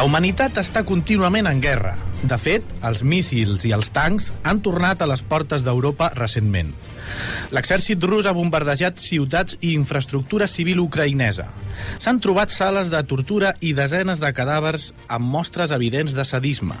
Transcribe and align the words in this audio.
La 0.00 0.06
humanitat 0.08 0.56
està 0.56 0.80
contínuament 0.88 1.44
en 1.44 1.58
guerra. 1.60 1.90
De 2.24 2.36
fet, 2.40 2.64
els 2.88 3.02
míssils 3.04 3.66
i 3.68 3.72
els 3.76 3.90
tancs 3.92 4.30
han 4.48 4.62
tornat 4.64 5.02
a 5.04 5.08
les 5.10 5.20
portes 5.20 5.60
d'Europa 5.60 6.06
recentment. 6.14 6.70
L'exèrcit 7.52 8.00
rus 8.08 8.24
ha 8.24 8.32
bombardejat 8.32 8.96
ciutats 8.96 9.58
i 9.60 9.74
infraestructura 9.74 10.48
civil 10.48 10.80
ucraïnesa. 10.80 11.44
S'han 11.98 12.20
trobat 12.24 12.48
sales 12.54 12.88
de 12.88 13.02
tortura 13.10 13.50
i 13.60 13.74
desenes 13.76 14.24
de 14.24 14.30
cadàvers 14.38 14.86
amb 15.18 15.28
mostres 15.34 15.76
evidents 15.76 16.16
de 16.16 16.24
sadisme. 16.24 16.78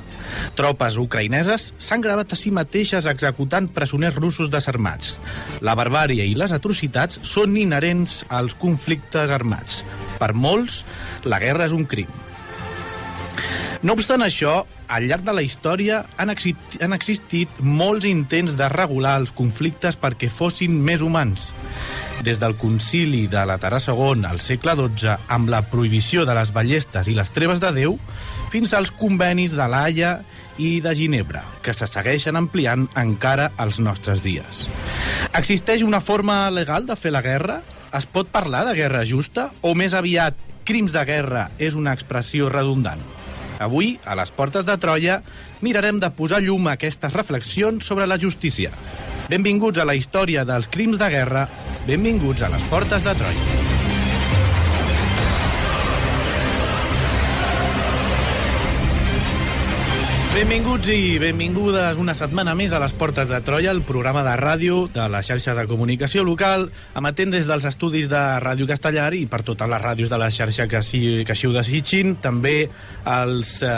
Tropes 0.56 0.96
ucraïneses 1.04 1.74
s'han 1.76 2.00
gravat 2.00 2.32
a 2.32 2.40
si 2.40 2.54
mateixes 2.56 3.10
executant 3.12 3.68
presoners 3.68 4.16
russos 4.16 4.48
desarmats. 4.48 5.18
La 5.60 5.76
barbària 5.76 6.24
i 6.24 6.32
les 6.40 6.56
atrocitats 6.56 7.20
són 7.34 7.60
inherents 7.60 8.22
als 8.30 8.56
conflictes 8.56 9.28
armats. 9.28 9.84
Per 10.16 10.32
molts, 10.32 10.86
la 11.28 11.44
guerra 11.44 11.68
és 11.68 11.76
un 11.76 11.84
crim. 11.84 12.29
No 13.80 13.94
obstant 13.96 14.20
això, 14.20 14.66
al 14.92 15.06
llarg 15.08 15.24
de 15.24 15.32
la 15.32 15.40
història 15.40 16.02
han, 16.20 16.28
existit, 16.28 16.82
han 16.84 16.92
existit 16.92 17.60
molts 17.64 18.04
intents 18.04 18.52
de 18.58 18.66
regular 18.68 19.14
els 19.22 19.32
conflictes 19.32 19.96
perquè 19.96 20.28
fossin 20.28 20.74
més 20.84 21.00
humans. 21.00 21.50
Des 22.20 22.36
del 22.42 22.58
concili 22.60 23.22
de 23.32 23.40
Laterà 23.48 23.78
II 23.80 24.26
al 24.28 24.42
segle 24.44 24.74
XII, 24.76 25.14
amb 25.32 25.48
la 25.48 25.62
prohibició 25.72 26.26
de 26.28 26.34
les 26.36 26.52
ballestes 26.52 27.08
i 27.08 27.16
les 27.16 27.32
treves 27.32 27.62
de 27.62 27.70
Déu, 27.72 27.96
fins 28.52 28.74
als 28.76 28.92
convenis 28.92 29.54
de 29.56 29.68
l'Haia 29.72 30.18
i 30.60 30.82
de 30.84 30.92
Ginebra, 30.98 31.40
que 31.64 31.72
se 31.72 31.88
segueixen 31.88 32.36
ampliant 32.36 32.84
encara 33.00 33.48
als 33.56 33.80
nostres 33.80 34.20
dies. 34.26 34.66
Existeix 35.32 35.86
una 35.86 36.02
forma 36.04 36.42
legal 36.52 36.84
de 36.84 36.98
fer 37.00 37.14
la 37.16 37.24
guerra? 37.24 37.62
Es 37.96 38.04
pot 38.04 38.28
parlar 38.28 38.66
de 38.68 38.76
guerra 38.76 39.06
justa? 39.08 39.48
O 39.64 39.72
més 39.78 39.96
aviat, 39.96 40.36
crims 40.68 40.92
de 40.92 41.06
guerra 41.08 41.48
és 41.58 41.78
una 41.78 41.96
expressió 41.96 42.52
redundant? 42.52 43.00
Avui, 43.60 43.98
a 44.08 44.16
les 44.16 44.32
portes 44.32 44.64
de 44.64 44.76
Troia, 44.80 45.20
mirarem 45.60 46.00
de 46.00 46.08
posar 46.16 46.40
llum 46.40 46.70
a 46.70 46.78
aquestes 46.78 47.12
reflexions 47.12 47.84
sobre 47.84 48.08
la 48.08 48.16
justícia. 48.18 48.72
Benvinguts 49.28 49.78
a 49.78 49.86
la 49.86 49.98
història 49.98 50.46
dels 50.48 50.70
crims 50.72 50.98
de 50.98 51.10
guerra, 51.12 51.44
benvinguts 51.86 52.42
a 52.42 52.50
les 52.56 52.64
portes 52.72 53.04
de 53.04 53.14
Troia. 53.20 53.79
Benvinguts 60.40 60.88
i 60.88 61.18
benvingudes 61.20 61.98
una 62.00 62.14
setmana 62.16 62.54
més 62.56 62.72
a 62.72 62.78
les 62.80 62.94
Portes 62.96 63.28
de 63.28 63.42
Troia, 63.44 63.74
el 63.76 63.82
programa 63.84 64.22
de 64.24 64.32
ràdio 64.40 64.86
de 64.88 65.04
la 65.12 65.20
xarxa 65.20 65.52
de 65.52 65.66
comunicació 65.68 66.22
local, 66.24 66.70
emetent 66.96 67.34
des 67.34 67.44
dels 67.44 67.66
estudis 67.68 68.08
de 68.08 68.22
Ràdio 68.40 68.64
Castellar 68.70 69.10
i 69.18 69.26
per 69.28 69.42
totes 69.44 69.68
les 69.68 69.82
ràdios 69.84 70.08
de 70.08 70.16
la 70.16 70.30
xarxa 70.32 70.64
que, 70.64 70.78
així, 70.80 71.02
que 71.28 71.34
així 71.34 71.44
ho 71.44 71.52
desitgin, 71.52 72.14
també 72.24 72.70
els 73.04 73.50
eh, 73.60 73.74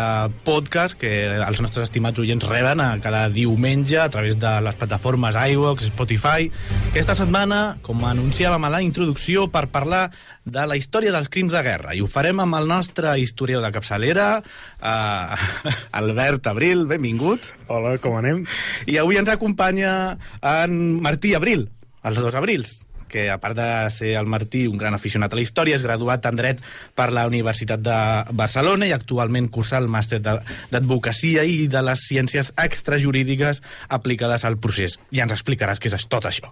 podcasts 0.47 1.01
que 1.01 1.11
els 1.35 1.65
nostres 1.67 1.91
estimats 1.91 2.23
oients 2.23 2.47
reben 2.47 2.79
a 2.79 2.93
cada 3.03 3.25
diumenge 3.27 3.99
a 3.99 4.07
través 4.15 4.39
de 4.39 4.55
les 4.63 4.79
plataformes 4.79 5.35
iVox, 5.35 5.91
Spotify. 5.91 6.47
Aquesta 6.93 7.19
setmana, 7.19 7.81
com 7.83 8.07
anunciàvem 8.07 8.71
a 8.71 8.71
la 8.77 8.85
introducció, 8.87 9.49
per 9.51 9.67
parlar 9.75 10.13
de 10.45 10.67
la 10.67 10.77
història 10.77 11.13
dels 11.15 11.31
crims 11.33 11.55
de 11.55 11.63
guerra. 11.63 11.95
I 11.95 12.03
ho 12.03 12.09
farem 12.11 12.41
amb 12.43 12.59
el 12.59 12.69
nostre 12.71 13.15
historiador 13.23 13.67
de 13.67 13.73
capçalera, 13.75 14.29
eh, 14.43 15.75
Albert 16.03 16.49
Abril, 16.51 16.87
benvingut. 16.91 17.47
Hola, 17.69 17.97
com 18.03 18.19
anem? 18.19 18.45
I 18.87 18.99
avui 19.03 19.21
ens 19.21 19.31
acompanya 19.33 20.19
en 20.41 21.03
Martí 21.03 21.37
Abril, 21.39 21.69
els 22.03 22.19
dos 22.19 22.35
Abrils 22.35 22.81
que 23.13 23.29
a 23.31 23.39
part 23.43 23.59
de 23.59 23.69
ser 23.93 24.15
el 24.19 24.27
Martí 24.27 24.65
un 24.67 24.81
gran 24.81 24.97
aficionat 24.97 25.33
a 25.33 25.39
la 25.39 25.45
història, 25.45 25.77
és 25.77 25.85
graduat 25.85 26.25
en 26.27 26.41
dret 26.41 26.63
per 26.99 27.11
la 27.13 27.27
Universitat 27.29 27.85
de 27.85 27.99
Barcelona 28.39 28.89
i 28.89 28.95
actualment 28.97 29.51
cursa 29.53 29.79
el 29.79 29.91
màster 29.93 30.23
d'advocacia 30.25 31.45
i 31.45 31.69
de 31.71 31.85
les 31.85 32.07
ciències 32.09 32.53
extrajurídiques 32.57 33.63
aplicades 33.89 34.47
al 34.49 34.59
procés. 34.59 34.99
I 35.13 35.23
ens 35.23 35.37
explicaràs 35.37 35.83
què 35.83 35.93
és 35.93 36.09
tot 36.09 36.27
això. 36.27 36.51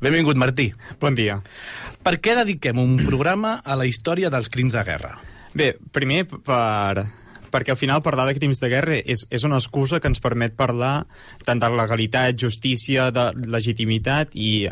Benvingut, 0.00 0.40
Martí. 0.40 0.72
Bon 1.00 1.14
dia. 1.18 1.42
Per 2.02 2.16
què 2.24 2.34
dediquem 2.38 2.78
un 2.80 2.96
programa 3.04 3.58
a 3.64 3.76
la 3.76 3.86
història 3.86 4.32
dels 4.32 4.48
crims 4.48 4.72
de 4.72 4.84
guerra? 4.86 5.18
Bé, 5.58 5.72
primer 5.92 6.24
per, 6.28 7.08
perquè 7.50 7.72
al 7.72 7.80
final 7.80 8.02
parlar 8.04 8.28
de 8.28 8.36
crims 8.36 8.60
de 8.62 8.70
guerra 8.70 8.98
és, 9.00 9.24
és 9.30 9.44
una 9.48 9.58
excusa 9.58 10.00
que 10.00 10.10
ens 10.10 10.22
permet 10.22 10.54
parlar 10.56 11.06
tant 11.46 11.60
de 11.60 11.70
legalitat, 11.72 12.38
justícia, 12.38 13.10
de 13.14 13.30
legitimitat 13.48 14.34
i 14.34 14.68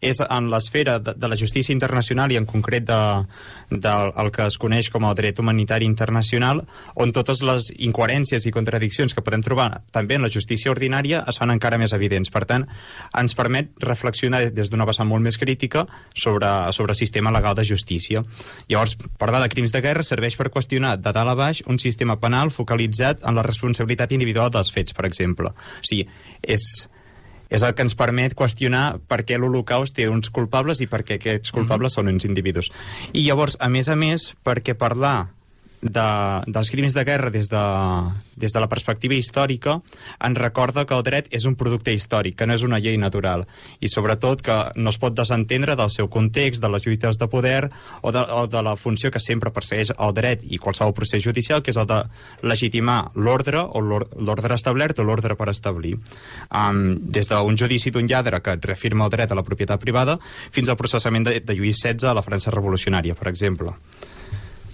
és 0.00 0.20
en 0.22 0.48
l'esfera 0.52 0.98
de, 1.02 1.14
de 1.18 1.28
la 1.28 1.36
justícia 1.36 1.72
internacional 1.74 2.32
i 2.32 2.38
en 2.38 2.46
concret 2.46 2.84
de, 2.86 2.98
de, 3.70 3.94
el 4.22 4.30
que 4.34 4.46
es 4.46 4.58
coneix 4.60 4.90
com 4.94 5.06
el 5.08 5.16
dret 5.18 5.38
humanitari 5.42 5.88
internacional 5.88 6.62
on 6.94 7.12
totes 7.14 7.42
les 7.42 7.70
incoherències 7.74 8.46
i 8.46 8.54
contradiccions 8.54 9.14
que 9.14 9.24
podem 9.26 9.42
trobar 9.42 9.82
també 9.94 10.18
en 10.18 10.26
la 10.26 10.32
justícia 10.32 10.70
ordinària 10.70 11.24
es 11.28 11.40
fan 11.40 11.50
encara 11.54 11.80
més 11.80 11.94
evidents. 11.96 12.30
Per 12.30 12.44
tant, 12.46 12.66
ens 13.18 13.34
permet 13.38 13.72
reflexionar 13.82 14.44
des 14.54 14.70
d'una 14.70 14.86
vessant 14.88 15.08
molt 15.08 15.24
més 15.24 15.38
crítica 15.38 15.86
sobre, 16.14 16.50
sobre 16.72 16.94
el 16.94 17.00
sistema 17.00 17.32
legal 17.34 17.56
de 17.58 17.66
justícia. 17.66 18.22
Llavors, 18.68 18.94
parlar 19.18 19.42
de 19.42 19.50
crims 19.52 19.74
de 19.74 19.82
guerra 19.82 20.06
serveix 20.06 20.38
per 20.38 20.52
qüestionar 20.54 20.96
de 20.98 21.12
dalt 21.12 21.34
a 21.34 21.34
baix 21.38 21.64
un 21.66 21.80
sistema 21.82 22.18
penal 22.22 22.52
focalitzat 22.54 23.24
en 23.26 23.34
la 23.34 23.46
responsabilitat 23.46 24.14
individual 24.14 24.52
dels 24.54 24.70
fets, 24.72 24.94
per 24.94 25.08
exemple. 25.08 25.50
O 25.50 25.88
sigui, 25.88 26.06
és 26.42 26.88
és 27.48 27.62
el 27.62 27.74
que 27.74 27.82
ens 27.82 27.96
permet 27.98 28.36
qüestionar 28.36 28.98
per 29.08 29.22
què 29.24 29.38
l'Holocaust 29.38 29.96
té 29.96 30.08
uns 30.08 30.30
culpables 30.30 30.82
i 30.84 30.86
per 30.86 31.02
què 31.04 31.18
aquests 31.18 31.52
culpables 31.52 31.96
mm 31.96 32.00
-hmm. 32.00 32.08
són 32.08 32.14
uns 32.14 32.24
individus. 32.24 32.70
I 33.12 33.26
llavors, 33.26 33.56
a 33.60 33.68
més 33.68 33.88
a 33.88 33.96
més, 33.96 34.34
perquè 34.44 34.74
parlar 34.74 35.37
de, 35.82 36.08
dels 36.46 36.70
crims 36.70 36.94
de 36.94 37.04
guerra 37.04 37.30
des 37.30 37.48
de, 37.48 37.64
des 38.36 38.52
de 38.52 38.60
la 38.60 38.68
perspectiva 38.70 39.14
històrica 39.14 39.78
ens 40.24 40.38
recorda 40.38 40.84
que 40.86 40.96
el 40.96 41.04
dret 41.06 41.28
és 41.34 41.46
un 41.46 41.54
producte 41.58 41.92
històric, 41.94 42.36
que 42.38 42.46
no 42.46 42.56
és 42.56 42.64
una 42.66 42.80
llei 42.82 42.98
natural 42.98 43.46
i 43.80 43.90
sobretot 43.90 44.42
que 44.42 44.58
no 44.76 44.90
es 44.90 44.98
pot 44.98 45.14
desentendre 45.14 45.76
del 45.78 45.90
seu 45.94 46.08
context, 46.10 46.62
de 46.62 46.70
les 46.72 46.84
lluites 46.86 47.18
de 47.18 47.28
poder 47.30 47.70
o 48.02 48.12
de, 48.12 48.22
o 48.22 48.46
de 48.50 48.62
la 48.62 48.76
funció 48.76 49.10
que 49.10 49.22
sempre 49.22 49.54
persegueix 49.54 49.92
el 49.96 50.14
dret 50.14 50.44
i 50.44 50.58
qualsevol 50.58 50.94
procés 50.96 51.22
judicial, 51.22 51.62
que 51.62 51.72
és 51.72 51.78
el 51.80 51.86
de 51.88 52.02
legitimar 52.42 53.12
l'ordre 53.14 53.62
o 53.62 53.82
l'ordre 53.82 54.54
establert 54.54 54.98
o 54.98 55.06
l'ordre 55.06 55.36
per 55.38 55.50
establir. 55.52 55.96
Um, 56.50 56.98
des 56.98 57.28
d'un 57.30 57.58
judici 57.58 57.90
d'un 57.94 58.08
lladre 58.08 58.42
que 58.42 58.58
reafirma 58.60 59.06
el 59.06 59.14
dret 59.14 59.32
a 59.32 59.38
la 59.38 59.46
propietat 59.46 59.80
privada 59.80 60.18
fins 60.50 60.68
al 60.68 60.78
processament 60.80 61.28
de, 61.28 61.40
de 61.40 61.58
Lluís 61.58 61.82
XVI 61.82 62.10
a 62.10 62.16
la 62.16 62.24
França 62.24 62.54
revolucionària, 62.54 63.14
per 63.18 63.28
exemple. 63.30 63.74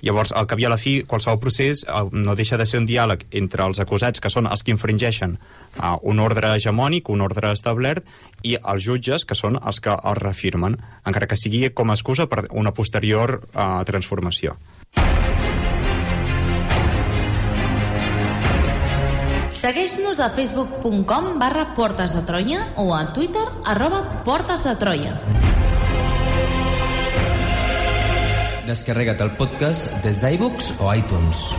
Llavors, 0.05 0.35
al 0.37 0.45
cap 0.45 0.61
i 0.61 0.67
a 0.69 0.71
la 0.73 0.77
fi, 0.77 0.99
qualsevol 1.09 1.39
procés 1.41 1.85
eh, 1.89 2.01
no 2.13 2.37
deixa 2.37 2.59
de 2.61 2.67
ser 2.69 2.83
un 2.83 2.89
diàleg 2.89 3.25
entre 3.41 3.65
els 3.65 3.81
acusats, 3.81 4.21
que 4.21 4.33
són 4.33 4.51
els 4.51 4.61
que 4.63 4.75
infringeixen 4.75 5.39
uh, 5.39 5.97
un 6.03 6.21
ordre 6.21 6.51
hegemònic, 6.59 7.09
un 7.09 7.25
ordre 7.25 7.55
establert, 7.57 8.05
i 8.45 8.59
els 8.61 8.85
jutges, 8.85 9.25
que 9.25 9.39
són 9.39 9.57
els 9.57 9.81
que 9.81 9.97
el 9.97 10.21
reafirmen, 10.21 10.77
encara 11.09 11.31
que 11.31 11.41
sigui 11.41 11.71
com 11.73 11.89
a 11.89 11.97
excusa 11.97 12.29
per 12.29 12.45
una 12.53 12.75
posterior 12.77 13.39
uh, 13.41 13.81
transformació. 13.89 14.59
Segueix-nos 19.55 20.21
a 20.21 20.29
facebook.com 20.37 21.39
barra 21.41 21.71
Portes 21.79 22.13
de 22.13 22.21
Troia 22.29 22.67
o 22.77 22.91
a 22.93 23.07
Twitter 23.17 23.47
arroba 23.65 24.05
Portes 24.27 24.67
de 24.67 24.77
Troia. 24.77 25.17
Descarrega't 28.65 29.21
el 29.21 29.29
podcast 29.37 29.93
des 30.01 30.17
d'iBooks 30.23 30.81
o 30.81 30.89
iTunes. 30.97 31.53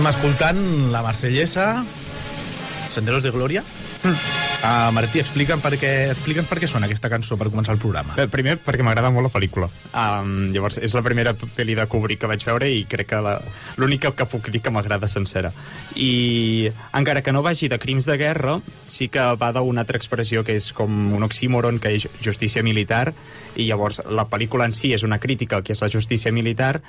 escoltant 0.08 0.90
la 0.93 1.02
Marsellesa, 1.02 1.84
Senderos 2.90 3.22
de 3.22 3.31
Glòria. 3.31 3.62
Uh, 4.58 4.90
Martí, 4.94 5.19
explica'm 5.20 5.60
per 5.60 5.72
què, 5.78 5.88
explica'ns 6.12 6.46
per 6.49 6.56
què 6.62 6.69
sona 6.70 6.87
aquesta 6.87 7.10
cançó 7.10 7.37
per 7.38 7.49
començar 7.50 7.75
el 7.75 7.81
programa. 7.82 8.14
Bé, 8.16 8.25
primer, 8.31 8.55
perquè 8.62 8.82
m'agrada 8.87 9.10
molt 9.14 9.26
la 9.28 9.32
pel·lícula. 9.34 9.69
Um, 9.93 10.49
llavors, 10.55 10.78
és 10.82 10.94
la 10.96 11.02
primera 11.05 11.34
pel·li 11.34 11.75
de 11.78 11.84
Kubrick 11.90 12.22
que 12.22 12.31
vaig 12.31 12.46
veure 12.46 12.70
i 12.70 12.84
crec 12.90 13.10
que 13.10 13.20
la- 13.22 13.40
l'única 13.76 14.12
que 14.16 14.26
puc 14.26 14.49
dir 14.55 14.62
que 14.62 14.70
m'agrada 14.70 15.08
sencera. 15.10 15.52
I 15.96 16.70
encara 16.94 17.22
que 17.22 17.32
no 17.34 17.43
vagi 17.43 17.69
de 17.69 17.78
crims 17.78 18.06
de 18.06 18.16
guerra, 18.16 18.61
sí 18.87 19.08
que 19.08 19.20
va 19.37 19.52
d'una 19.52 19.82
altra 19.82 19.99
expressió 19.99 20.44
que 20.44 20.56
és 20.56 20.72
com 20.72 21.12
un 21.14 21.22
oxímoron, 21.26 21.78
que 21.78 21.94
és 21.99 22.08
justícia 22.22 22.62
militar, 22.62 23.12
i 23.56 23.66
llavors 23.69 24.00
la 24.08 24.28
pel·lícula 24.31 24.64
en 24.64 24.75
si 24.75 24.94
és 24.94 25.02
una 25.02 25.19
crítica 25.19 25.61
que 25.62 25.72
és 25.75 25.82
la 25.82 25.90
justícia 25.90 26.32
militar, 26.32 26.81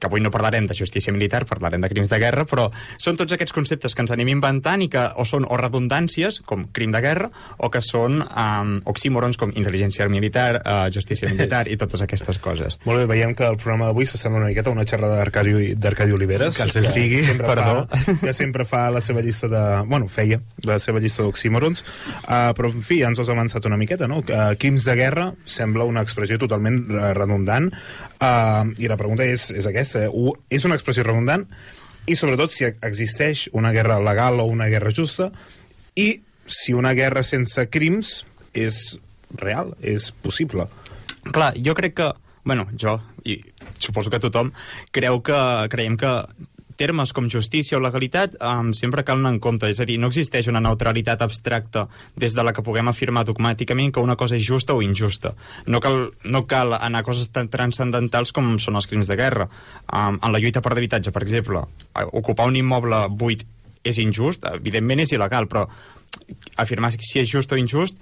que 0.00 0.08
avui 0.08 0.22
no 0.24 0.32
parlarem 0.32 0.66
de 0.66 0.74
justícia 0.74 1.12
militar, 1.12 1.44
parlarem 1.46 1.82
de 1.84 1.90
crims 1.92 2.10
de 2.10 2.18
guerra, 2.18 2.46
però 2.48 2.70
són 2.98 3.18
tots 3.20 3.36
aquests 3.36 3.54
conceptes 3.54 3.94
que 3.94 4.02
ens 4.02 4.12
anem 4.14 4.32
inventant 4.32 4.82
i 4.82 4.88
que 4.90 5.04
o 5.20 5.26
són 5.28 5.44
o 5.44 5.58
redundàncies, 5.60 6.40
com 6.48 6.64
crim 6.72 6.94
de 6.94 7.02
guerra, 7.04 7.28
o 7.58 7.70
que 7.70 7.82
són 7.84 8.22
um, 8.24 8.72
oxímorons 8.90 9.38
com 9.40 9.52
intel·ligència 9.52 10.08
militar, 10.10 10.62
uh, 10.64 10.88
justícia 10.92 11.28
militar 11.34 11.66
i 11.68 11.76
totes 11.80 12.02
aquestes 12.06 12.40
coses. 12.42 12.80
Molt 12.88 13.02
bé, 13.02 13.06
veiem 13.12 13.36
que 13.36 13.46
el 13.46 13.60
programa 13.60 13.90
d'avui 13.90 14.08
s'assembla 14.08 14.40
una 14.40 14.50
miqueta 14.50 14.72
a 14.72 14.76
una 14.76 14.86
xerrada 14.88 15.20
d'Arcadi 15.20 16.16
Oliveres. 16.16 16.56
Que 16.56 16.66
el 16.66 16.72
cel 16.72 16.88
sigui, 16.90 17.20
perdó. 17.38 17.84
Fa, 17.90 18.16
que 18.24 18.34
sempre 18.36 18.64
fa 18.64 18.86
la 18.94 19.04
seva 19.04 19.22
llista 19.24 19.50
de... 19.52 19.62
Bueno, 19.90 20.08
feia 20.08 20.40
la 20.64 20.80
seva 20.80 21.02
llista 21.02 21.26
d'oxímorons. 21.26 21.84
Uh, 22.24 22.50
però, 22.56 22.72
en 22.72 22.80
fi, 22.86 23.02
ja 23.04 23.12
ens 23.12 23.20
has 23.20 23.32
avançat 23.32 23.68
una 23.68 23.78
miqueta, 23.80 24.08
no? 24.08 24.22
Uh, 24.24 24.54
crims 24.60 24.88
de 24.88 24.96
guerra 24.96 25.30
sembla 25.44 25.84
una 25.88 26.04
expressió 26.06 26.40
totalment 26.40 26.80
redundant. 27.16 27.68
Uh, 28.20 28.68
I 28.76 28.88
la 28.90 28.98
pregunta 29.00 29.24
és, 29.24 29.48
és 29.56 29.66
aquesta. 29.68 30.04
Eh? 30.06 30.32
És 30.52 30.66
una 30.68 30.76
expressió 30.76 31.04
redundant 31.06 31.46
i, 32.04 32.16
sobretot, 32.16 32.52
si 32.52 32.66
existeix 32.68 33.46
una 33.56 33.72
guerra 33.72 34.00
legal 34.02 34.40
o 34.42 34.48
una 34.50 34.68
guerra 34.72 34.92
justa 34.92 35.30
i 35.96 36.20
si 36.50 36.74
una 36.76 36.92
guerra 36.98 37.22
sense 37.24 37.64
crims 37.70 38.20
és 38.52 38.98
real, 39.38 39.72
és 39.80 40.10
possible. 40.24 40.66
Clar, 41.30 41.54
jo 41.56 41.76
crec 41.78 41.96
que... 42.00 42.10
Bueno, 42.42 42.64
jo, 42.80 42.96
i 43.28 43.36
suposo 43.78 44.10
que 44.10 44.18
tothom, 44.18 44.48
creu 44.96 45.20
que, 45.24 45.38
creiem 45.70 45.98
que 46.00 46.12
termes 46.80 47.12
com 47.12 47.28
justícia 47.28 47.76
o 47.76 47.82
legalitat 47.84 48.38
um, 48.40 48.72
sempre 48.76 49.04
cal 49.04 49.20
anar 49.20 49.34
en 49.34 49.40
compte. 49.44 49.68
És 49.68 49.82
a 49.82 49.86
dir, 49.88 49.98
no 50.00 50.08
existeix 50.08 50.48
una 50.48 50.62
neutralitat 50.64 51.20
abstracta 51.26 51.86
des 52.16 52.34
de 52.36 52.44
la 52.46 52.54
que 52.56 52.64
puguem 52.64 52.88
afirmar 52.88 53.26
dogmàticament 53.28 53.92
que 53.92 54.04
una 54.04 54.16
cosa 54.20 54.38
és 54.38 54.46
justa 54.46 54.76
o 54.76 54.82
injusta. 54.84 55.34
No 55.68 55.82
cal, 55.84 56.08
no 56.24 56.46
cal 56.48 56.74
anar 56.78 57.04
a 57.04 57.06
coses 57.06 57.28
tan 57.34 57.52
transcendentals 57.52 58.32
com 58.36 58.56
són 58.58 58.80
els 58.80 58.88
crims 58.88 59.10
de 59.10 59.18
guerra. 59.20 59.50
Um, 59.92 60.16
en 60.16 60.32
la 60.32 60.40
lluita 60.40 60.64
per 60.64 60.72
l'habitatge, 60.74 61.12
per 61.12 61.24
exemple, 61.26 61.66
ocupar 62.10 62.48
un 62.48 62.56
immoble 62.56 63.04
buit 63.12 63.44
és 63.84 64.00
injust, 64.00 64.44
evidentment 64.48 65.04
és 65.04 65.12
il·legal, 65.16 65.48
però 65.48 65.66
afirmar 66.60 66.92
si 66.96 67.20
és 67.20 67.28
just 67.28 67.52
o 67.52 67.60
injust 67.60 68.00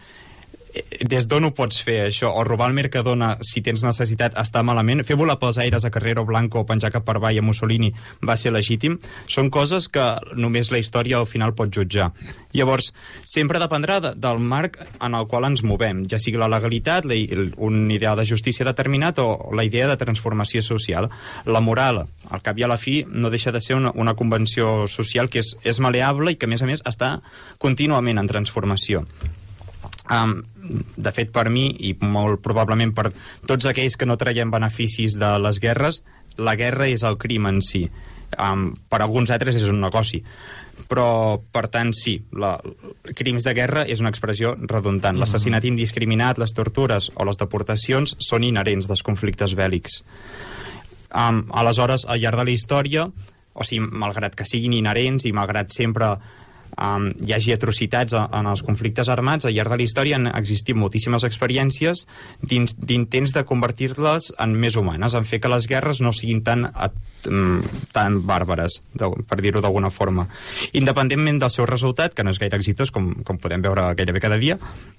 des 1.09 1.27
d'on 1.29 1.49
ho 1.49 1.51
pots 1.55 1.81
fer, 1.85 1.99
això? 2.09 2.31
O 2.35 2.45
robar 2.47 2.69
el 2.71 2.77
Mercadona, 2.77 3.31
si 3.45 3.63
tens 3.65 3.83
necessitat, 3.85 4.37
està 4.41 4.63
malament? 4.67 5.03
Fer 5.07 5.17
volar 5.19 5.39
pels 5.41 5.59
aires 5.63 5.85
a 5.85 5.91
Carrero 5.95 6.25
Blanco 6.29 6.63
o 6.63 6.67
penjar 6.69 6.91
cap 6.95 7.07
per 7.07 7.17
avall 7.19 7.39
a 7.39 7.45
Mussolini 7.45 7.93
va 8.27 8.37
ser 8.37 8.53
legítim? 8.55 8.99
Són 9.31 9.51
coses 9.55 9.89
que 9.93 10.07
només 10.37 10.73
la 10.73 10.81
història 10.83 11.19
al 11.19 11.29
final 11.31 11.55
pot 11.59 11.73
jutjar. 11.75 12.11
Llavors, 12.57 12.93
sempre 13.25 13.61
dependrà 13.63 13.99
de, 14.05 14.13
del 14.17 14.39
marc 14.41 14.79
en 15.01 15.15
el 15.15 15.27
qual 15.31 15.49
ens 15.49 15.63
movem, 15.63 16.05
ja 16.11 16.21
sigui 16.23 16.41
la 16.41 16.51
legalitat, 16.51 17.09
la, 17.09 17.19
un 17.57 17.91
ideal 17.95 18.19
de 18.19 18.27
justícia 18.29 18.67
determinat 18.69 19.21
o 19.23 19.29
la 19.55 19.67
idea 19.67 19.89
de 19.89 19.99
transformació 20.01 20.63
social. 20.63 21.11
La 21.47 21.61
moral, 21.65 22.05
al 22.31 22.45
cap 22.45 22.59
i 22.59 22.67
a 22.67 22.71
la 22.71 22.79
fi, 22.81 23.03
no 23.09 23.31
deixa 23.31 23.53
de 23.53 23.63
ser 23.65 23.77
una, 23.79 23.93
una 23.95 24.17
convenció 24.19 24.87
social 24.89 25.31
que 25.31 25.43
és, 25.45 25.55
és 25.65 25.83
maleable 25.85 26.33
i 26.33 26.39
que, 26.39 26.49
a 26.49 26.55
més 26.55 26.65
a 26.65 26.71
més, 26.71 26.85
està 26.89 27.19
contínuament 27.59 28.19
en 28.19 28.31
transformació. 28.31 29.05
Um, 30.09 30.39
de 30.97 31.13
fet, 31.13 31.33
per 31.33 31.49
mi, 31.53 31.69
i 31.89 31.95
molt 32.01 32.43
probablement 32.45 32.95
per 32.97 33.11
tots 33.49 33.69
aquells 33.69 33.97
que 33.97 34.09
no 34.09 34.19
traiem 34.21 34.53
beneficis 34.53 35.19
de 35.21 35.35
les 35.43 35.61
guerres, 35.61 36.03
la 36.39 36.55
guerra 36.57 36.89
és 36.89 37.05
el 37.05 37.19
crim 37.21 37.49
en 37.51 37.61
si. 37.65 37.87
Um, 38.37 38.71
per 38.89 39.01
alguns 39.01 39.33
altres 39.33 39.57
és 39.57 39.69
un 39.69 39.81
negoci. 39.81 40.23
Però, 40.89 41.41
per 41.53 41.67
tant, 41.73 41.91
sí, 41.97 42.19
la, 42.39 42.55
crims 43.19 43.45
de 43.45 43.55
guerra 43.57 43.83
és 43.89 44.01
una 44.01 44.13
expressió 44.13 44.55
redundant. 44.61 45.19
L'assassinat 45.19 45.67
indiscriminat, 45.67 46.39
les 46.39 46.55
tortures 46.55 47.11
o 47.17 47.27
les 47.29 47.41
deportacions 47.41 48.15
són 48.23 48.47
inherents 48.47 48.89
dels 48.89 49.03
conflictes 49.05 49.57
bèl·lics. 49.59 50.03
Um, 51.09 51.43
aleshores, 51.57 52.05
al 52.07 52.21
llarg 52.23 52.39
de 52.39 52.47
la 52.47 52.55
història, 52.55 53.09
o 53.59 53.67
sigui, 53.67 53.89
malgrat 53.91 54.37
que 54.39 54.47
siguin 54.47 54.77
inherents 54.77 55.27
i 55.27 55.35
malgrat 55.35 55.73
sempre 55.75 56.15
um, 56.79 57.11
hi 57.25 57.35
hagi 57.35 57.55
atrocitats 57.55 58.15
en 58.15 58.49
els 58.51 58.63
conflictes 58.67 59.11
armats, 59.13 59.47
al 59.47 59.55
llarg 59.57 59.73
de 59.75 59.81
la 59.81 59.87
història 59.87 60.19
han 60.19 60.29
existit 60.31 60.77
moltíssimes 60.79 61.27
experiències 61.27 62.07
d'intents 62.43 63.35
de 63.35 63.45
convertir-les 63.49 64.33
en 64.39 64.55
més 64.55 64.79
humanes, 64.79 65.15
en 65.15 65.27
fer 65.29 65.43
que 65.43 65.53
les 65.53 65.69
guerres 65.71 66.01
no 66.05 66.13
siguin 66.13 66.43
tan, 66.47 66.69
mm, 66.69 67.91
tan 67.93 68.21
bàrbares, 68.27 68.83
per 68.99 69.41
dir-ho 69.43 69.61
d'alguna 69.61 69.91
forma. 69.91 70.29
Independentment 70.73 71.41
del 71.41 71.51
seu 71.51 71.67
resultat, 71.67 72.15
que 72.15 72.25
no 72.25 72.31
és 72.31 72.39
gaire 72.39 72.57
exitós, 72.57 72.91
com, 72.91 73.15
com 73.25 73.39
podem 73.39 73.63
veure 73.63 73.95
gairebé 73.95 74.21
cada 74.21 74.39
dia, 74.39 74.59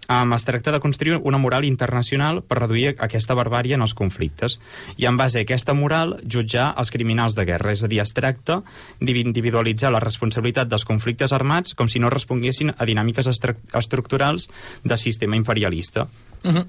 um, 0.09 0.33
es 0.33 0.45
tracta 0.45 0.71
de 0.71 0.79
construir 0.79 1.19
una 1.23 1.37
moral 1.37 1.65
internacional 1.65 2.41
per 2.43 2.59
reduir 2.59 2.95
aquesta 2.99 3.35
barbària 3.35 3.75
en 3.75 3.81
els 3.81 3.93
conflictes 3.93 4.59
i 4.97 5.05
en 5.05 5.17
base 5.17 5.39
a 5.39 5.41
aquesta 5.43 5.73
moral 5.73 6.17
jutjar 6.25 6.73
els 6.77 6.91
criminals 6.91 7.35
de 7.35 7.45
guerra, 7.45 7.71
és 7.71 7.83
a 7.83 7.87
dir, 7.87 8.01
es 8.01 8.13
tracta 8.13 8.61
d'individualitzar 8.99 9.91
la 9.91 9.99
responsabilitat 9.99 10.69
dels 10.69 10.85
conflictes 10.85 11.33
armats 11.33 11.68
com 11.75 11.89
si 11.89 11.99
no 11.99 12.09
responguessin 12.09 12.73
a 12.75 12.87
dinàmiques 12.87 13.27
estructurals 13.29 14.49
de 14.83 14.97
sistema 14.97 15.35
imperialista. 15.35 16.07
Uh 16.43 16.51
-huh. 16.51 16.65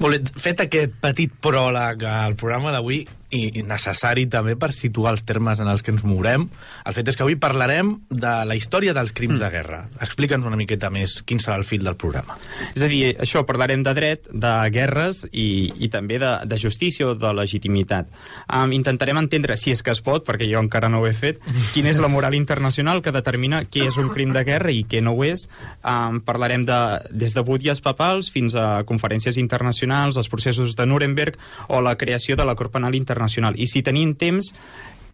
Molt 0.00 0.16
bé, 0.16 0.40
fet 0.40 0.60
aquest 0.60 0.92
petit 1.00 1.32
pròleg 1.40 2.04
al 2.04 2.34
programa 2.36 2.72
d'avui 2.72 3.06
i 3.34 3.64
necessari 3.66 4.26
també 4.30 4.54
per 4.60 4.70
situar 4.74 5.14
els 5.14 5.24
termes 5.26 5.60
en 5.60 5.68
els 5.70 5.82
que 5.82 5.92
ens 5.94 6.04
mourem, 6.06 6.46
el 6.86 6.96
fet 6.96 7.10
és 7.10 7.18
que 7.18 7.24
avui 7.26 7.36
parlarem 7.40 7.94
de 8.10 8.34
la 8.46 8.56
història 8.56 8.94
dels 8.96 9.12
crims 9.16 9.40
de 9.42 9.50
guerra. 9.50 9.84
Explica'ns 10.04 10.46
una 10.46 10.58
miqueta 10.60 10.90
més 10.94 11.18
quin 11.26 11.40
serà 11.42 11.58
el 11.58 11.66
fil 11.66 11.84
del 11.84 11.98
programa. 12.00 12.38
És 12.74 12.84
a 12.84 12.90
dir, 12.90 13.02
això, 13.22 13.44
parlarem 13.48 13.82
de 13.84 13.94
dret, 13.96 14.30
de 14.30 14.52
guerres 14.74 15.24
i, 15.32 15.72
i 15.82 15.90
també 15.92 16.20
de, 16.22 16.32
de 16.46 16.58
justícia 16.60 17.08
o 17.10 17.14
de 17.18 17.32
legitimitat. 17.34 18.10
Um, 18.46 18.74
intentarem 18.76 19.18
entendre, 19.20 19.58
si 19.60 19.74
és 19.74 19.82
que 19.84 19.94
es 19.94 20.02
pot, 20.04 20.24
perquè 20.26 20.48
jo 20.50 20.62
encara 20.62 20.90
no 20.92 21.02
ho 21.02 21.08
he 21.08 21.14
fet, 21.16 21.42
quina 21.74 21.90
és 21.92 22.00
la 22.02 22.10
moral 22.12 22.36
internacional 22.38 23.02
que 23.02 23.14
determina 23.14 23.64
què 23.66 23.88
és 23.88 23.98
un 24.00 24.10
crim 24.14 24.34
de 24.34 24.44
guerra 24.46 24.72
i 24.74 24.84
què 24.88 25.02
no 25.04 25.16
ho 25.16 25.26
és. 25.26 25.48
Um, 25.82 26.20
parlarem 26.24 26.66
de, 26.68 26.80
des 27.10 27.34
de 27.36 27.44
butlles 27.46 27.82
papals 27.84 28.30
fins 28.34 28.56
a 28.58 28.84
conferències 28.88 29.38
internacionals, 29.40 30.18
els 30.20 30.30
processos 30.30 30.76
de 30.78 30.86
Nuremberg 30.86 31.38
o 31.68 31.82
la 31.84 31.96
creació 32.00 32.38
de 32.38 32.46
la 32.46 32.56
Cort 32.58 32.74
Penal 32.74 32.94
Internacional. 32.94 33.23
I 33.56 33.68
si 33.70 33.82
tenim 33.82 34.14
temps, 34.18 34.52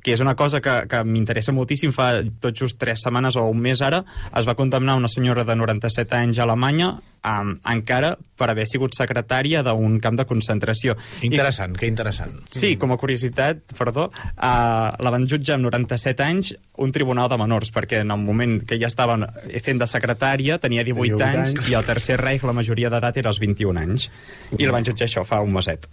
que 0.03 0.15
és 0.15 0.21
una 0.21 0.35
cosa 0.37 0.61
que, 0.65 0.73
que 0.89 1.03
m'interessa 1.05 1.53
moltíssim, 1.53 1.93
fa 1.93 2.23
tot 2.41 2.57
just 2.57 2.81
tres 2.81 3.05
setmanes 3.05 3.37
o 3.37 3.45
un 3.51 3.61
mes 3.61 3.83
ara, 3.85 4.03
es 4.37 4.49
va 4.49 4.57
condemnar 4.57 4.97
una 4.97 5.13
senyora 5.13 5.45
de 5.45 5.57
97 5.57 6.17
anys 6.17 6.41
a 6.41 6.47
Alemanya 6.47 6.95
um, 6.97 7.53
encara 7.69 8.15
per 8.41 8.49
haver 8.51 8.65
sigut 8.69 8.97
secretària 8.97 9.63
d'un 9.67 9.99
camp 10.01 10.17
de 10.17 10.25
concentració. 10.29 10.97
Interessant, 11.27 11.77
que 11.77 11.89
interessant. 11.91 12.33
I, 12.49 12.57
sí, 12.63 12.73
com 12.81 12.95
a 12.95 12.99
curiositat, 13.01 13.63
perdó, 13.77 14.09
uh, 14.09 14.89
la 14.97 15.13
van 15.13 15.29
jutjar 15.29 15.59
amb 15.59 15.69
97 15.69 16.25
anys 16.25 16.55
un 16.81 16.97
tribunal 16.97 17.29
de 17.29 17.37
menors, 17.41 17.73
perquè 17.75 18.01
en 18.07 18.15
el 18.15 18.25
moment 18.25 18.61
que 18.65 18.81
ja 18.81 18.89
estaven 18.89 19.27
fent 19.61 19.85
de 19.85 19.91
secretària 19.91 20.57
tenia 20.63 20.85
18, 20.87 21.21
18 21.21 21.29
anys, 21.29 21.55
anys. 21.59 21.69
i 21.69 21.77
al 21.77 21.85
tercer 21.85 22.17
Reich 22.23 22.47
la 22.49 22.57
majoria 22.57 22.93
d'edat 22.93 23.21
era 23.21 23.33
als 23.33 23.43
21 23.43 23.85
anys. 23.85 24.09
I 24.57 24.65
la 24.65 24.79
van 24.79 24.89
jutjar 24.89 25.11
això 25.11 25.29
fa 25.29 25.45
un 25.45 25.53
meset. 25.61 25.91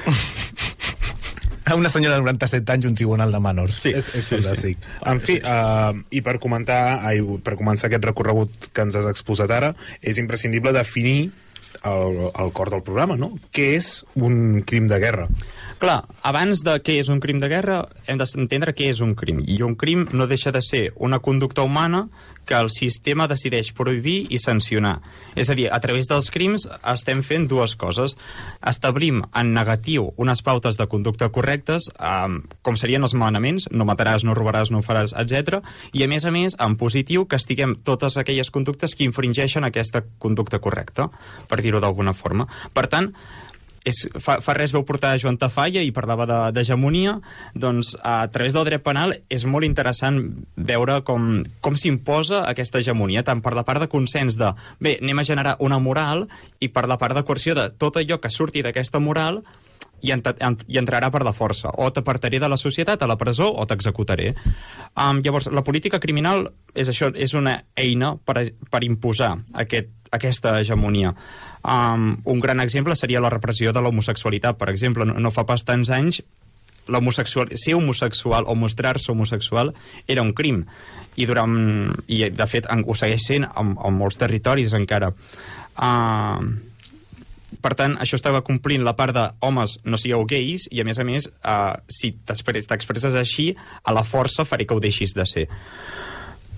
A 1.70 1.76
una 1.78 1.88
senyora 1.88 2.16
de 2.18 2.24
97 2.26 2.72
anys, 2.74 2.88
un 2.90 2.96
tribunal 2.98 3.30
de 3.30 3.40
menors. 3.42 3.76
Sí, 3.84 3.92
és, 3.94 4.10
és 4.18 4.26
sí, 4.26 4.40
fantàstic. 4.40 4.88
En 5.06 5.20
fi, 5.22 5.38
uh, 5.38 5.94
i 6.10 6.22
per 6.26 6.40
comentar, 6.42 6.80
ai, 7.06 7.22
per 7.46 7.54
començar 7.60 7.86
aquest 7.86 8.08
recorregut 8.10 8.72
que 8.74 8.86
ens 8.86 8.98
has 8.98 9.06
exposat 9.10 9.54
ara, 9.54 9.74
és 10.02 10.18
imprescindible 10.18 10.74
definir 10.74 11.30
el, 11.86 12.18
el 12.34 12.52
cor 12.52 12.72
del 12.74 12.82
programa, 12.86 13.16
no? 13.20 13.32
Què 13.54 13.70
és 13.78 13.92
un 14.18 14.64
crim 14.66 14.90
de 14.90 14.98
guerra? 15.02 15.28
Clar, 15.80 16.02
abans 16.28 16.60
de 16.60 16.74
què 16.84 16.98
és 17.00 17.08
un 17.08 17.22
crim 17.24 17.38
de 17.40 17.48
guerra, 17.48 17.78
hem 18.04 18.18
d'entendre 18.20 18.74
què 18.76 18.90
és 18.92 18.98
un 19.00 19.14
crim. 19.16 19.38
I 19.48 19.62
un 19.64 19.78
crim 19.80 20.02
no 20.12 20.26
deixa 20.28 20.52
de 20.52 20.60
ser 20.60 20.90
una 21.00 21.22
conducta 21.24 21.64
humana 21.64 22.02
que 22.44 22.58
el 22.58 22.68
sistema 22.68 23.24
decideix 23.30 23.70
prohibir 23.72 24.26
i 24.28 24.36
sancionar. 24.42 24.98
És 25.40 25.48
a 25.48 25.56
dir, 25.56 25.70
a 25.72 25.80
través 25.80 26.10
dels 26.10 26.28
crims 26.34 26.66
estem 26.92 27.24
fent 27.24 27.48
dues 27.48 27.78
coses. 27.80 28.18
Establim 28.60 29.22
en 29.32 29.54
negatiu 29.56 30.10
unes 30.20 30.44
pautes 30.44 30.76
de 30.76 30.84
conducta 30.84 31.30
correctes, 31.32 31.88
um, 31.96 32.42
com 32.60 32.76
serien 32.76 33.06
els 33.08 33.16
manaments, 33.16 33.70
no 33.72 33.88
mataràs, 33.88 34.26
no 34.28 34.36
robaràs, 34.36 34.68
no 34.74 34.84
faràs, 34.84 35.16
etc. 35.16 35.62
I 35.96 36.04
a 36.04 36.12
més 36.12 36.28
a 36.28 36.34
més, 36.34 36.60
en 36.60 36.76
positiu, 36.76 37.24
castiguem 37.24 37.78
totes 37.88 38.20
aquelles 38.20 38.52
conductes 38.52 38.92
que 38.92 39.08
infringeixen 39.08 39.64
aquesta 39.64 40.04
conducta 40.18 40.60
correcta, 40.60 41.08
per 41.48 41.64
dir-ho 41.64 41.80
d'alguna 41.80 42.12
forma. 42.12 42.50
Per 42.76 42.84
tant, 42.90 43.14
és, 43.84 44.02
fa, 44.20 44.38
fa 44.44 44.54
res 44.56 44.74
veu 44.74 44.84
portar 44.86 45.14
Joan 45.20 45.38
Tafalla 45.40 45.82
i 45.84 45.92
parlava 45.94 46.26
d'hegemonia, 46.52 47.16
doncs 47.54 47.94
a 48.02 48.26
través 48.32 48.56
del 48.56 48.66
dret 48.68 48.84
penal 48.84 49.14
és 49.32 49.46
molt 49.48 49.64
interessant 49.68 50.20
veure 50.56 51.00
com, 51.06 51.40
com 51.64 51.78
s'imposa 51.80 52.44
aquesta 52.50 52.82
hegemonia, 52.82 53.24
tant 53.24 53.40
per 53.44 53.54
la 53.56 53.64
part 53.68 53.80
de 53.80 53.88
consens 53.92 54.36
de 54.40 54.52
bé, 54.80 54.98
anem 55.00 55.22
a 55.22 55.26
generar 55.26 55.56
una 55.64 55.80
moral 55.80 56.26
i 56.60 56.68
per 56.68 56.86
la 56.90 56.98
part 57.00 57.16
de 57.16 57.24
coerció 57.24 57.56
de 57.56 57.70
tot 57.72 57.96
allò 57.96 58.20
que 58.20 58.32
surti 58.32 58.64
d'aquesta 58.64 59.00
moral 59.00 59.40
i, 60.00 60.12
ent 60.12 60.24
i 60.68 60.78
entrarà 60.80 61.10
per 61.12 61.22
la 61.26 61.34
força. 61.36 61.72
O 61.76 61.90
t'apartaré 61.92 62.40
de 62.40 62.48
la 62.48 62.58
societat, 62.60 63.02
a 63.02 63.08
la 63.08 63.18
presó, 63.20 63.50
o 63.52 63.66
t'executaré. 63.68 64.32
Um, 64.96 65.20
llavors, 65.24 65.50
la 65.52 65.64
política 65.64 66.00
criminal 66.00 66.46
és 66.74 66.88
això, 66.88 67.10
és 67.14 67.34
una 67.36 67.58
eina 67.76 68.14
per, 68.16 68.50
per 68.70 68.84
imposar 68.86 69.34
aquest, 69.64 69.92
aquesta 70.16 70.58
hegemonia. 70.60 71.14
Um, 71.62 72.14
un 72.24 72.38
gran 72.40 72.60
exemple 72.60 72.96
seria 72.96 73.20
la 73.20 73.28
repressió 73.28 73.72
de 73.72 73.82
l'homosexualitat. 73.84 74.56
Per 74.56 74.70
exemple, 74.72 75.04
no, 75.04 75.18
no 75.20 75.30
fa 75.34 75.44
pas 75.44 75.64
tants 75.64 75.90
anys 75.92 76.22
l'homosexual, 76.88 77.50
ser 77.54 77.74
homosexual 77.76 78.44
o 78.48 78.54
mostrar-se 78.56 79.12
homosexual 79.12 79.74
era 80.08 80.22
un 80.24 80.32
crim 80.32 80.64
i 81.20 81.26
durant 81.28 81.52
i 82.08 82.24
de 82.32 82.46
fet 82.50 82.66
en- 82.72 82.82
ho 82.88 82.94
segueix 82.96 83.26
sent 83.28 83.44
en, 83.44 83.76
en 83.76 83.94
molts 83.94 84.16
territoris 84.18 84.72
encara 84.74 85.12
uh, 85.12 86.40
per 87.60 87.74
tant, 87.76 87.94
això 88.00 88.16
estava 88.16 88.40
complint 88.46 88.82
la 88.86 88.94
part 88.96 89.12
de 89.14 89.24
homes, 89.44 89.76
no 89.84 89.98
sigueu 90.00 90.24
gais, 90.24 90.68
i 90.70 90.80
a 90.80 90.84
més 90.86 90.98
a 91.02 91.04
més, 91.04 91.26
eh, 91.28 91.74
si 91.90 92.12
t'expre- 92.24 92.62
t'expresses 92.62 93.16
així, 93.18 93.48
a 93.82 93.92
la 93.92 94.04
força 94.06 94.46
faré 94.46 94.64
que 94.70 94.72
ho 94.76 94.80
deixis 94.80 95.12
de 95.18 95.26
ser. 95.26 95.48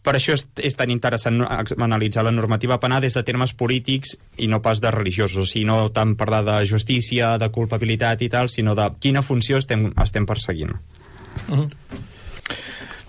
Per 0.03 0.17
això 0.19 0.35
és, 0.35 0.49
és 0.59 0.75
tan 0.75 0.91
interessant 0.91 1.39
analitzar 1.47 2.25
la 2.27 2.33
normativa 2.35 2.81
penal 2.83 3.05
des 3.05 3.15
de 3.15 3.23
termes 3.23 3.53
polítics 3.55 4.17
i 4.43 4.49
no 4.51 4.59
pas 4.63 4.81
de 4.83 4.91
religiosos, 4.91 5.45
o 5.45 5.47
sigui, 5.47 5.67
no 5.69 5.87
tant 5.95 6.17
parlar 6.19 6.43
de 6.47 6.57
justícia, 6.67 7.37
de 7.39 7.49
culpabilitat 7.55 8.25
i 8.27 8.31
tal, 8.33 8.51
sinó 8.51 8.75
de 8.75 8.89
quina 8.99 9.23
funció 9.23 9.61
estem, 9.63 9.93
estem 10.03 10.27
perseguint. 10.27 10.75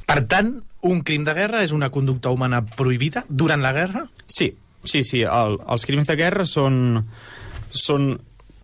Per 0.05 0.19
tant, 0.29 0.53
un 0.83 1.01
crim 1.01 1.25
de 1.25 1.33
guerra 1.33 1.63
és 1.65 1.73
una 1.73 1.89
conducta 1.89 2.29
humana 2.29 2.61
prohibida 2.77 3.25
durant 3.29 3.63
la 3.63 3.73
guerra? 3.73 4.05
Sí, 4.27 4.51
sí, 4.83 5.01
sí. 5.07 5.23
El, 5.23 5.57
els 5.65 5.87
crims 5.89 6.09
de 6.11 6.17
guerra 6.19 6.45
són, 6.45 7.01
són 7.71 8.11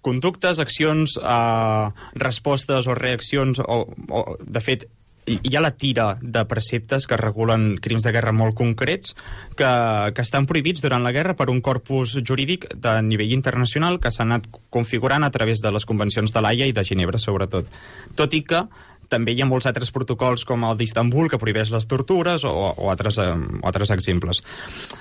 conductes, 0.05 0.61
accions, 0.61 1.17
eh, 1.17 1.89
respostes 2.21 2.87
o 2.87 2.95
reaccions, 2.95 3.59
o, 3.65 3.81
o 3.89 4.25
de 4.39 4.63
fet, 4.63 4.85
hi 5.29 5.55
ha 5.55 5.61
la 5.61 5.75
tira 5.77 6.17
de 6.21 6.43
preceptes 6.49 7.05
que 7.07 7.17
regulen 7.19 7.77
crims 7.77 8.05
de 8.05 8.13
guerra 8.15 8.33
molt 8.33 8.55
concrets 8.57 9.15
que, 9.55 9.69
que 10.15 10.25
estan 10.25 10.47
prohibits 10.49 10.81
durant 10.81 11.05
la 11.05 11.13
guerra 11.15 11.35
per 11.37 11.49
un 11.53 11.61
corpus 11.61 12.17
jurídic 12.25 12.69
de 12.75 12.95
nivell 13.05 13.35
internacional 13.35 13.99
que 14.01 14.11
s'ha 14.11 14.25
anat 14.25 14.47
configurant 14.69 15.23
a 15.23 15.33
través 15.33 15.61
de 15.61 15.71
les 15.71 15.85
convencions 15.85 16.33
de 16.33 16.41
l'AIA 16.41 16.69
i 16.69 16.75
de 16.75 16.85
Ginebra, 16.85 17.21
sobretot. 17.21 17.69
Tot 18.17 18.33
i 18.33 18.43
que 18.47 18.65
també 19.09 19.33
hi 19.33 19.41
ha 19.41 19.49
molts 19.49 19.65
altres 19.65 19.91
protocols 19.91 20.45
com 20.45 20.63
el 20.67 20.77
d'Istanbul 20.77 21.29
que 21.31 21.39
prohibeix 21.41 21.71
les 21.73 21.87
tortures 21.89 22.45
o, 22.45 22.53
o, 22.69 22.89
altres, 22.93 23.17
eh, 23.17 23.33
o 23.33 23.65
altres 23.65 23.91
exemples. 23.95 24.43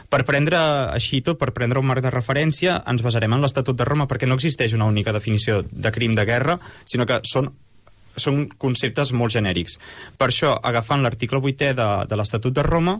Per 0.08 0.24
prendre 0.28 0.58
així 0.96 1.20
tot, 1.24 1.38
per 1.40 1.52
prendre 1.56 1.80
un 1.80 1.88
marc 1.88 2.02
de 2.04 2.12
referència, 2.14 2.80
ens 2.88 3.04
basarem 3.04 3.36
en 3.36 3.44
l'Estatut 3.44 3.76
de 3.76 3.86
Roma 3.88 4.08
perquè 4.08 4.28
no 4.28 4.40
existeix 4.40 4.74
una 4.76 4.88
única 4.88 5.12
definició 5.12 5.60
de 5.70 5.92
crim 5.94 6.16
de 6.16 6.24
guerra, 6.28 6.58
sinó 6.88 7.06
que 7.06 7.20
són 7.28 7.52
són 8.22 8.46
conceptes 8.60 9.12
molt 9.12 9.34
genèrics. 9.34 9.78
Per 10.18 10.30
això, 10.30 10.54
agafant 10.62 11.02
l'article 11.04 11.40
8è 11.40 11.72
de, 11.78 11.88
de 12.08 12.18
l'Estatut 12.18 12.54
de 12.54 12.66
Roma, 12.66 12.98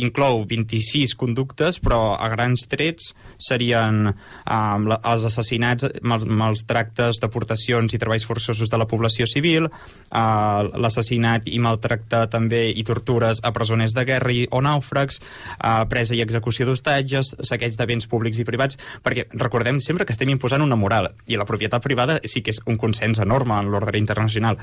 inclou 0.00 0.46
26 0.48 1.14
conductes, 1.20 1.78
però 1.82 2.14
a 2.16 2.28
grans 2.32 2.64
trets 2.70 3.12
serien 3.42 4.06
la, 4.08 4.98
els 5.12 5.26
assassinats, 5.28 5.88
mal, 6.02 6.56
tractes, 6.68 7.20
deportacions 7.20 7.92
i 7.92 8.00
treballs 8.00 8.24
forçosos 8.28 8.70
de 8.72 8.80
la 8.80 8.86
població 8.88 9.26
civil, 9.28 9.68
uh, 9.68 10.62
l'assassinat 10.72 11.48
i 11.52 11.60
maltracte 11.62 12.24
també 12.32 12.64
i 12.70 12.84
tortures 12.88 13.42
a 13.42 13.52
presoners 13.52 13.96
de 13.96 14.06
guerra 14.08 14.32
i, 14.32 14.46
o 14.50 14.62
nàufrags, 14.64 15.20
uh, 15.58 15.82
presa 15.90 16.16
i 16.16 16.22
execució 16.24 16.66
d'hostatges, 16.68 17.34
saqueig 17.44 17.76
de 17.76 17.88
béns 17.88 18.08
públics 18.08 18.40
i 18.40 18.48
privats, 18.48 18.80
perquè 19.04 19.26
recordem 19.36 19.80
sempre 19.84 20.06
que 20.08 20.16
estem 20.16 20.32
imposant 20.32 20.64
una 20.64 20.78
moral, 20.78 21.10
i 21.26 21.36
la 21.36 21.48
propietat 21.48 21.84
privada 21.84 22.18
sí 22.24 22.40
que 22.40 22.54
és 22.54 22.62
un 22.66 22.78
consens 22.80 23.20
enorme 23.20 23.58
en 23.58 23.68
l'ordre 23.72 24.00
internacional. 24.00 24.56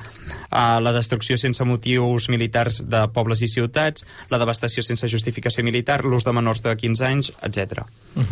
Uh, 0.49 0.79
la 0.81 0.95
destrucció 0.95 1.37
sense 1.37 1.65
motius 1.67 2.29
militars 2.33 2.81
de 2.89 3.05
pobles 3.13 3.43
i 3.45 3.51
ciutats, 3.51 4.05
la 4.33 4.41
devastació 4.41 4.81
sense 4.85 5.07
justificació 5.19 5.65
militar, 5.67 6.01
l'ús 6.07 6.25
de 6.25 6.33
menors 6.33 6.63
de 6.65 6.75
15 6.79 7.09
anys, 7.11 7.33
etc. 7.45 7.85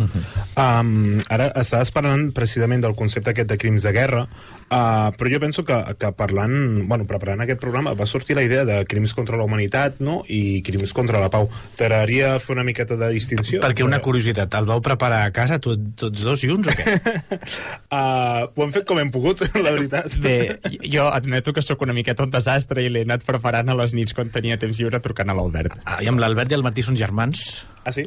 Um, 0.57 1.19
ara 1.29 1.51
estaves 1.61 1.91
parlant 1.93 2.31
precisament 2.33 2.81
del 2.81 2.95
concepte 2.97 3.29
aquest 3.29 3.51
de 3.51 3.59
crims 3.61 3.85
de 3.85 3.91
guerra, 3.93 4.23
uh, 4.69 5.09
però 5.17 5.31
jo 5.31 5.39
penso 5.43 5.63
que, 5.67 5.77
que 5.99 6.11
parlant, 6.17 6.83
bueno, 6.87 7.07
preparant 7.09 7.43
aquest 7.43 7.59
programa 7.61 7.93
va 7.97 8.07
sortir 8.09 8.37
la 8.37 8.43
idea 8.45 8.65
de 8.67 8.79
crims 8.89 9.13
contra 9.17 9.39
la 9.39 9.45
humanitat 9.47 10.01
no? 10.03 10.19
i 10.27 10.61
crims 10.65 10.93
contra 10.97 11.21
la 11.23 11.29
pau. 11.33 11.49
T'agradaria 11.79 12.35
fer 12.43 12.55
una 12.57 12.65
miqueta 12.67 12.97
de 12.99 13.11
distinció? 13.15 13.61
Perquè 13.63 13.85
una 13.85 14.01
curiositat, 14.03 14.59
el 14.59 14.69
vau 14.69 14.83
preparar 14.85 15.23
a 15.27 15.31
casa 15.35 15.59
tot, 15.63 15.81
tots 15.99 16.25
dos 16.25 16.43
junts 16.43 16.71
o 16.71 16.75
què? 16.77 16.97
Uh, 17.91 18.47
ho 18.55 18.67
hem 18.67 18.75
fet 18.75 18.87
com 18.89 19.01
hem 19.01 19.13
pogut, 19.13 19.45
la 19.65 19.73
veritat. 19.73 20.19
Bé, 20.23 20.37
jo 20.83 21.07
admeto 21.11 21.55
que 21.55 21.65
sóc 21.65 21.81
una 21.85 21.95
miqueta 21.97 22.27
un 22.27 22.33
desastre 22.33 22.83
i 22.83 22.91
l'he 22.91 23.05
anat 23.07 23.25
preparant 23.27 23.71
a 23.71 23.77
les 23.77 23.95
nits 23.97 24.15
quan 24.17 24.31
tenia 24.33 24.59
temps 24.61 24.79
lliure 24.79 25.01
trucant 25.03 25.31
a 25.31 25.37
l'Albert. 25.37 25.79
Ah, 25.85 26.01
I 26.03 26.11
amb 26.11 26.21
l'Albert 26.23 26.53
i 26.53 26.59
el 26.59 26.65
Martí 26.65 26.85
són 26.85 26.99
germans? 26.99 27.47
Ah, 27.87 27.91
sí? 27.95 28.03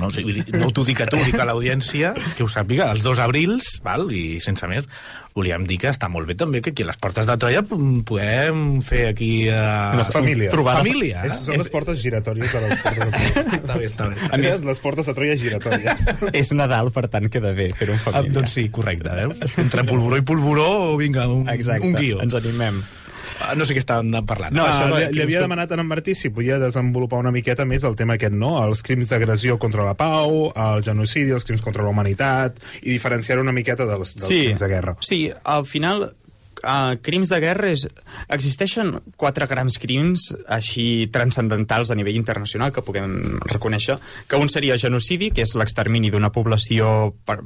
No, 0.00 0.08
sé, 0.10 0.24
vull 0.26 0.34
dir, 0.40 0.42
no 0.58 0.72
t'ho 0.74 0.82
dic 0.88 1.04
a 1.04 1.06
tu, 1.06 1.14
ho 1.20 1.22
dic 1.28 1.36
a 1.38 1.44
l'audiència, 1.46 2.10
que 2.34 2.42
ho 2.42 2.48
sàpiga, 2.50 2.88
els 2.90 3.04
dos 3.06 3.20
abrils, 3.22 3.76
val? 3.86 4.08
i 4.10 4.40
sense 4.42 4.66
més, 4.66 4.88
volíem 5.36 5.62
dir 5.68 5.76
que 5.78 5.92
està 5.92 6.08
molt 6.10 6.26
bé 6.26 6.34
també 6.34 6.58
que 6.64 6.72
aquí 6.74 6.82
a 6.82 6.88
les 6.88 6.98
portes 6.98 7.28
de 7.28 7.36
Troia 7.38 7.62
podem 7.62 8.80
fer 8.82 9.04
aquí... 9.12 9.30
Uh, 9.46 9.94
Una 9.98 10.04
família. 10.08 10.50
Trobada. 10.50 10.80
Família. 10.82 11.22
És, 11.28 11.38
són 11.46 11.58
les 11.60 11.70
portes 11.70 12.00
giratòries 12.02 12.50
de 12.56 12.62
les 12.66 12.82
portes 12.82 13.04
de 13.04 13.10
Troia. 13.14 13.46
Està 13.60 13.78
bé, 13.78 13.86
està 13.92 14.08
bé. 14.10 14.18
A 14.32 14.40
més, 14.42 14.60
les 14.66 14.82
portes 14.82 15.06
de 15.10 15.14
Troia 15.20 15.36
giratòries. 15.40 16.06
És 16.42 16.50
Nadal, 16.56 16.90
per 16.96 17.06
tant, 17.12 17.30
queda 17.30 17.52
bé 17.56 17.70
fer-ho 17.78 17.94
en 17.94 18.00
Ah, 18.00 18.04
família. 18.10 18.34
doncs 18.40 18.56
sí, 18.58 18.66
correcte, 18.74 19.12
veus? 19.22 19.38
Entre 19.60 19.84
polvoró 19.88 20.18
i 20.18 20.24
polvoró, 20.26 20.68
vinga, 20.98 21.28
un, 21.30 21.46
Exacte, 21.52 21.92
un 21.92 21.98
guió. 22.00 22.18
ens 22.24 22.34
animem. 22.42 22.82
Ah, 23.40 23.54
No 23.58 23.66
sé 23.68 23.76
què 23.76 23.82
estàvem 23.82 24.12
parlant. 24.26 24.54
No, 24.54 24.62
No, 24.62 24.68
això 24.68 24.90
de 24.90 25.06
li, 25.06 25.18
li 25.18 25.24
havia 25.26 25.42
demanat 25.44 25.72
a 25.72 25.78
en 25.78 25.86
Martí 25.86 26.14
si 26.14 26.30
podia 26.30 26.58
desenvolupar 26.62 27.20
una 27.20 27.32
miqueta 27.34 27.64
més 27.68 27.84
el 27.84 27.96
tema 27.96 28.16
aquest, 28.16 28.34
no? 28.34 28.56
Els 28.64 28.82
crims 28.82 29.12
d'agressió 29.12 29.58
contra 29.58 29.84
la 29.84 29.94
pau, 29.94 30.52
el 30.52 30.84
genocidi, 30.86 31.32
els 31.36 31.44
crims 31.44 31.62
contra 31.64 31.84
la 31.84 31.90
humanitat, 31.90 32.60
i 32.82 32.92
diferenciar 32.92 33.38
una 33.42 33.52
miqueta 33.52 33.86
dels, 33.86 34.14
dels 34.16 34.30
crims 34.30 34.62
de 34.64 34.68
guerra. 34.68 34.96
Sí, 35.00 35.26
al 35.44 35.66
final 35.66 36.08
Uh, 36.64 36.96
crims 37.04 37.28
de 37.28 37.36
guerra 37.38 37.68
és... 37.68 37.82
existeixen 38.32 38.94
quatre 39.20 39.44
grans 39.46 39.76
crims 39.78 40.30
així 40.48 41.06
transcendentals 41.12 41.92
a 41.92 41.96
nivell 41.98 42.16
internacional 42.16 42.72
que 42.72 42.82
puguem 42.82 43.36
reconèixer, 43.44 43.98
que 44.26 44.40
un 44.40 44.48
seria 44.48 44.78
genocidi, 44.80 45.28
que 45.36 45.44
és 45.44 45.52
l'extermini 45.54 46.10
d'una 46.10 46.32
població 46.32 47.12
per, 47.28 47.42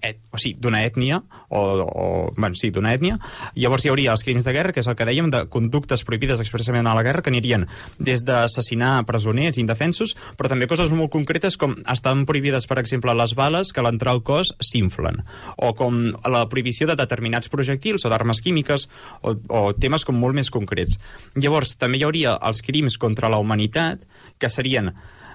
et, 0.00 0.18
o 0.32 0.40
sigui, 0.40 0.56
d'una 0.62 0.82
ètnia, 0.86 1.20
o, 1.48 1.60
o 1.86 2.06
bueno, 2.36 2.54
sí, 2.58 2.70
d'una 2.74 2.92
ètnia. 2.96 3.18
Llavors 3.56 3.86
hi 3.86 3.90
hauria 3.92 4.12
els 4.14 4.24
crims 4.26 4.46
de 4.46 4.54
guerra, 4.56 4.74
que 4.74 4.82
és 4.82 4.88
el 4.90 4.96
que 4.98 5.06
dèiem, 5.08 5.30
de 5.32 5.44
conductes 5.52 6.04
prohibides 6.06 6.42
expressament 6.42 6.86
a 6.86 6.94
la 6.96 7.04
guerra, 7.06 7.22
que 7.24 7.32
anirien 7.32 7.66
des 7.98 8.24
d'assassinar 8.26 9.04
presoners 9.08 9.60
indefensos, 9.62 10.16
però 10.38 10.50
també 10.52 10.68
coses 10.70 10.92
molt 10.94 11.12
concretes 11.14 11.58
com 11.60 11.76
estan 11.92 12.26
prohibides, 12.28 12.68
per 12.68 12.80
exemple, 12.82 13.14
les 13.16 13.36
bales 13.38 13.72
que 13.72 13.82
a 13.82 13.86
l'entrar 13.86 14.14
al 14.14 14.22
cos 14.26 14.54
s'inflen, 14.60 15.22
o 15.56 15.74
com 15.78 16.00
la 16.26 16.46
prohibició 16.52 16.88
de 16.90 16.98
determinats 16.98 17.50
projectils 17.52 18.04
o 18.04 18.12
d'armes 18.12 18.42
químiques, 18.44 18.88
o, 19.22 19.36
o 19.48 19.62
temes 19.74 20.06
com 20.06 20.18
molt 20.18 20.36
més 20.36 20.50
concrets. 20.52 21.00
Llavors, 21.36 21.76
també 21.80 22.00
hi 22.00 22.06
hauria 22.06 22.36
els 22.46 22.62
crims 22.66 22.98
contra 22.98 23.30
la 23.32 23.40
humanitat, 23.42 24.02
que 24.38 24.50
serien 24.52 24.92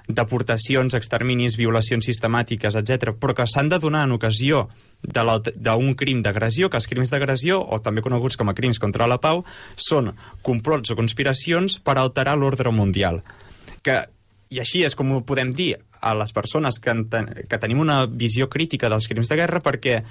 deportacions, 0.07 0.95
exterminis, 0.97 1.57
violacions 1.59 2.05
sistemàtiques, 2.05 2.77
etc, 2.79 3.13
però 3.17 3.35
que 3.37 3.47
s'han 3.47 3.69
de 3.69 3.79
donar 3.79 4.05
en 4.07 4.15
ocasió 4.17 4.67
d'un 5.01 5.93
crim 5.97 6.21
d'agressió, 6.21 6.69
que 6.69 6.77
els 6.77 6.87
crims 6.87 7.11
d'agressió, 7.11 7.59
o 7.61 7.81
també 7.81 8.03
coneguts 8.05 8.37
com 8.37 8.49
a 8.49 8.55
crims 8.57 8.79
contra 8.79 9.09
la 9.09 9.19
pau, 9.21 9.45
són 9.75 10.11
complots 10.45 10.91
o 10.91 10.97
conspiracions 10.99 11.79
per 11.79 11.97
alterar 11.97 12.37
l'ordre 12.37 12.71
mundial. 12.71 13.21
Que, 13.81 14.03
I 14.51 14.59
així 14.59 14.83
és 14.83 14.97
com 14.99 15.11
ho 15.15 15.21
podem 15.23 15.53
dir 15.55 15.77
a 16.01 16.13
les 16.17 16.33
persones 16.33 16.79
que, 16.81 16.91
enten, 16.91 17.29
que 17.47 17.59
tenim 17.61 17.79
una 17.79 18.03
visió 18.05 18.49
crítica 18.49 18.89
dels 18.89 19.07
crims 19.07 19.29
de 19.29 19.37
guerra 19.39 19.61
perquè 19.63 20.01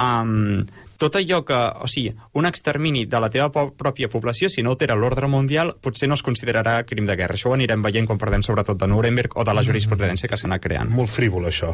um, 0.00 0.64
tot 1.00 1.16
allò 1.16 1.38
que... 1.48 1.56
O 1.80 1.88
sigui, 1.88 2.10
un 2.36 2.44
extermini 2.48 3.06
de 3.08 3.20
la 3.20 3.30
teva 3.32 3.48
pròpia 3.52 4.08
població, 4.12 4.50
si 4.52 4.62
no 4.62 4.74
altera 4.74 4.96
l'ordre 4.98 5.28
mundial, 5.32 5.74
potser 5.80 6.08
no 6.10 6.16
es 6.18 6.22
considerarà 6.26 6.82
crim 6.84 7.06
de 7.08 7.16
guerra. 7.16 7.38
Això 7.38 7.48
ho 7.48 7.54
anirem 7.56 7.80
veient 7.86 8.08
quan 8.08 8.18
parlem 8.20 8.42
sobretot 8.44 8.76
de 8.80 8.88
Nuremberg 8.90 9.36
o 9.40 9.44
de 9.44 9.54
la 9.56 9.64
jurisprudència 9.64 10.28
que 10.28 10.36
anat 10.44 10.60
creant. 10.60 10.90
Molt 10.92 11.08
frívol, 11.08 11.46
això. 11.48 11.72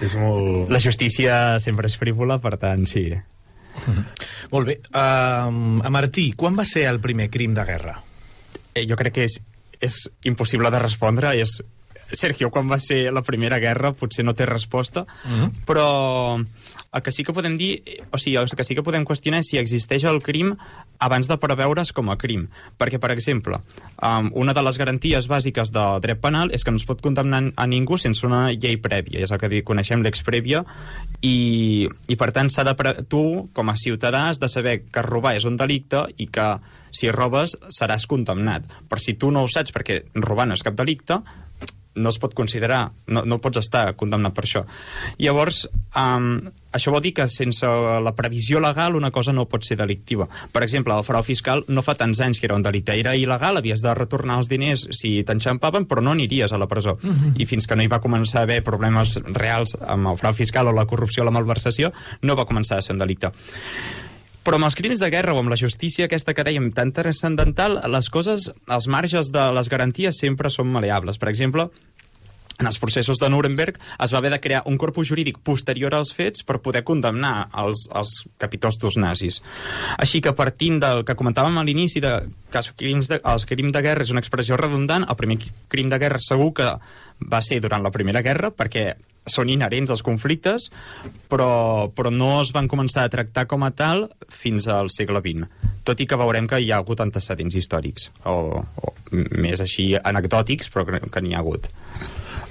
És 0.00 0.14
molt... 0.18 0.70
La 0.70 0.78
justícia 0.82 1.58
sempre 1.64 1.90
és 1.90 1.96
frívola, 1.98 2.38
per 2.38 2.54
tant, 2.58 2.86
sí. 2.86 3.08
Molt 4.52 4.66
bé. 4.70 4.78
Uh, 4.92 5.80
a 5.82 5.90
Martí, 5.90 6.32
quan 6.38 6.56
va 6.58 6.64
ser 6.66 6.86
el 6.90 7.00
primer 7.02 7.28
crim 7.30 7.54
de 7.54 7.64
guerra? 7.66 7.96
Eh, 8.74 8.86
jo 8.86 8.96
crec 8.98 9.14
que 9.18 9.26
és, 9.26 9.40
és 9.80 9.98
impossible 10.30 10.70
de 10.70 10.78
respondre. 10.82 11.34
És... 11.38 11.58
Sergio, 12.08 12.48
quan 12.48 12.70
va 12.70 12.78
ser 12.80 13.10
la 13.12 13.20
primera 13.20 13.58
guerra, 13.60 13.90
potser 13.92 14.24
no 14.24 14.32
té 14.32 14.46
resposta, 14.48 15.02
Mhm. 15.28 15.50
però 15.68 16.38
el 16.92 17.02
que 17.02 17.12
sí 17.12 17.24
que 17.24 17.32
podem 17.32 17.56
dir, 17.56 17.82
eh, 17.84 18.02
o 18.10 18.18
sigui, 18.18 18.36
el 18.36 18.48
que 18.48 18.64
sí 18.64 18.74
que 18.74 18.82
podem 18.82 19.04
qüestionar 19.04 19.42
és 19.42 19.50
si 19.50 19.58
existeix 19.60 20.06
el 20.08 20.22
crim 20.24 20.54
abans 20.98 21.28
de 21.28 21.36
preveure's 21.36 21.92
com 21.92 22.08
a 22.08 22.16
crim. 22.16 22.46
Perquè, 22.80 22.98
per 22.98 23.10
exemple, 23.12 23.60
um, 24.00 24.30
una 24.34 24.54
de 24.56 24.62
les 24.64 24.78
garanties 24.80 25.28
bàsiques 25.28 25.72
del 25.74 26.00
dret 26.00 26.20
penal 26.20 26.50
és 26.54 26.64
que 26.64 26.72
no 26.72 26.80
es 26.80 26.86
pot 26.88 27.02
condemnar 27.04 27.42
a 27.54 27.66
ningú 27.66 27.98
sense 27.98 28.24
una 28.26 28.48
llei 28.52 28.78
prèvia, 28.80 29.20
és 29.20 29.30
el 29.30 29.38
que 29.38 29.62
coneixem 29.62 30.02
l'ex 30.02 30.24
prèvia, 30.24 30.64
i, 31.20 31.88
i 32.08 32.16
per 32.16 32.32
tant 32.32 32.48
s'ha 32.48 32.64
de 32.64 32.74
pre... 32.78 32.94
tu, 33.04 33.48
com 33.52 33.68
a 33.68 33.76
ciutadà, 33.76 34.28
has 34.30 34.40
de 34.40 34.48
saber 34.48 34.80
que 34.88 35.04
robar 35.04 35.36
és 35.36 35.44
un 35.44 35.60
delicte 35.60 36.06
i 36.16 36.28
que 36.32 36.54
si 36.90 37.12
robes 37.12 37.52
seràs 37.74 38.08
condemnat. 38.08 38.64
Però 38.88 39.00
si 39.02 39.14
tu 39.20 39.30
no 39.30 39.44
ho 39.44 39.50
saps 39.50 39.74
perquè 39.76 40.02
robar 40.16 40.48
no 40.48 40.56
és 40.56 40.64
cap 40.64 40.78
delicte, 40.78 41.20
no 41.98 42.12
es 42.14 42.18
pot 42.22 42.34
considerar, 42.34 42.88
no, 43.06 43.24
no 43.26 43.40
pots 43.42 43.60
estar 43.64 43.92
condemnat 43.98 44.34
per 44.36 44.46
això. 44.46 44.64
Llavors, 45.18 45.66
um, 45.98 46.38
això 46.72 46.92
vol 46.92 47.02
dir 47.02 47.14
que 47.16 47.26
sense 47.32 47.66
la 48.04 48.14
previsió 48.16 48.60
legal 48.60 48.96
una 48.96 49.10
cosa 49.10 49.32
no 49.32 49.46
pot 49.48 49.64
ser 49.64 49.78
delictiva. 49.80 50.28
Per 50.52 50.62
exemple, 50.64 50.94
el 50.94 51.06
frau 51.06 51.24
fiscal 51.26 51.64
no 51.68 51.84
fa 51.84 51.96
tants 51.98 52.20
anys 52.24 52.40
que 52.40 52.48
era 52.48 52.58
un 52.58 52.64
delicte, 52.64 52.96
era 52.98 53.16
il·legal, 53.16 53.60
havies 53.60 53.82
de 53.84 53.94
retornar 53.96 54.38
els 54.42 54.50
diners 54.52 54.86
si 54.96 55.16
t'enxampaven, 55.24 55.88
però 55.88 56.04
no 56.04 56.14
aniries 56.16 56.52
a 56.52 56.60
la 56.60 56.68
presó. 56.68 56.98
Uh 57.02 57.10
-huh. 57.10 57.32
I 57.36 57.46
fins 57.46 57.66
que 57.66 57.76
no 57.76 57.82
hi 57.82 57.88
va 57.88 58.02
començar 58.02 58.40
a 58.40 58.42
haver 58.42 58.62
problemes 58.62 59.20
reals 59.24 59.76
amb 59.80 60.08
el 60.08 60.16
frau 60.16 60.32
fiscal 60.32 60.66
o 60.66 60.72
la 60.72 60.86
corrupció 60.86 61.22
o 61.22 61.26
la 61.26 61.32
malversació, 61.32 61.92
no 62.22 62.36
va 62.36 62.46
començar 62.46 62.78
a 62.78 62.82
ser 62.82 62.92
un 62.92 62.98
delicte. 62.98 63.32
Però 64.48 64.56
amb 64.56 64.64
els 64.64 64.78
crims 64.78 64.96
de 64.96 65.10
guerra 65.12 65.34
o 65.36 65.42
amb 65.42 65.50
la 65.52 65.58
justícia 65.60 66.06
aquesta 66.08 66.32
que 66.32 66.40
dèiem 66.46 66.70
tan 66.72 66.88
transcendental, 66.96 67.82
les 67.92 68.06
coses, 68.08 68.46
els 68.64 68.86
marges 68.88 69.28
de 69.28 69.42
les 69.52 69.68
garanties 69.68 70.16
sempre 70.22 70.48
són 70.48 70.70
maleables. 70.72 71.18
Per 71.20 71.28
exemple, 71.28 71.66
en 72.56 72.70
els 72.70 72.78
processos 72.80 73.20
de 73.20 73.28
Nuremberg 73.28 73.76
es 73.76 74.14
va 74.14 74.22
haver 74.22 74.30
de 74.32 74.38
crear 74.40 74.62
un 74.64 74.78
corpus 74.80 75.10
jurídic 75.10 75.36
posterior 75.44 75.92
als 75.98 76.14
fets 76.16 76.46
per 76.48 76.62
poder 76.64 76.80
condemnar 76.88 77.50
els, 77.60 77.84
els 77.92 78.14
capitostos 78.40 78.96
nazis. 78.96 79.42
Així 80.00 80.22
que 80.24 80.32
partint 80.32 80.80
del 80.80 81.04
que 81.04 81.18
comentàvem 81.18 81.60
a 81.60 81.66
l'inici 81.68 82.00
de 82.00 82.14
que 82.48 82.62
els 82.62 82.72
crims 82.72 83.12
de, 83.12 83.20
els 83.20 83.44
crims 83.52 83.76
de 83.76 83.84
guerra 83.84 84.08
és 84.08 84.14
una 84.16 84.24
expressió 84.24 84.56
redundant, 84.56 85.04
el 85.04 85.20
primer 85.20 85.42
crim 85.68 85.92
de 85.92 86.00
guerra 86.00 86.24
segur 86.24 86.54
que 86.56 86.72
va 87.20 87.44
ser 87.44 87.60
durant 87.60 87.84
la 87.84 87.92
Primera 87.92 88.24
Guerra, 88.24 88.48
perquè 88.48 88.94
són 89.32 89.50
inherents 89.52 89.92
als 89.94 90.04
conflictes, 90.06 90.68
però, 91.30 91.88
però 91.94 92.12
no 92.14 92.38
es 92.42 92.52
van 92.56 92.68
començar 92.70 93.06
a 93.06 93.12
tractar 93.12 93.46
com 93.50 93.64
a 93.66 93.72
tal 93.72 94.08
fins 94.28 94.68
al 94.72 94.92
segle 94.94 95.22
XX. 95.24 95.48
Tot 95.88 96.00
i 96.00 96.08
que 96.08 96.20
veurem 96.20 96.48
que 96.48 96.60
hi 96.60 96.72
ha 96.72 96.80
hagut 96.82 97.00
antecedents 97.04 97.56
històrics, 97.56 98.10
o, 98.28 98.62
o 98.62 98.94
més 99.12 99.60
així 99.64 99.92
anecdòtics, 99.98 100.72
però 100.72 100.86
que, 100.88 101.02
que 101.08 101.24
n'hi 101.24 101.36
ha 101.36 101.44
hagut. 101.44 101.70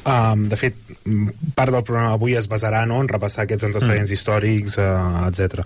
Um, 0.07 0.45
de 0.47 0.55
fet, 0.55 0.75
part 1.57 1.73
del 1.73 1.83
programa 1.83 2.13
avui 2.15 2.37
es 2.39 2.45
basarà 2.47 2.85
no, 2.87 3.01
en 3.03 3.09
repassar 3.11 3.43
aquests 3.43 3.65
antecedents 3.67 4.07
mm. 4.07 4.15
històrics, 4.15 4.77
uh, 4.79 5.25
etc. 5.27 5.65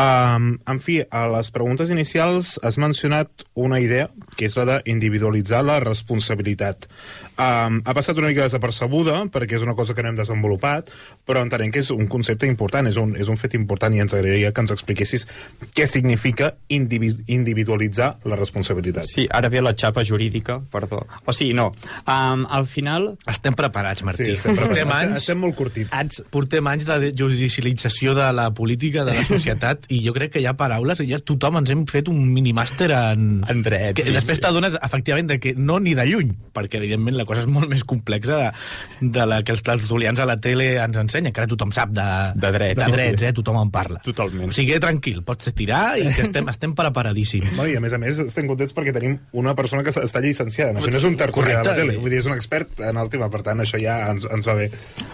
Um, 0.00 0.54
en 0.72 0.80
fi, 0.80 1.02
a 1.04 1.26
les 1.34 1.52
preguntes 1.52 1.92
inicials 1.92 2.54
has 2.64 2.80
mencionat 2.80 3.44
una 3.52 3.82
idea, 3.84 4.08
que 4.38 4.48
és 4.48 4.56
la 4.56 4.64
d'individualitzar 4.70 5.60
la 5.68 5.76
responsabilitat. 5.84 6.88
Um, 7.32 7.80
ha 7.88 7.94
passat 7.96 8.18
una 8.20 8.28
mica 8.28 8.44
desapercebuda, 8.44 9.14
perquè 9.32 9.56
és 9.56 9.62
una 9.64 9.72
cosa 9.78 9.94
que 9.96 10.02
no 10.04 10.10
hem 10.12 10.18
desenvolupat, 10.18 10.90
però 11.24 11.40
entenem 11.40 11.72
que 11.72 11.80
és 11.80 11.88
un 11.94 12.04
concepte 12.12 12.46
important, 12.48 12.86
és 12.90 12.98
un, 13.00 13.14
és 13.16 13.30
un 13.32 13.38
fet 13.40 13.56
important 13.56 13.94
i 13.96 14.02
ens 14.04 14.12
agradaria 14.12 14.50
que 14.52 14.60
ens 14.60 14.74
expliquessis 14.74 15.24
què 15.72 15.86
significa 15.88 16.52
individu 16.68 17.24
individualitzar 17.32 18.18
la 18.28 18.36
responsabilitat. 18.36 19.06
Sí, 19.08 19.24
ara 19.32 19.48
ve 19.52 19.62
la 19.62 19.72
xapa 19.78 20.04
jurídica, 20.04 20.58
perdó. 20.72 21.02
O 21.24 21.32
sigui, 21.32 21.54
no, 21.56 21.70
um, 22.04 22.44
al 22.50 22.66
final... 22.68 23.12
Estem 23.30 23.56
preparats, 23.56 24.04
Martí. 24.04 24.26
Sí, 24.28 24.36
estem, 24.36 24.56
preparats. 24.56 24.76
Portem 24.76 24.92
anys, 24.98 25.22
estem 25.22 25.40
molt 25.40 25.56
curtits. 25.56 25.92
Anys, 25.96 26.20
portem 26.32 26.68
anys 26.68 26.86
de 26.88 27.12
judicialització 27.16 28.16
de 28.18 28.28
la 28.36 28.50
política, 28.54 29.06
de 29.08 29.16
la 29.16 29.24
societat, 29.28 29.88
i 29.92 30.02
jo 30.04 30.12
crec 30.16 30.36
que 30.36 30.44
hi 30.44 30.48
ha 30.50 30.54
paraules, 30.58 31.00
i 31.00 31.08
ja 31.14 31.20
tothom 31.22 31.62
ens 31.62 31.72
hem 31.72 31.86
fet 31.88 32.12
un 32.12 32.20
minimàster 32.34 32.90
en... 32.92 33.40
En 33.48 33.64
dret, 33.64 33.96
que 33.96 34.06
sí, 34.06 34.12
Després 34.14 34.40
sí. 34.40 34.44
t'adones, 34.44 34.76
efectivament, 34.84 35.32
de 35.32 35.40
que 35.40 35.54
no 35.56 35.78
ni 35.80 35.96
de 35.98 36.06
lluny, 36.08 36.32
perquè, 36.52 36.80
evidentment, 36.82 37.21
la 37.22 37.28
cosa 37.28 37.44
és 37.44 37.48
molt 37.50 37.70
més 37.70 37.84
complexa 37.88 38.38
de, 38.38 39.08
de 39.14 39.26
la 39.28 39.40
que 39.46 39.54
els 39.54 39.64
tertulians 39.66 40.20
a 40.22 40.26
la 40.28 40.38
tele 40.42 40.72
ens 40.82 40.98
ensenyen, 41.00 41.32
que 41.34 41.42
ara 41.42 41.50
tothom 41.50 41.72
sap 41.74 41.94
de, 41.94 42.06
de 42.36 42.52
drets, 42.54 42.82
de 42.82 42.88
sí, 42.88 42.96
drets 42.96 43.24
sí. 43.24 43.28
eh? 43.30 43.34
tothom 43.36 43.60
en 43.62 43.72
parla. 43.74 44.02
Totalment. 44.04 44.50
O 44.50 44.54
sigui, 44.54 44.78
tranquil, 44.82 45.22
pots 45.26 45.52
tirar 45.56 45.96
i 46.00 46.08
que 46.12 46.26
estem, 46.26 46.48
estem 46.54 46.76
preparadíssims. 46.78 47.54
No, 47.58 47.66
I 47.68 47.78
a 47.78 47.82
més 47.84 47.94
a 47.94 48.00
més 48.02 48.20
estem 48.26 48.50
contents 48.50 48.74
perquè 48.76 48.94
tenim 48.94 49.18
una 49.38 49.56
persona 49.58 49.84
que 49.86 49.94
està 49.94 50.22
llicenciada. 50.24 50.76
Això 50.80 50.92
no 50.92 51.00
és 51.00 51.08
un 51.08 51.18
tertulià 51.20 51.62
de 51.62 51.70
la 51.70 51.76
tele, 51.78 51.96
vull 52.02 52.12
dir, 52.12 52.22
és 52.22 52.30
un 52.30 52.36
expert 52.36 52.82
en 52.84 53.00
el 53.00 53.10
tema, 53.12 53.30
per 53.32 53.42
tant, 53.46 53.62
això 53.64 53.80
ja 53.80 53.98
ens, 54.12 54.26
ens 54.28 54.48
va 54.48 54.56
bé. 54.58 54.68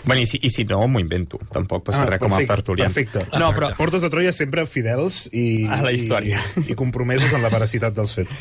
Bueno, 0.05 0.23
i 0.23 0.29
si, 0.31 0.41
i 0.43 0.53
si 0.53 0.65
no, 0.69 0.81
m'ho 0.89 1.03
invento. 1.03 1.41
Tampoc 1.53 1.87
passa 1.89 2.05
ah, 2.05 2.11
res 2.15 2.23
com 2.23 2.35
els 2.39 2.49
tertulians. 2.49 2.95
Perfecte. 2.95 3.27
No, 3.41 3.53
però... 3.57 3.73
Portes 3.79 4.05
de 4.05 4.11
Troia 4.13 4.33
sempre 4.35 4.65
fidels 4.69 5.27
i, 5.33 5.67
a 5.69 5.81
la 5.85 5.93
història. 5.95 6.41
i, 6.59 6.71
i 6.73 6.79
compromesos 6.79 7.33
en 7.37 7.45
la 7.45 7.53
veracitat 7.53 7.97
dels 7.97 8.15
fets. 8.17 8.35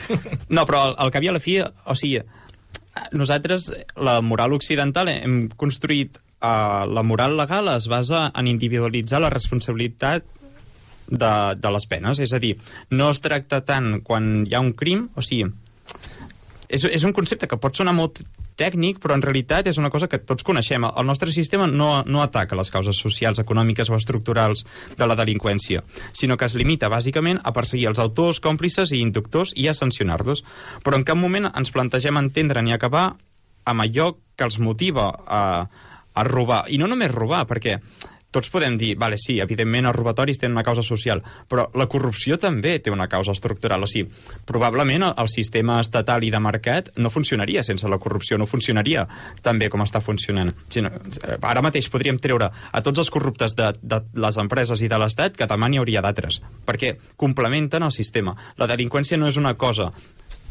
No, 0.50 0.64
però 0.66 0.88
al, 0.88 0.98
al 1.06 1.14
cap 1.14 1.26
i 1.26 1.32
a 1.32 1.36
la 1.36 1.44
fi, 1.44 1.60
o 1.62 1.96
sigui, 1.98 2.22
nosaltres, 3.14 3.72
la 3.96 4.20
moral 4.22 4.56
occidental, 4.58 5.10
hem 5.12 5.48
construït 5.60 6.18
uh, 6.42 6.86
la 6.90 7.04
moral 7.04 7.38
legal 7.40 7.70
es 7.76 7.88
basa 7.92 8.28
en 8.36 8.50
individualitzar 8.50 9.22
la 9.24 9.32
responsabilitat 9.34 10.26
de, 11.08 11.34
de 11.56 11.72
les 11.72 11.88
penes. 11.88 12.20
És 12.24 12.34
a 12.34 12.42
dir, 12.44 12.56
no 12.92 13.12
es 13.14 13.24
tracta 13.24 13.64
tant 13.66 14.02
quan 14.06 14.46
hi 14.46 14.56
ha 14.56 14.64
un 14.64 14.74
crim, 14.78 15.08
o 15.16 15.24
sigui, 15.26 15.50
és, 16.68 16.84
és 16.84 17.08
un 17.08 17.16
concepte 17.16 17.48
que 17.48 17.60
pot 17.62 17.78
sonar 17.78 17.96
molt 17.96 18.22
tècnic, 18.58 19.00
però 19.04 19.16
en 19.16 19.24
realitat 19.24 19.70
és 19.70 19.78
una 19.78 19.92
cosa 19.94 20.10
que 20.12 20.20
tots 20.20 20.46
coneixem. 20.48 20.88
El 20.90 21.08
nostre 21.08 21.32
sistema 21.32 21.68
no, 21.70 22.04
no 22.06 22.24
ataca 22.24 22.58
les 22.58 22.72
causes 22.74 23.00
socials, 23.00 23.40
econòmiques 23.44 23.92
o 23.92 23.98
estructurals 23.98 24.66
de 24.98 25.08
la 25.08 25.18
delinqüència, 25.20 25.84
sinó 26.12 26.38
que 26.38 26.50
es 26.50 26.58
limita 26.58 26.92
bàsicament 26.92 27.42
a 27.44 27.54
perseguir 27.56 27.88
els 27.92 28.02
autors, 28.04 28.42
còmplices 28.44 28.94
i 28.94 29.02
inductors 29.06 29.54
i 29.56 29.70
a 29.70 29.76
sancionar-los. 29.78 30.44
Però 30.84 30.98
en 30.98 31.06
cap 31.08 31.20
moment 31.20 31.52
ens 31.54 31.74
plantegem 31.74 32.20
entendre 32.20 32.66
ni 32.66 32.76
acabar 32.76 33.12
amb 33.68 33.84
allò 33.84 34.14
que 34.36 34.46
els 34.48 34.60
motiva 34.64 35.10
a, 35.12 35.42
a 36.14 36.24
robar. 36.28 36.66
I 36.72 36.80
no 36.82 36.88
només 36.90 37.14
robar, 37.14 37.46
perquè 37.50 37.78
tots 38.32 38.50
podem 38.52 38.76
dir, 38.78 38.96
vale, 39.00 39.18
sí, 39.20 39.38
evidentment 39.40 39.88
els 39.88 39.96
robatoris 39.96 40.40
tenen 40.42 40.58
una 40.58 40.66
causa 40.68 40.84
social, 40.84 41.22
però 41.48 41.68
la 41.80 41.88
corrupció 41.88 42.38
també 42.42 42.78
té 42.84 42.92
una 42.92 43.08
causa 43.08 43.34
estructural. 43.36 43.84
O 43.84 43.90
sigui, 43.90 44.10
probablement 44.46 45.08
el, 45.10 45.30
sistema 45.32 45.80
estatal 45.84 46.24
i 46.24 46.32
de 46.34 46.40
mercat 46.42 46.90
no 46.98 47.12
funcionaria 47.14 47.64
sense 47.64 47.88
la 47.88 48.00
corrupció, 48.02 48.38
no 48.38 48.48
funcionaria 48.50 49.06
tan 49.44 49.60
bé 49.60 49.70
com 49.70 49.84
està 49.84 50.02
funcionant. 50.02 50.54
Sinó, 50.72 50.92
eh, 50.92 51.38
ara 51.42 51.64
mateix 51.64 51.90
podríem 51.94 52.20
treure 52.24 52.50
a 52.50 52.84
tots 52.84 53.04
els 53.04 53.12
corruptes 53.14 53.56
de, 53.58 53.74
de 53.82 54.02
les 54.16 54.40
empreses 54.42 54.82
i 54.82 54.92
de 54.92 55.00
l'Estat 55.00 55.38
que 55.38 55.50
demà 55.50 55.70
n'hi 55.70 55.82
hauria 55.82 56.02
d'altres, 56.02 56.42
perquè 56.66 56.96
complementen 57.16 57.84
el 57.84 57.96
sistema. 57.96 58.36
La 58.58 58.70
delinqüència 58.72 59.20
no 59.20 59.28
és 59.28 59.38
una 59.38 59.56
cosa 59.60 59.92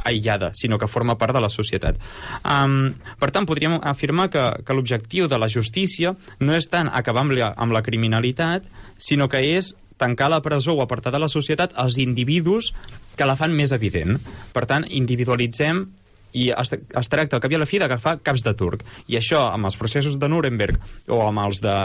aïllada, 0.05 0.53
sinó 0.55 0.79
que 0.79 0.89
forma 0.91 1.17
part 1.19 1.35
de 1.35 1.43
la 1.43 1.51
societat. 1.53 1.99
Um, 2.43 2.95
per 3.21 3.31
tant, 3.35 3.49
podríem 3.49 3.79
afirmar 3.83 4.29
que, 4.31 4.45
que 4.67 4.77
l'objectiu 4.77 5.31
de 5.31 5.41
la 5.41 5.51
justícia 5.53 6.15
no 6.41 6.57
és 6.57 6.69
tant 6.73 6.91
acabar 6.93 7.25
amb 7.27 7.37
la, 7.37 7.53
amb 7.57 7.77
la 7.77 7.83
criminalitat, 7.87 8.67
sinó 8.99 9.31
que 9.33 9.43
és 9.57 9.75
tancar 9.97 10.29
la 10.31 10.43
presó 10.45 10.77
o 10.77 10.83
apartar 10.85 11.13
de 11.15 11.21
la 11.23 11.33
societat 11.33 11.73
els 11.81 11.97
individus 11.99 12.73
que 13.17 13.29
la 13.29 13.37
fan 13.37 13.55
més 13.57 13.73
evident. 13.73 14.19
Per 14.53 14.67
tant, 14.69 14.85
individualitzem 14.93 15.87
i 16.37 16.51
es, 16.53 16.73
es 16.75 17.09
tracta 17.09 17.39
al 17.39 17.43
cap 17.43 17.53
i 17.53 17.57
a 17.57 17.63
la 17.63 17.69
fi 17.69 17.81
d'agafar 17.81 18.19
caps 18.25 18.45
de 18.45 18.53
turc. 18.59 18.85
I 19.09 19.17
això, 19.21 19.47
amb 19.55 19.71
els 19.71 19.79
processos 19.81 20.19
de 20.21 20.29
Nuremberg 20.29 21.09
o 21.09 21.23
amb 21.25 21.47
els 21.47 21.63
de 21.65 21.77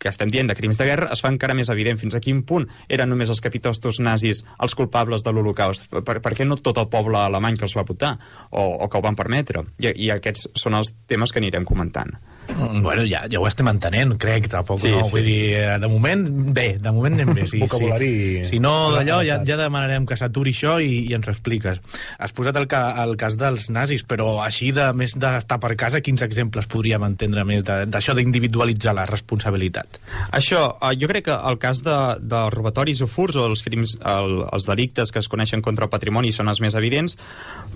que 0.00 0.08
estem 0.08 0.32
dient 0.32 0.48
de 0.48 0.56
crims 0.56 0.80
de 0.80 0.86
guerra 0.88 1.10
es 1.12 1.20
fa 1.20 1.30
encara 1.32 1.54
més 1.56 1.68
evident 1.72 2.00
fins 2.00 2.16
a 2.16 2.22
quin 2.24 2.40
punt 2.48 2.66
eren 2.88 3.10
només 3.12 3.30
els 3.30 3.42
capitostos 3.44 4.00
nazis 4.00 4.42
els 4.64 4.74
culpables 4.74 5.24
de 5.26 5.34
l'Holocaust. 5.34 5.90
Per, 5.92 6.16
per 6.24 6.34
què 6.36 6.48
no 6.48 6.56
tot 6.56 6.80
el 6.80 6.88
poble 6.92 7.20
alemany 7.20 7.60
que 7.60 7.68
els 7.68 7.76
va 7.76 7.86
votar 7.86 8.14
o, 8.50 8.64
o 8.80 8.88
que 8.88 8.98
ho 8.98 9.04
van 9.04 9.18
permetre? 9.18 9.66
I, 9.78 9.92
I 9.92 10.12
aquests 10.16 10.48
són 10.58 10.78
els 10.80 10.94
temes 11.10 11.32
que 11.32 11.42
anirem 11.42 11.68
comentant. 11.68 12.16
Mm, 12.50 12.82
bueno, 12.82 13.04
ja, 13.06 13.20
ja 13.30 13.38
ho 13.38 13.46
estem 13.46 13.68
entenent, 13.70 14.16
crec, 14.18 14.48
tampoc, 14.50 14.80
Sí, 14.82 14.90
no? 14.90 15.04
sí. 15.04 15.12
Vull 15.14 15.22
dir, 15.24 15.42
eh, 15.54 15.78
de 15.78 15.88
moment, 15.88 16.24
bé, 16.52 16.78
de 16.82 16.90
moment 16.92 17.14
anem 17.14 17.30
bé. 17.36 17.44
Sí, 17.46 17.60
Vocabulari 17.62 18.08
sí. 18.40 18.44
Si 18.48 18.58
no, 18.60 18.90
d'allò, 18.90 19.20
ja, 19.26 19.36
ja 19.46 19.56
demanarem 19.60 20.04
que 20.08 20.16
s'aturi 20.18 20.50
això 20.56 20.74
i, 20.82 21.06
i 21.06 21.14
ens 21.14 21.28
ho 21.28 21.34
expliques. 21.34 21.78
Has 22.18 22.34
posat 22.34 22.58
el, 22.58 22.66
ca, 22.70 22.82
el 23.04 23.14
cas 23.20 23.38
dels 23.40 23.68
nazis, 23.70 24.02
però 24.02 24.40
així, 24.42 24.72
de 24.76 24.88
més 24.98 25.14
d'estar 25.20 25.60
per 25.62 25.72
casa, 25.78 26.02
quins 26.02 26.22
exemples 26.26 26.66
podríem 26.70 27.06
entendre 27.06 27.44
més 27.46 27.62
d'això 27.64 28.16
d'individualitzar 28.18 28.96
la 28.98 29.06
responsabilitat? 29.06 30.00
Això, 30.36 30.64
eh, 30.82 30.92
jo 30.98 31.08
crec 31.12 31.28
que 31.30 31.38
el 31.52 31.60
cas 31.62 31.84
de, 31.86 31.96
de 32.20 32.42
robatoris 32.50 33.00
o 33.06 33.08
furs 33.10 33.38
o 33.38 33.46
els 33.46 33.62
crims, 33.62 33.94
el, 34.02 34.40
els 34.50 34.66
delictes 34.66 35.14
que 35.14 35.22
es 35.22 35.30
coneixen 35.30 35.62
contra 35.62 35.86
el 35.86 35.94
patrimoni 35.94 36.34
són 36.34 36.50
els 36.50 36.60
més 36.60 36.74
evidents, 36.74 37.16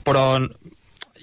però 0.04 0.26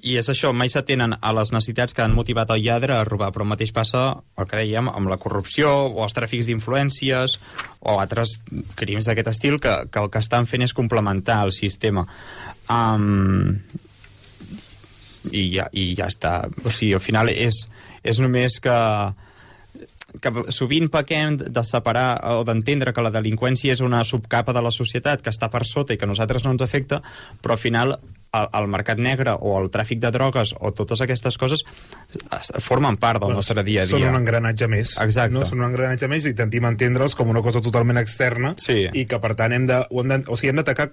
i 0.02 0.16
és 0.18 0.30
això, 0.32 0.50
mai 0.54 0.70
s'atenen 0.72 1.14
a 1.22 1.32
les 1.38 1.52
necessitats 1.54 1.94
que 1.94 2.02
han 2.02 2.16
motivat 2.18 2.50
el 2.56 2.64
lladre 2.66 2.96
a 2.98 3.04
robar, 3.06 3.30
però 3.34 3.46
el 3.46 3.52
mateix 3.52 3.72
passa, 3.76 4.02
el 4.40 4.48
que 4.50 4.58
dèiem, 4.58 4.90
amb 4.90 5.12
la 5.12 5.20
corrupció 5.22 5.70
o 5.92 6.02
els 6.06 6.16
tràfics 6.18 6.50
d'influències 6.50 7.38
o 7.82 7.98
altres 8.02 8.40
crims 8.80 9.06
d'aquest 9.06 9.30
estil 9.34 9.60
que, 9.62 9.76
que 9.94 10.02
el 10.02 10.10
que 10.10 10.22
estan 10.24 10.50
fent 10.50 10.66
és 10.66 10.74
complementar 10.74 11.44
el 11.46 11.54
sistema. 11.54 12.08
Um, 12.66 13.60
i, 15.30 15.52
ja, 15.54 15.68
I 15.70 15.92
ja 15.98 16.08
està. 16.10 16.38
O 16.66 16.72
sigui, 16.72 16.96
al 16.98 17.04
final 17.04 17.30
és, 17.30 17.68
és 18.02 18.24
només 18.24 18.58
que 18.64 18.78
que 20.22 20.32
sovint 20.52 20.90
pequem 20.92 21.38
de 21.40 21.62
separar 21.64 22.20
o 22.36 22.42
d'entendre 22.44 22.92
que 22.92 23.04
la 23.06 23.14
delinqüència 23.14 23.72
és 23.72 23.80
una 23.80 24.02
subcapa 24.04 24.52
de 24.52 24.64
la 24.66 24.74
societat 24.76 25.22
que 25.24 25.32
està 25.32 25.48
per 25.48 25.62
sota 25.64 25.96
i 25.96 25.98
que 25.98 26.04
a 26.04 26.10
nosaltres 26.10 26.44
no 26.44 26.52
ens 26.52 26.66
afecta, 26.66 27.00
però 27.40 27.56
al 27.56 27.62
final 27.62 27.96
el, 28.34 28.48
el 28.62 28.68
mercat 28.72 28.98
negre 28.98 29.34
o 29.40 29.58
el 29.60 29.70
tràfic 29.74 30.00
de 30.00 30.12
drogues 30.16 30.54
o 30.60 30.72
totes 30.72 31.02
aquestes 31.04 31.38
coses 31.38 31.66
es- 32.38 32.52
formen 32.64 32.96
part 32.98 33.20
del 33.24 33.34
nostre 33.36 33.64
dia 33.68 33.84
a 33.84 33.86
Són 33.90 34.00
dia. 34.00 34.10
un 34.10 34.16
engranatge 34.22 34.68
més. 34.72 34.96
Exacte. 35.04 35.34
No? 35.36 35.44
Són 35.46 35.60
un 35.60 35.68
engranatge 35.72 36.08
més 36.08 36.26
i 36.26 36.34
tentim 36.34 36.66
entendre'ls 36.70 37.16
com 37.20 37.30
una 37.30 37.42
cosa 37.44 37.62
totalment 37.62 37.98
externa 38.00 38.56
Sí. 38.58 38.86
i 38.94 39.06
que, 39.06 39.20
per 39.20 39.36
tant, 39.36 39.52
hem 39.54 39.66
de, 39.68 39.86
ho 39.90 40.02
hem 40.02 40.08
de, 40.16 40.24
o 40.28 40.38
sigui, 40.40 40.50
hem 40.56 40.62
d'atacar 40.64 40.92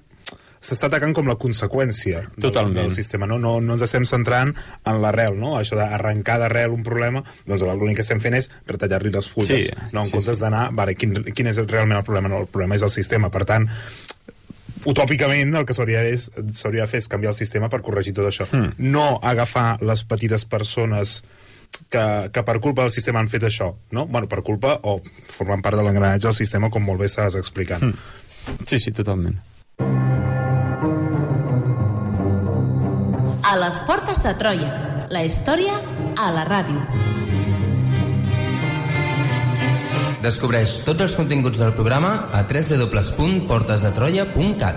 s'està 0.59 0.89
atacant 0.89 1.13
com 1.15 1.29
la 1.31 1.37
conseqüència 1.39 2.25
del, 2.35 2.49
Totalment. 2.49 2.75
del 2.81 2.91
sistema, 2.91 3.29
no? 3.31 3.39
no? 3.39 3.61
No 3.63 3.77
ens 3.77 3.83
estem 3.87 4.03
centrant 4.05 4.51
en 4.85 4.97
l'arrel, 5.01 5.37
no? 5.39 5.53
Això 5.61 5.77
d'arrencar 5.79 6.41
d'arrel 6.43 6.75
un 6.75 6.83
problema, 6.83 7.23
doncs 7.47 7.63
l'únic 7.63 8.01
que 8.01 8.03
estem 8.03 8.19
fent 8.19 8.35
és 8.35 8.51
retallar-li 8.67 9.13
les 9.15 9.29
fulles, 9.31 9.69
Sí, 9.69 9.87
no? 9.93 10.01
En 10.03 10.07
sí, 10.11 10.17
comptes 10.17 10.41
d'anar, 10.43 10.73
vale, 10.75 10.97
quin, 10.99 11.15
quin 11.31 11.47
és 11.47 11.63
realment 11.63 12.01
el 12.01 12.05
problema? 12.05 12.27
No, 12.29 12.41
el 12.43 12.51
problema 12.51 12.75
és 12.75 12.83
el 12.83 12.91
sistema, 12.91 13.31
per 13.31 13.45
tant, 13.47 13.69
utòpicament 14.85 15.57
el 15.59 15.67
que 15.67 15.75
s'hauria 15.75 16.05
de 16.05 16.87
fer 16.87 17.03
és 17.03 17.09
canviar 17.11 17.33
el 17.35 17.39
sistema 17.39 17.69
per 17.73 17.83
corregir 17.83 18.15
tot 18.15 18.29
això. 18.31 18.47
Hmm. 18.53 18.75
No 18.79 19.19
agafar 19.23 19.79
les 19.83 20.05
petites 20.05 20.45
persones 20.45 21.23
que, 21.89 22.31
que 22.33 22.43
per 22.43 22.59
culpa 22.61 22.83
del 22.83 22.95
sistema 22.95 23.21
han 23.23 23.31
fet 23.31 23.47
això, 23.49 23.73
no? 23.95 24.07
Bueno, 24.07 24.29
per 24.29 24.43
culpa 24.47 24.79
o 24.83 24.99
formant 25.31 25.63
part 25.65 25.79
de 25.79 25.85
l'engranatge 25.87 26.29
del 26.29 26.37
sistema, 26.37 26.71
com 26.71 26.85
molt 26.85 27.03
bé 27.03 27.09
estàs 27.11 27.39
explicant. 27.39 27.85
Mm. 27.85 28.65
Sí, 28.67 28.81
sí, 28.81 28.93
totalment. 28.97 29.39
A 33.49 33.55
les 33.57 33.79
portes 33.89 34.21
de 34.25 34.35
Troia. 34.41 34.73
La 35.09 35.23
història 35.25 35.79
a 36.21 36.29
la 36.35 36.45
ràdio. 36.45 37.18
Descobreix 40.23 40.85
tots 40.87 41.03
els 41.05 41.15
continguts 41.15 41.59
del 41.63 41.73
programa 41.79 42.29
a 42.35 42.43
www.portesdetroia.cat. 42.43 44.77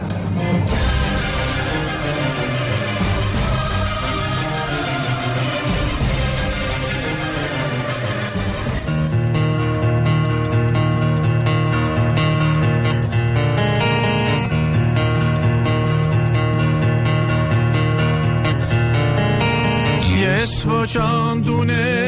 Yes, 20.22 20.62
for 20.64 20.86
John 20.86 21.42
Dunez. 21.42 22.01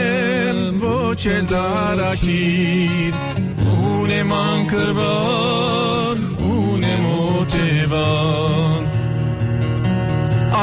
չեն 1.23 1.45
դարակիր 1.47 3.13
ունեմ 3.79 4.31
անկրվան 4.35 6.23
ունեմ 6.55 7.05
օտևան 7.19 8.89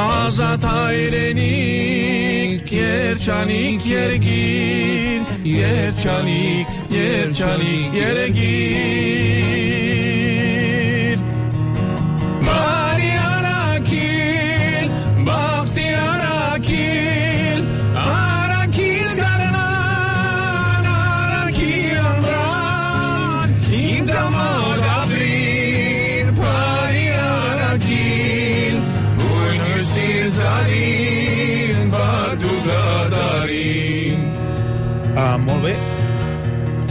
ազատ 0.00 0.66
հայրենիք 0.74 2.74
երջանիկ 2.76 3.88
երգին 3.94 5.24
երջանիկ 5.54 6.76
երջանիկ 6.98 7.98
երգին 8.02 9.89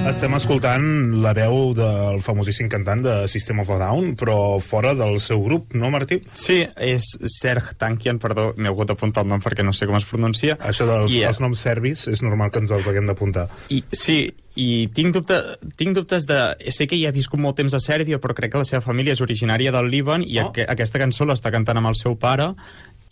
Estem 0.09 0.33
escoltant 0.33 0.85
la 1.21 1.35
veu 1.37 1.69
del 1.77 2.17
famosíssim 2.25 2.65
cantant 2.71 3.03
de 3.05 3.13
System 3.29 3.59
of 3.61 3.69
a 3.69 3.77
Down, 3.77 4.15
però 4.17 4.57
fora 4.57 4.95
del 4.97 5.19
seu 5.21 5.43
grup, 5.45 5.75
no, 5.77 5.91
Martí? 5.93 6.17
Sí, 6.33 6.63
és 6.81 7.11
Serg 7.29 7.75
Tankian, 7.77 8.17
perdó, 8.17 8.47
m'he 8.57 8.71
hagut 8.71 8.89
d'apuntar 8.89 9.21
el 9.21 9.29
nom 9.29 9.43
perquè 9.43 9.61
no 9.63 9.75
sé 9.77 9.85
com 9.85 9.99
es 9.99 10.09
pronuncia. 10.09 10.57
Això 10.65 10.89
dels 10.89 11.13
I, 11.13 11.21
eh, 11.21 11.29
els 11.29 11.39
noms 11.43 11.61
serbis 11.61 12.07
és 12.09 12.23
normal 12.25 12.49
que 12.49 12.63
ens 12.63 12.73
els 12.73 12.89
haguem 12.89 13.05
d'apuntar. 13.05 13.45
I, 13.69 13.83
sí, 13.93 14.17
i 14.57 14.89
tinc, 14.97 15.13
dubte, 15.13 15.37
tinc 15.77 15.93
dubtes 15.95 16.25
de... 16.27 16.39
Sé 16.73 16.89
que 16.89 16.97
hi 16.97 17.05
ha 17.05 17.13
viscut 17.15 17.39
molt 17.39 17.59
temps 17.61 17.77
a 17.77 17.79
Sèrbia, 17.83 18.17
però 18.19 18.33
crec 18.35 18.55
que 18.55 18.63
la 18.63 18.67
seva 18.67 18.81
família 18.81 19.13
és 19.13 19.21
originària 19.21 19.71
del 19.75 19.93
Líban 19.93 20.25
i 20.25 20.39
Oh. 20.39 20.49
aqu 20.49 20.65
aquesta 20.65 20.99
cançó 20.99 21.29
l'està 21.29 21.51
cantant 21.53 21.77
amb 21.77 21.93
el 21.93 21.97
seu 21.99 22.17
pare 22.17 22.55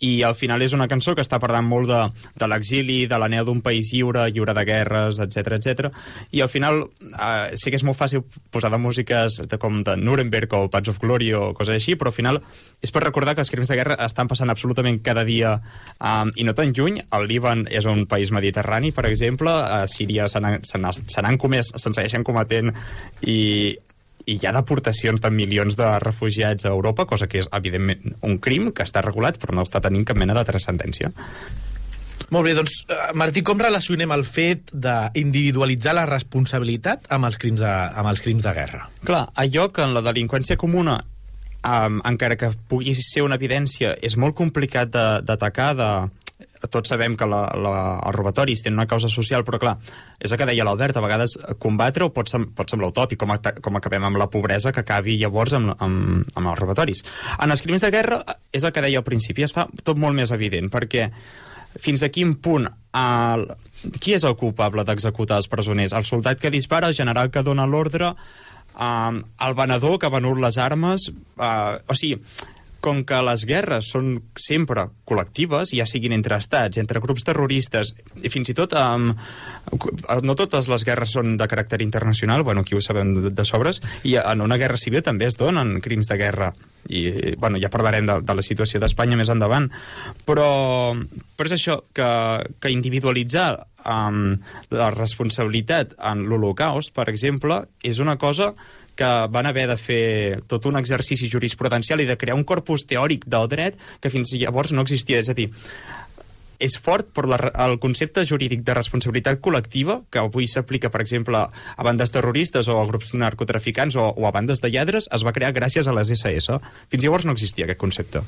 i 0.04 0.22
al 0.22 0.36
final 0.38 0.62
és 0.62 0.74
una 0.76 0.88
cançó 0.90 1.14
que 1.16 1.24
està 1.24 1.40
parlant 1.42 1.66
molt 1.66 1.88
de, 1.90 2.00
de 2.38 2.48
l'exili, 2.50 3.00
de 3.10 3.18
l'anel 3.18 3.46
d'un 3.48 3.60
país 3.64 3.90
lliure, 3.94 4.28
lliure 4.30 4.54
de 4.54 4.64
guerres, 4.68 5.18
etc 5.24 5.58
etc. 5.58 5.90
I 6.30 6.42
al 6.44 6.50
final 6.52 6.84
eh, 6.84 7.56
sé 7.58 7.72
que 7.72 7.80
és 7.80 7.86
molt 7.86 7.98
fàcil 7.98 8.22
posar 8.54 8.70
de 8.74 8.80
músiques 8.82 9.40
de, 9.44 9.58
com 9.60 9.82
de 9.86 9.96
Nuremberg 9.98 10.54
o 10.54 10.64
Pats 10.70 10.92
of 10.92 11.00
Glory 11.02 11.32
o 11.34 11.52
coses 11.58 11.78
així, 11.78 11.96
però 11.98 12.12
al 12.12 12.18
final 12.18 12.42
és 12.84 12.94
per 12.94 13.02
recordar 13.04 13.34
que 13.34 13.42
els 13.42 13.50
crims 13.50 13.70
de 13.70 13.78
guerra 13.78 13.98
estan 14.06 14.30
passant 14.30 14.50
absolutament 14.52 15.00
cada 15.04 15.24
dia 15.26 15.56
um, 15.98 16.32
i 16.36 16.46
no 16.46 16.54
tan 16.54 16.72
lluny. 16.76 17.02
El 17.14 17.28
Líban 17.30 17.66
és 17.70 17.88
un 17.90 18.06
país 18.10 18.30
mediterrani, 18.34 18.92
per 18.94 19.08
exemple, 19.10 19.50
a 19.50 19.84
Síria 19.90 20.28
se 20.30 20.40
n'han 20.40 21.40
comès, 21.42 21.72
se'n 21.74 21.96
segueixen 21.96 22.26
cometent 22.26 22.72
i, 23.26 23.38
i 24.28 24.36
hi 24.36 24.46
ha 24.48 24.52
deportacions 24.52 25.22
de 25.24 25.30
milions 25.32 25.76
de 25.78 25.88
refugiats 26.04 26.66
a 26.68 26.72
Europa, 26.74 27.06
cosa 27.08 27.28
que 27.30 27.40
és, 27.40 27.48
evidentment, 27.56 28.16
un 28.28 28.36
crim 28.44 28.70
que 28.76 28.84
està 28.84 29.00
regulat, 29.04 29.38
però 29.40 29.56
no 29.56 29.64
està 29.64 29.80
tenint 29.84 30.04
cap 30.08 30.20
mena 30.20 30.36
de 30.36 30.44
transcendència. 30.48 31.12
Molt 32.34 32.44
bé, 32.44 32.52
doncs, 32.58 32.82
eh, 32.92 32.96
Martí, 33.16 33.40
com 33.46 33.60
relacionem 33.62 34.10
el 34.12 34.24
fet 34.28 34.72
d'individualitzar 34.74 35.94
la 35.96 36.04
responsabilitat 36.10 37.06
amb 37.14 37.24
els 37.30 37.38
crims 37.40 37.62
de, 37.62 37.70
amb 37.70 38.10
els 38.10 38.20
crims 38.20 38.44
de 38.44 38.52
guerra? 38.52 38.82
Clar, 39.06 39.28
allò 39.34 39.68
que 39.72 39.86
en 39.86 39.94
la 39.96 40.02
delinqüència 40.04 40.58
comuna, 40.60 40.98
um, 41.64 42.02
encara 42.04 42.36
que 42.36 42.50
pugui 42.68 42.92
ser 42.98 43.24
una 43.24 43.38
evidència, 43.40 43.94
és 44.02 44.18
molt 44.20 44.36
complicat 44.36 44.92
de- 44.92 45.22
d'atacar, 45.24 45.70
de, 45.78 45.88
tots 46.66 46.90
sabem 46.90 47.14
que 47.18 47.26
la, 47.28 47.42
la, 47.54 47.74
els 48.02 48.16
robatoris 48.16 48.64
tenen 48.64 48.80
una 48.80 48.88
causa 48.90 49.10
social, 49.12 49.44
però 49.46 49.60
clar, 49.62 49.76
és 50.18 50.32
el 50.32 50.40
que 50.40 50.48
deia 50.48 50.66
l'Albert, 50.66 50.98
a 50.98 51.04
vegades 51.04 51.36
combatre-ho 51.62 52.10
pot, 52.14 52.30
sem 52.30 52.48
pot 52.56 52.70
semblar 52.70 52.90
utòpic, 52.92 53.20
com, 53.20 53.34
com 53.62 53.78
acabem 53.78 54.08
amb 54.08 54.20
la 54.20 54.28
pobresa 54.32 54.72
que 54.74 54.82
acabi 54.82 55.18
llavors 55.20 55.54
amb, 55.58 55.74
amb, 55.78 56.24
amb 56.34 56.52
els 56.52 56.58
robatoris. 56.58 57.04
En 57.38 57.54
els 57.54 57.62
crims 57.64 57.86
de 57.86 57.92
guerra, 57.94 58.22
és 58.52 58.66
el 58.66 58.74
que 58.74 58.84
deia 58.84 59.02
al 59.02 59.06
principi, 59.06 59.46
es 59.46 59.54
fa 59.54 59.68
tot 59.84 60.00
molt 60.00 60.18
més 60.18 60.34
evident, 60.34 60.70
perquè 60.72 61.08
fins 61.78 62.02
a 62.02 62.10
quin 62.12 62.34
punt 62.42 62.66
el... 62.66 63.48
qui 64.02 64.16
és 64.16 64.24
el 64.26 64.36
culpable 64.40 64.84
d'executar 64.84 65.38
els 65.38 65.50
presoners? 65.50 65.94
El 65.94 66.06
soldat 66.08 66.40
que 66.40 66.50
dispara, 66.50 66.88
el 66.88 66.96
general 66.98 67.30
que 67.30 67.44
dona 67.46 67.68
l'ordre, 67.68 68.14
um, 68.74 69.20
el 69.46 69.58
venedor 69.58 69.98
que 69.98 70.08
ha 70.08 70.14
venut 70.14 70.40
les 70.42 70.58
armes... 70.58 71.10
Uh, 71.38 71.78
o 71.86 71.98
sigui, 71.98 72.18
com 72.80 73.02
que 73.06 73.18
les 73.26 73.44
guerres 73.48 73.90
són 73.92 74.12
sempre 74.38 74.86
col·lectives, 75.08 75.72
ja 75.74 75.86
siguin 75.88 76.14
entre 76.14 76.38
estats, 76.38 76.78
entre 76.78 77.02
grups 77.02 77.26
terroristes, 77.26 77.94
i 78.22 78.30
fins 78.30 78.52
i 78.52 78.56
tot 78.58 78.74
um, 78.78 79.10
no 80.22 80.36
totes 80.38 80.70
les 80.70 80.84
guerres 80.86 81.14
són 81.16 81.36
de 81.40 81.48
caràcter 81.50 81.80
internacional, 81.82 82.44
bueno, 82.46 82.62
aquí 82.62 82.78
ho 82.78 82.82
sabem 82.84 83.14
de, 83.16 83.32
de 83.34 83.46
sobres, 83.48 83.82
i 84.06 84.16
en 84.20 84.44
una 84.44 84.60
guerra 84.60 84.78
civil 84.78 85.02
també 85.06 85.26
es 85.26 85.38
donen 85.40 85.78
crims 85.84 86.10
de 86.10 86.18
guerra, 86.20 86.52
i 86.88 87.34
bueno, 87.36 87.58
ja 87.58 87.72
parlarem 87.72 88.06
de, 88.06 88.20
de 88.22 88.38
la 88.38 88.46
situació 88.46 88.80
d'Espanya 88.80 89.18
més 89.18 89.32
endavant, 89.32 89.68
però, 90.28 90.94
però 91.36 91.50
és 91.50 91.58
això, 91.58 91.80
que, 91.96 92.08
que 92.62 92.72
individualitzar 92.72 93.50
um, 93.88 94.36
la 94.70 94.90
responsabilitat 94.94 95.96
en 95.98 96.26
l'Holocaust, 96.30 96.94
per 96.94 97.08
exemple, 97.10 97.64
és 97.82 97.98
una 98.02 98.16
cosa 98.20 98.52
que 98.98 99.10
van 99.30 99.46
haver 99.46 99.68
de 99.70 99.76
fer 99.78 100.40
tot 100.50 100.66
un 100.66 100.76
exercici 100.80 101.28
jurisprudencial 101.30 102.02
i 102.02 102.08
de 102.08 102.16
crear 102.18 102.34
un 102.34 102.42
corpus 102.44 102.82
teòric 102.90 103.28
del 103.30 103.46
dret 103.52 103.78
que 104.02 104.10
fins 104.10 104.32
llavors 104.34 104.74
no 104.74 104.82
existia. 104.82 105.20
És 105.22 105.30
a 105.30 105.36
dir, 105.38 105.52
és 106.58 106.74
fort 106.82 107.06
per 107.14 107.22
la, 107.30 107.38
el 107.68 107.76
concepte 107.78 108.24
jurídic 108.26 108.64
de 108.66 108.74
responsabilitat 108.74 109.38
col·lectiva 109.38 110.00
que 110.10 110.18
avui 110.18 110.48
s'aplica, 110.50 110.90
per 110.90 111.04
exemple, 111.04 111.44
a 111.46 111.86
bandes 111.86 112.10
terroristes 112.10 112.66
o 112.66 112.80
a 112.80 112.86
grups 112.90 113.14
narcotraficants 113.14 113.94
o, 113.94 114.08
o 114.18 114.26
a 114.26 114.32
bandes 114.34 114.58
de 114.64 114.72
lladres, 114.74 115.06
es 115.14 115.22
va 115.22 115.32
crear 115.36 115.54
gràcies 115.54 115.86
a 115.86 115.94
les 115.94 116.10
SS. 116.18 116.58
Fins 116.90 117.06
llavors 117.06 117.28
no 117.30 117.36
existia 117.38 117.68
aquest 117.68 117.78
concepte. 117.78 118.24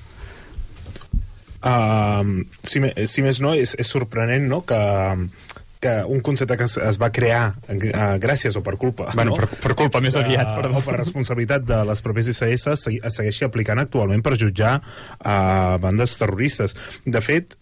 Uh, 1.60 2.46
si, 2.64 2.80
me- 2.80 2.94
si 3.10 3.20
més 3.20 3.42
no, 3.44 3.50
és, 3.52 3.74
és 3.76 3.90
sorprenent 3.90 4.46
no? 4.48 4.62
que, 4.64 4.78
que 5.80 5.92
un 6.04 6.20
concepte 6.20 6.56
que 6.60 6.66
es, 6.68 6.74
es 6.76 6.98
va 7.00 7.08
crear 7.12 7.54
uh, 7.72 8.18
gràcies 8.20 8.56
o 8.56 8.62
per 8.62 8.74
culpa 8.76 9.08
Bueno, 9.14 9.32
no? 9.32 9.36
per, 9.40 9.48
per 9.62 9.74
culpa 9.78 10.00
més 10.04 10.16
aviat, 10.20 10.50
uh, 10.52 10.58
perdó. 10.60 10.78
o 10.78 10.84
per 10.84 10.98
responsabilitat 11.00 11.64
de 11.64 11.78
les 11.88 12.02
pròpies 12.04 12.28
segui- 12.84 13.00
es 13.02 13.16
segueixi 13.16 13.46
aplicant 13.48 13.80
actualment 13.80 14.20
per 14.22 14.36
jutjar 14.36 14.74
uh, 14.80 15.78
bandes 15.80 16.16
terroristes. 16.20 16.76
De 17.06 17.20
fet, 17.24 17.56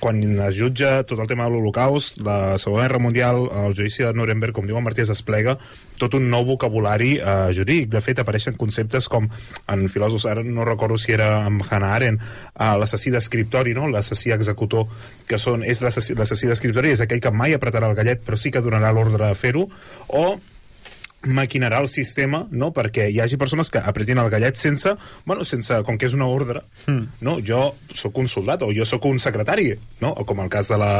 quan 0.00 0.20
es 0.22 0.56
jutja 0.56 1.02
tot 1.06 1.20
el 1.20 1.28
tema 1.30 1.44
de 1.44 1.54
l'Holocaust, 1.54 2.20
la 2.24 2.56
Segona 2.58 2.86
Guerra 2.86 3.00
Mundial, 3.02 3.44
el 3.64 3.74
judici 3.76 4.02
de 4.02 4.12
Nuremberg, 4.16 4.54
com 4.56 4.66
diu 4.66 4.80
Martí, 4.80 5.04
es 5.04 5.12
desplega 5.12 5.56
tot 6.00 6.16
un 6.18 6.28
nou 6.32 6.46
vocabulari 6.48 7.14
eh, 7.18 7.34
jurídic. 7.54 7.90
De 7.92 8.00
fet, 8.04 8.18
apareixen 8.18 8.56
conceptes 8.60 9.08
com, 9.12 9.28
en 9.70 9.84
filòsofs, 9.92 10.26
ara 10.30 10.44
no 10.46 10.66
recordo 10.66 10.98
si 10.98 11.14
era 11.14 11.44
amb 11.44 11.62
Hannah 11.68 11.92
Arendt, 11.98 12.24
eh, 12.54 12.72
l'assassí 12.80 13.12
d'escriptori, 13.14 13.76
no? 13.76 13.86
l'assassí 13.92 14.34
executor, 14.34 14.88
que 15.28 15.38
són, 15.38 15.62
és 15.62 15.84
l'assassí 15.84 16.50
d'escriptori, 16.50 16.94
és 16.96 17.04
aquell 17.04 17.22
que 17.22 17.34
mai 17.34 17.54
apretarà 17.54 17.90
el 17.90 17.98
gallet, 17.98 18.24
però 18.24 18.40
sí 18.40 18.50
que 18.50 18.64
donarà 18.64 18.92
l'ordre 18.92 19.28
de 19.28 19.38
fer-ho, 19.38 19.68
o 20.08 20.26
maquinarà 21.26 21.80
el 21.82 21.88
sistema 21.88 22.44
no? 22.50 22.70
perquè 22.74 23.08
hi 23.10 23.20
hagi 23.22 23.38
persones 23.40 23.70
que 23.70 23.80
apretin 23.80 24.20
el 24.22 24.30
gallet 24.32 24.58
sense, 24.58 24.94
bueno, 25.24 25.44
sense 25.44 25.80
com 25.86 25.98
que 25.98 26.08
és 26.08 26.16
una 26.16 26.28
ordre 26.30 26.62
mm. 26.86 27.22
no? 27.26 27.38
jo 27.44 27.70
sóc 27.94 28.18
un 28.22 28.28
soldat 28.28 28.62
o 28.62 28.72
jo 28.74 28.86
sóc 28.88 29.06
un 29.10 29.20
secretari 29.22 29.72
no? 30.00 30.12
o 30.12 30.26
com 30.28 30.42
el 30.44 30.52
cas 30.52 30.70
de 30.72 30.78
la, 30.80 30.92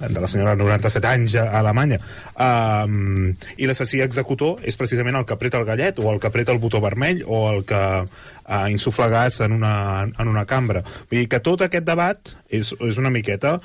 de 0.00 0.20
la 0.20 0.30
senyora 0.30 0.54
de 0.56 0.62
97 0.62 1.10
anys 1.10 1.36
a 1.40 1.48
Alemanya 1.60 1.98
um, 2.34 3.32
i 3.56 3.68
l'assassí 3.68 4.02
executor 4.04 4.62
és 4.62 4.78
precisament 4.78 5.18
el 5.18 5.26
que 5.26 5.36
apreta 5.36 5.60
el 5.60 5.66
gallet 5.68 5.98
o 5.98 6.12
el 6.12 6.20
que 6.22 6.30
apreta 6.30 6.54
el 6.54 6.62
botó 6.62 6.80
vermell 6.84 7.24
o 7.26 7.48
el 7.52 7.64
que 7.68 7.82
uh, 8.04 8.64
insufla 8.70 9.08
gas 9.12 9.40
en 9.44 9.52
una, 9.58 10.06
en 10.06 10.28
una 10.28 10.46
cambra 10.46 10.84
vull 11.10 11.22
dir 11.22 11.28
que 11.28 11.42
tot 11.44 11.66
aquest 11.66 11.86
debat 11.88 12.34
és, 12.48 12.72
és 12.72 13.00
una 13.00 13.12
miqueta 13.12 13.58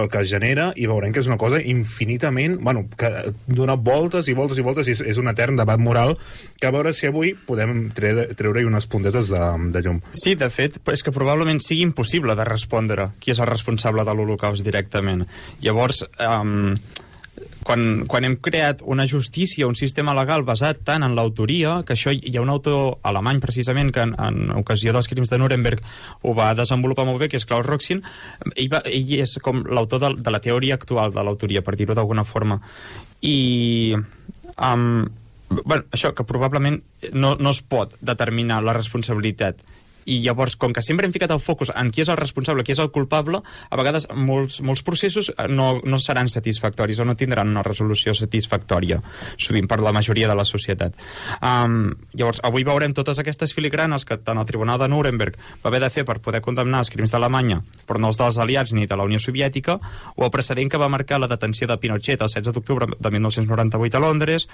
el 0.00 0.08
que 0.12 0.24
genera 0.28 0.70
i 0.76 0.86
veurem 0.90 1.14
que 1.14 1.22
és 1.22 1.30
una 1.30 1.38
cosa 1.40 1.60
infinitament... 1.62 2.58
Bueno, 2.62 2.86
que 2.98 3.10
dona 3.46 3.76
voltes 3.76 4.28
i 4.28 4.34
voltes 4.36 4.58
i 4.58 4.64
voltes 4.66 4.88
i 4.88 4.94
és, 4.96 5.02
és 5.14 5.20
un 5.20 5.30
etern 5.32 5.56
debat 5.58 5.80
moral 5.80 6.16
que 6.60 6.68
a 6.68 6.74
veure 6.74 6.92
si 6.96 7.08
avui 7.08 7.34
podem 7.46 7.88
treure- 7.96 8.28
treure-hi 8.36 8.68
unes 8.68 8.88
puntetes 8.90 9.30
de, 9.32 9.42
de 9.74 9.84
llum. 9.84 10.02
Sí, 10.16 10.36
de 10.38 10.50
fet, 10.52 10.78
és 10.92 11.04
que 11.04 11.14
probablement 11.14 11.60
sigui 11.64 11.84
impossible 11.86 12.36
de 12.38 12.46
respondre 12.48 13.10
qui 13.20 13.32
és 13.34 13.40
el 13.42 13.50
responsable 13.50 14.04
de 14.06 14.14
l'Holocaust 14.16 14.64
directament. 14.66 15.26
Llavors, 15.64 16.04
um, 16.20 16.74
quan, 17.66 18.04
quan 18.06 18.24
hem 18.26 18.36
creat 18.38 18.82
una 18.86 19.08
justícia, 19.10 19.66
un 19.66 19.74
sistema 19.74 20.14
legal 20.14 20.44
basat 20.46 20.84
tant 20.86 21.02
en 21.02 21.16
l'autoria, 21.18 21.80
que 21.86 21.96
això 21.96 22.14
hi 22.14 22.34
ha 22.36 22.44
un 22.44 22.52
autor 22.52 23.00
alemany 23.10 23.40
precisament 23.42 23.90
que 23.94 24.04
en, 24.06 24.14
en 24.22 24.54
ocasió 24.60 24.94
dels 24.94 25.10
crims 25.10 25.32
de 25.32 25.40
Nuremberg 25.42 25.82
ho 26.22 26.34
va 26.38 26.52
desenvolupar 26.54 27.08
molt 27.08 27.18
bé, 27.22 27.30
que 27.32 27.40
és 27.40 27.46
Klaus 27.48 27.66
Roxin, 27.66 28.04
ell, 28.54 28.70
va, 28.72 28.84
ell 28.86 29.14
és 29.18 29.36
com 29.42 29.64
l'autor 29.66 30.02
de, 30.04 30.12
de 30.22 30.34
la 30.34 30.42
teoria 30.42 30.78
actual 30.78 31.14
de 31.16 31.26
l'autoria, 31.26 31.64
per 31.66 31.74
dir-ho 31.78 31.98
d'alguna 31.98 32.26
forma. 32.28 32.60
I... 33.26 33.96
Um, 34.56 35.06
bueno, 35.64 35.84
això, 35.94 36.12
que 36.14 36.24
probablement 36.26 36.78
no, 37.12 37.34
no 37.38 37.50
es 37.54 37.60
pot 37.62 37.92
determinar 38.02 38.62
la 38.64 38.74
responsabilitat 38.74 39.60
i 40.06 40.20
llavors, 40.24 40.56
com 40.56 40.72
que 40.72 40.82
sempre 40.84 41.06
hem 41.06 41.14
ficat 41.14 41.32
el 41.34 41.42
focus 41.42 41.72
en 41.74 41.90
qui 41.94 42.04
és 42.04 42.10
el 42.12 42.18
responsable, 42.18 42.64
qui 42.64 42.74
és 42.74 42.82
el 42.82 42.92
culpable, 42.94 43.42
a 43.42 43.78
vegades 43.78 44.08
molts, 44.14 44.60
molts 44.64 44.84
processos 44.86 45.30
eh, 45.34 45.48
no, 45.50 45.82
no 45.84 45.98
seran 46.02 46.30
satisfactoris 46.32 47.00
o 47.02 47.06
no 47.08 47.16
tindran 47.18 47.50
una 47.52 47.64
resolució 47.66 48.14
satisfactòria, 48.14 49.00
sovint 49.36 49.68
per 49.70 49.80
la 49.82 49.92
majoria 49.96 50.30
de 50.30 50.38
la 50.38 50.46
societat. 50.48 50.96
Um, 51.40 51.92
llavors, 52.14 52.40
avui 52.46 52.64
veurem 52.66 52.94
totes 52.96 53.20
aquestes 53.22 53.54
filigranes 53.56 54.06
que 54.06 54.18
tant 54.22 54.38
el 54.38 54.48
Tribunal 54.48 54.80
de 54.80 54.88
Nuremberg 54.92 55.38
va 55.64 55.70
haver 55.72 55.82
de 55.82 55.92
fer 55.92 56.06
per 56.08 56.20
poder 56.24 56.42
condemnar 56.44 56.84
els 56.84 56.92
crims 56.92 57.14
d'Alemanya, 57.14 57.60
però 57.86 58.00
no 58.00 58.12
els 58.12 58.20
dels 58.20 58.38
aliats 58.42 58.74
ni 58.76 58.86
de 58.86 58.98
la 58.98 59.06
Unió 59.08 59.20
Soviètica, 59.22 59.80
o 60.14 60.26
el 60.26 60.34
precedent 60.34 60.70
que 60.70 60.80
va 60.80 60.92
marcar 60.92 61.20
la 61.20 61.30
detenció 61.30 61.66
de 61.66 61.78
Pinochet 61.82 62.22
el 62.22 62.30
16 62.30 62.54
d'octubre 62.54 62.88
de 62.94 63.10
1998 63.10 63.96
a 63.96 64.00
Londres, 64.00 64.48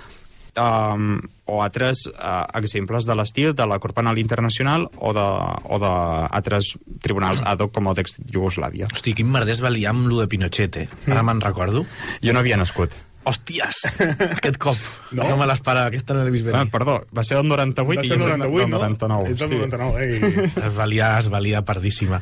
um, 0.56 1.20
o 1.46 1.60
altres 1.62 2.06
uh, 2.10 2.46
exemples 2.58 3.06
de 3.08 3.16
l'estil 3.18 3.52
de 3.56 3.66
la 3.68 3.78
Cort 3.82 3.96
Penal 3.96 4.18
Internacional 4.18 4.88
o 4.96 5.12
de, 5.16 5.28
o 5.64 5.78
de 5.82 5.92
altres 6.30 6.74
tribunals 7.04 7.42
ad 7.46 7.64
hoc 7.64 7.72
com 7.76 7.88
el 7.90 7.98
d'ex-Jugoslàvia. 8.00 8.90
Hosti, 8.92 9.16
quin 9.18 9.30
merder 9.32 9.56
es 9.56 9.64
va 9.64 9.72
liar 9.72 9.94
amb 9.94 10.08
lo 10.10 10.20
de 10.22 10.28
Pinochet, 10.32 10.84
eh? 10.84 10.88
Ara 11.10 11.24
me'n 11.26 11.42
recordo. 11.44 11.86
Jo 12.24 12.34
no 12.34 12.44
havia 12.44 12.60
nascut. 12.60 12.96
Hòsties! 13.22 13.78
Aquest 14.38 14.56
cop. 14.58 14.78
No, 15.14 15.22
no 15.28 15.36
me 15.38 15.46
l'esperava, 15.46 15.86
aquesta 15.92 16.14
no 16.16 16.24
l'he 16.24 16.32
vist 16.34 16.46
Ah, 16.48 16.50
venir. 16.56 16.72
perdó, 16.74 16.96
va 17.14 17.22
ser 17.22 17.36
el 17.38 17.46
98 17.46 17.86
Va 18.00 18.02
i 18.02 18.08
ser 18.08 18.16
el 18.16 18.22
soc 18.24 18.32
98, 18.32 18.62
del 18.62 18.70
no? 18.72 18.80
99. 18.82 19.30
És 19.30 19.38
sí. 19.38 19.48
99, 19.54 20.02
eh? 20.02 20.50
Es 20.66 20.74
va 20.76 20.86
liar, 20.90 21.10
es 21.20 21.28
va 21.30 21.40
liar 21.44 21.62
pardíssima. 21.68 22.18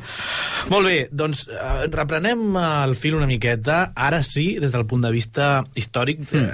Molt 0.69 0.85
bé, 0.91 0.97
doncs 1.11 1.47
eh, 1.49 1.87
reprenem 1.89 2.43
eh, 2.53 2.65
el 2.85 2.95
fil 3.01 3.17
una 3.17 3.25
miqueta, 3.29 3.79
ara 3.95 4.21
sí, 4.27 4.59
des 4.61 4.71
del 4.75 4.85
punt 4.85 5.01
de 5.07 5.11
vista 5.15 5.49
històric, 5.73 6.21
eh, 6.37 6.45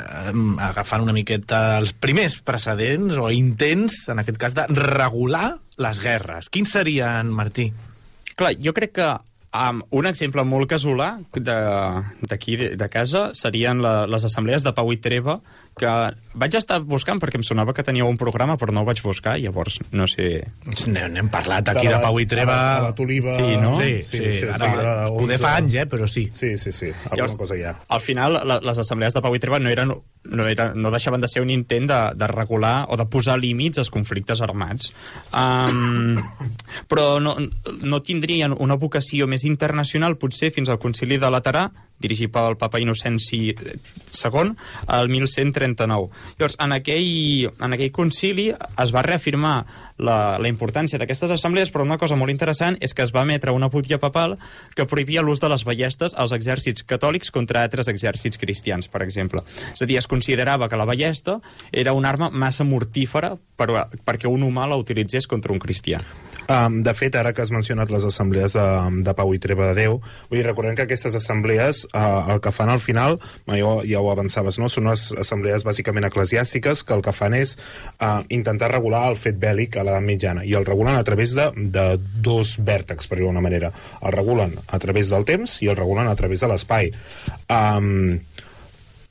agafant 0.69 1.03
una 1.03 1.15
miqueta 1.17 1.77
els 1.81 1.91
primers 1.91 2.39
precedents 2.39 3.19
o 3.19 3.27
intents, 3.35 4.05
en 4.13 4.23
aquest 4.23 4.39
cas, 4.39 4.55
de 4.55 4.67
regular 4.79 5.57
les 5.77 5.99
guerres. 6.01 6.47
Quins 6.49 6.71
serien, 6.71 7.27
Martí? 7.35 7.67
Clar, 8.37 8.55
jo 8.63 8.71
crec 8.73 8.95
que 8.95 9.11
um, 9.57 9.81
un 9.99 10.07
exemple 10.09 10.43
molt 10.47 10.69
casolà 10.71 11.17
d'aquí, 11.33 12.57
de, 12.59 12.69
de 12.79 12.89
casa, 12.91 13.29
serien 13.37 13.81
la, 13.83 14.05
les 14.09 14.27
assemblees 14.27 14.65
de 14.65 14.73
Pau 14.77 14.91
i 14.93 14.99
Treva, 15.01 15.39
que 15.79 15.91
vaig 16.37 16.55
estar 16.57 16.79
buscant 16.85 17.19
perquè 17.21 17.39
em 17.39 17.45
sonava 17.45 17.73
que 17.73 17.85
teníeu 17.85 18.09
un 18.09 18.17
programa, 18.19 18.57
però 18.59 18.73
no 18.73 18.83
ho 18.83 18.87
vaig 18.87 19.01
buscar, 19.05 19.37
llavors 19.41 19.79
no 19.91 20.07
sé... 20.09 20.43
N'hem 20.87 21.29
parlat 21.33 21.71
aquí 21.73 21.87
de, 21.89 21.97
Pau 22.03 22.19
i 22.21 22.27
Treva... 22.29 22.57
A 22.77 22.83
la 22.87 22.93
Toliva... 22.97 23.33
Sí, 23.37 23.55
no? 23.61 23.73
Sí, 23.79 24.03
sí, 24.05 24.21
sí, 24.23 24.33
sí, 24.41 24.49
ara, 24.51 25.07
de 25.07 25.15
poder 25.15 25.37
11. 25.37 25.41
fa 25.41 25.53
anys, 25.61 25.77
eh, 25.81 25.87
però 25.89 26.09
sí. 26.09 26.27
Sí, 26.33 26.53
sí, 26.57 26.71
sí, 26.71 26.91
alguna 26.91 27.21
Llavors, 27.23 27.39
cosa 27.39 27.57
hi 27.57 27.65
ha. 27.65 27.73
Al 27.87 28.03
final, 28.03 28.39
la, 28.49 28.59
les 28.65 28.83
assemblees 28.83 29.17
de 29.17 29.23
Pau 29.25 29.37
i 29.37 29.41
Treva 29.41 29.61
no, 29.63 29.71
eren, 29.73 29.93
no, 29.93 30.47
era, 30.49 30.69
no 30.75 30.93
deixaven 30.93 31.23
de 31.23 31.31
ser 31.31 31.41
un 31.45 31.53
intent 31.53 31.89
de, 31.89 32.01
de 32.19 32.29
regular 32.31 32.75
o 32.89 32.99
de 32.99 33.07
posar 33.09 33.39
límits 33.41 33.81
als 33.81 33.93
conflictes 33.93 34.43
armats. 34.45 34.93
Um, 35.31 36.17
però 36.91 37.17
no, 37.23 37.37
no 37.81 38.03
tindrien 38.05 38.55
una 38.57 38.77
vocació 38.77 39.29
més 39.29 39.47
internacional, 39.49 40.19
potser 40.21 40.53
fins 40.53 40.69
al 40.69 40.81
concili 40.81 41.17
de 41.21 41.33
Laterà, 41.33 41.67
dirigit 41.99 42.31
pel 42.33 42.57
papa 42.59 42.79
Innocenci 42.79 43.41
II, 43.53 44.53
el 44.97 45.09
1139. 45.09 46.09
Llavors, 46.37 46.57
en 46.63 46.75
aquell, 46.75 47.49
en 47.49 47.77
aquell 47.77 47.91
concili 47.95 48.49
es 48.53 48.93
va 48.93 49.05
reafirmar 49.05 49.55
la, 49.97 50.37
la 50.37 50.51
importància 50.51 50.99
d'aquestes 51.01 51.33
assemblees, 51.33 51.71
però 51.73 51.85
una 51.85 51.97
cosa 51.97 52.17
molt 52.19 52.33
interessant 52.33 52.77
és 52.81 52.93
que 52.93 53.05
es 53.05 53.13
va 53.15 53.25
emetre 53.25 53.53
una 53.55 53.71
butlla 53.73 53.99
papal 54.01 54.37
que 54.77 54.85
prohibia 54.85 55.23
l'ús 55.25 55.41
de 55.41 55.49
les 55.49 55.65
ballestes 55.65 56.13
als 56.15 56.35
exèrcits 56.37 56.85
catòlics 56.87 57.33
contra 57.33 57.63
altres 57.65 57.89
exèrcits 57.91 58.37
cristians, 58.37 58.87
per 58.87 59.01
exemple. 59.05 59.43
És 59.73 59.81
a 59.81 59.89
dir, 59.89 59.97
es 59.97 60.07
considerava 60.07 60.69
que 60.69 60.79
la 60.79 60.85
ballesta 60.85 61.39
era 61.71 61.93
una 61.97 62.13
arma 62.13 62.29
massa 62.29 62.63
mortífera 62.63 63.35
per, 63.57 63.69
perquè 64.05 64.29
un 64.29 64.45
humà 64.45 64.69
la 64.69 64.77
utilitzés 64.77 65.27
contra 65.27 65.53
un 65.53 65.59
cristià. 65.59 66.03
Um, 66.47 66.81
de 66.83 66.93
fet, 66.95 67.15
ara 67.19 67.33
que 67.35 67.43
has 67.43 67.51
mencionat 67.51 67.91
les 67.91 68.05
assemblees 68.07 68.55
de, 68.55 68.65
de 69.03 69.13
Pau 69.17 69.33
i 69.35 69.41
Treva 69.43 69.69
de 69.71 69.81
Déu, 69.81 69.97
vull 70.29 70.39
dir, 70.39 70.45
recordem 70.47 70.77
que 70.77 70.85
aquestes 70.87 71.15
assemblees 71.19 71.83
uh, 71.91 72.31
el 72.33 72.41
que 72.43 72.53
fan 72.55 72.71
al 72.71 72.79
final, 72.83 73.19
jo, 73.51 73.73
ja 73.87 73.99
ho 74.03 74.11
avançaves, 74.11 74.59
no? 74.61 74.69
són 74.71 74.87
unes 74.87 75.09
assemblees 75.19 75.65
bàsicament 75.67 76.07
eclesiàstiques 76.07 76.85
que 76.87 76.95
el 76.95 77.03
que 77.05 77.15
fan 77.15 77.35
és 77.37 77.57
uh, 77.99 78.21
intentar 78.33 78.71
regular 78.71 79.05
el 79.11 79.19
fet 79.19 79.39
bèl·lic 79.41 79.75
a 79.75 79.85
l'edat 79.87 80.05
mitjana 80.07 80.45
i 80.47 80.55
el 80.57 80.67
regulen 80.67 80.95
a 80.95 81.03
través 81.07 81.35
de, 81.35 81.49
de 81.55 81.87
dos 82.23 82.55
vèrtexs, 82.63 83.09
per 83.11 83.19
dir-ho 83.19 83.35
manera. 83.37 83.73
El 84.01 84.15
regulen 84.15 84.55
a 84.67 84.79
través 84.79 85.11
del 85.13 85.27
temps 85.27 85.59
i 85.61 85.69
el 85.71 85.77
regulen 85.77 86.07
a 86.07 86.15
través 86.15 86.41
de 86.41 86.51
l'espai. 86.51 86.91
Um, 87.51 88.17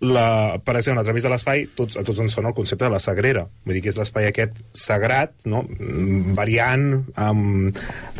la, 0.00 0.60
per 0.62 0.76
exemple, 0.76 1.00
a 1.00 1.04
través 1.04 1.24
de 1.24 1.30
l'espai 1.32 1.62
tots, 1.72 1.96
a 1.96 2.02
tots 2.04 2.18
ens 2.20 2.34
sona 2.36 2.50
el 2.50 2.56
concepte 2.56 2.84
de 2.84 2.92
la 2.92 3.00
sagrera 3.00 3.46
vull 3.64 3.78
dir 3.78 3.80
que 3.84 3.88
és 3.88 3.96
l'espai 3.96 4.28
aquest 4.28 4.58
sagrat 4.76 5.32
no? 5.48 5.62
Mm, 5.64 6.34
variant 6.36 6.84
um, 7.16 7.70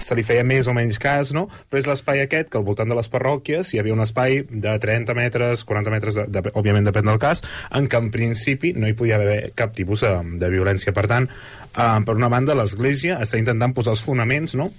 se 0.01 0.17
li 0.17 0.25
feia 0.25 0.45
més 0.47 0.71
o 0.71 0.75
menys 0.77 0.97
cas 1.03 1.35
no? 1.37 1.45
però 1.69 1.83
és 1.83 1.91
l'espai 1.91 2.23
aquest 2.25 2.49
que 2.49 2.57
al 2.57 2.65
voltant 2.65 2.89
de 2.89 2.97
les 2.97 3.13
parròquies 3.13 3.75
hi 3.75 3.83
havia 3.83 3.93
un 3.93 4.01
espai 4.07 4.41
de 4.49 4.79
30 4.81 5.19
metres 5.21 5.67
40 5.69 5.93
metres, 5.93 6.17
de, 6.17 6.27
de, 6.33 6.55
òbviament 6.57 6.89
depèn 6.89 7.13
del 7.13 7.21
cas 7.21 7.45
en 7.77 7.91
què 7.93 8.01
en 8.01 8.11
principi 8.15 8.73
no 8.73 8.89
hi 8.89 8.97
podia 8.97 9.21
haver 9.21 9.53
cap 9.59 9.77
tipus 9.77 10.07
de, 10.07 10.17
de 10.41 10.53
violència 10.53 10.97
per 10.97 11.05
tant, 11.13 11.29
uh, 11.77 12.01
per 12.09 12.17
una 12.17 12.33
banda 12.33 12.57
l'església 12.57 13.21
està 13.21 13.37
intentant 13.43 13.77
posar 13.77 13.93
els 13.99 14.05
fonaments 14.07 14.57
no? 14.57 14.71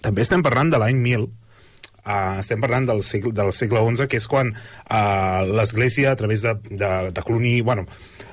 també 0.00 0.24
estem 0.24 0.40
parlant 0.44 0.72
de 0.72 0.80
l'any 0.80 0.96
1000 1.04 1.28
Uh, 2.04 2.38
estem 2.42 2.60
parlant 2.60 2.84
del 2.88 3.00
segle, 3.02 3.32
del 3.32 3.52
segle 3.56 3.80
XI, 3.80 4.06
que 4.12 4.18
és 4.20 4.26
quan 4.28 4.52
uh, 4.52 5.40
l'Església, 5.48 6.12
a 6.12 6.16
través 6.20 6.42
de, 6.44 6.52
de, 6.68 6.92
de 7.16 7.22
Cluny, 7.24 7.62
bueno, 7.64 7.86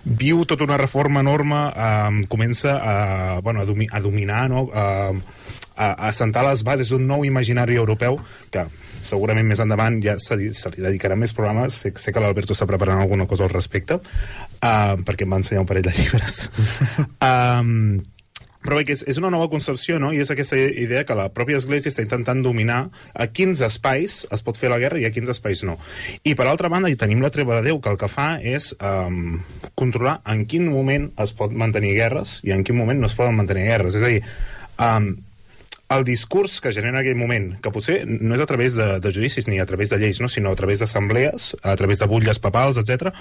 viu 0.03 0.43
tota 0.49 0.65
una 0.67 0.77
reforma 0.81 1.21
enorme, 1.23 1.61
uh, 1.71 2.21
comença 2.27 2.75
a, 2.77 2.95
bueno, 3.39 3.61
a, 3.61 3.65
domi 3.65 3.87
a 3.91 4.01
dominar, 4.03 4.49
no? 4.51 4.65
uh, 4.69 5.15
a, 5.75 5.85
a 5.95 6.07
assentar 6.11 6.43
les 6.45 6.65
bases 6.67 6.89
d'un 6.91 7.05
nou 7.07 7.23
imaginari 7.25 7.77
europeu 7.79 8.19
que 8.51 8.65
segurament 9.07 9.47
més 9.47 9.61
endavant 9.63 10.01
ja 10.03 10.17
se, 10.19 10.35
li- 10.37 10.51
se 10.53 10.69
li 10.75 10.83
dedicaran 10.83 11.17
més 11.17 11.31
programes 11.33 11.79
sé, 11.85 11.93
sé 11.97 12.11
que 12.13 12.21
l'Alberto 12.21 12.53
està 12.53 12.67
preparant 12.69 12.99
alguna 13.01 13.25
cosa 13.25 13.47
al 13.47 13.53
respecte 13.55 13.95
uh, 13.97 14.99
perquè 15.07 15.25
em 15.25 15.31
va 15.31 15.39
ensenyar 15.41 15.63
un 15.63 15.69
parell 15.71 15.87
de 15.87 15.93
llibres 15.95 16.51
um, 17.23 18.01
però 18.61 18.77
bé, 18.77 18.85
que 18.85 18.93
és, 18.93 19.01
és 19.09 19.17
una 19.17 19.31
nova 19.33 19.49
concepció, 19.49 19.97
no? 20.01 20.11
I 20.13 20.21
és 20.21 20.31
aquesta 20.33 20.57
idea 20.57 21.03
que 21.07 21.17
la 21.17 21.29
pròpia 21.33 21.57
Església 21.57 21.89
està 21.89 22.05
intentant 22.05 22.43
dominar 22.45 22.83
a 23.13 23.27
quins 23.33 23.63
espais 23.65 24.21
es 24.29 24.45
pot 24.45 24.59
fer 24.59 24.69
la 24.73 24.77
guerra 24.81 25.01
i 25.01 25.07
a 25.07 25.13
quins 25.13 25.31
espais 25.33 25.63
no. 25.67 25.79
I 26.27 26.35
per 26.37 26.45
altra 26.49 26.69
banda, 26.69 26.91
hi 26.91 26.99
tenim 26.99 27.23
la 27.25 27.33
treva 27.33 27.57
de 27.57 27.71
Déu, 27.71 27.81
que 27.81 27.89
el 27.93 27.97
que 28.01 28.11
fa 28.11 28.35
és 28.37 28.71
um, 28.77 29.41
controlar 29.79 30.19
en 30.29 30.45
quin 30.45 30.69
moment 30.69 31.09
es 31.21 31.33
pot 31.37 31.53
mantenir 31.53 31.95
guerres 31.97 32.39
i 32.45 32.53
en 32.53 32.63
quin 32.67 32.77
moment 32.77 33.01
no 33.01 33.09
es 33.09 33.17
poden 33.17 33.37
mantenir 33.39 33.65
guerres. 33.69 33.97
És 33.97 34.05
a 34.05 34.13
dir, 34.13 34.21
um, 34.77 35.13
el 35.91 36.05
discurs 36.07 36.61
que 36.61 36.71
genera 36.71 36.95
en 36.95 37.01
aquell 37.01 37.19
moment, 37.19 37.55
que 37.61 37.71
potser 37.73 38.03
no 38.07 38.35
és 38.37 38.43
a 38.43 38.47
través 38.47 38.77
de, 38.79 38.87
de 39.03 39.11
judicis 39.11 39.49
ni 39.49 39.59
a 39.59 39.67
través 39.67 39.91
de 39.91 39.99
lleis, 39.99 40.21
no? 40.23 40.29
sinó 40.31 40.53
a 40.53 40.59
través 40.59 40.79
d'assemblees, 40.79 41.55
a 41.61 41.75
través 41.75 41.99
de 41.99 42.07
butlles 42.07 42.39
papals, 42.39 42.79
etc. 42.79 43.11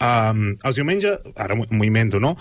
Um, 0.00 0.54
els 0.64 0.78
diumenge, 0.78 1.10
ara 1.36 1.56
m'ho 1.58 1.84
invento, 1.84 2.16
no? 2.24 2.32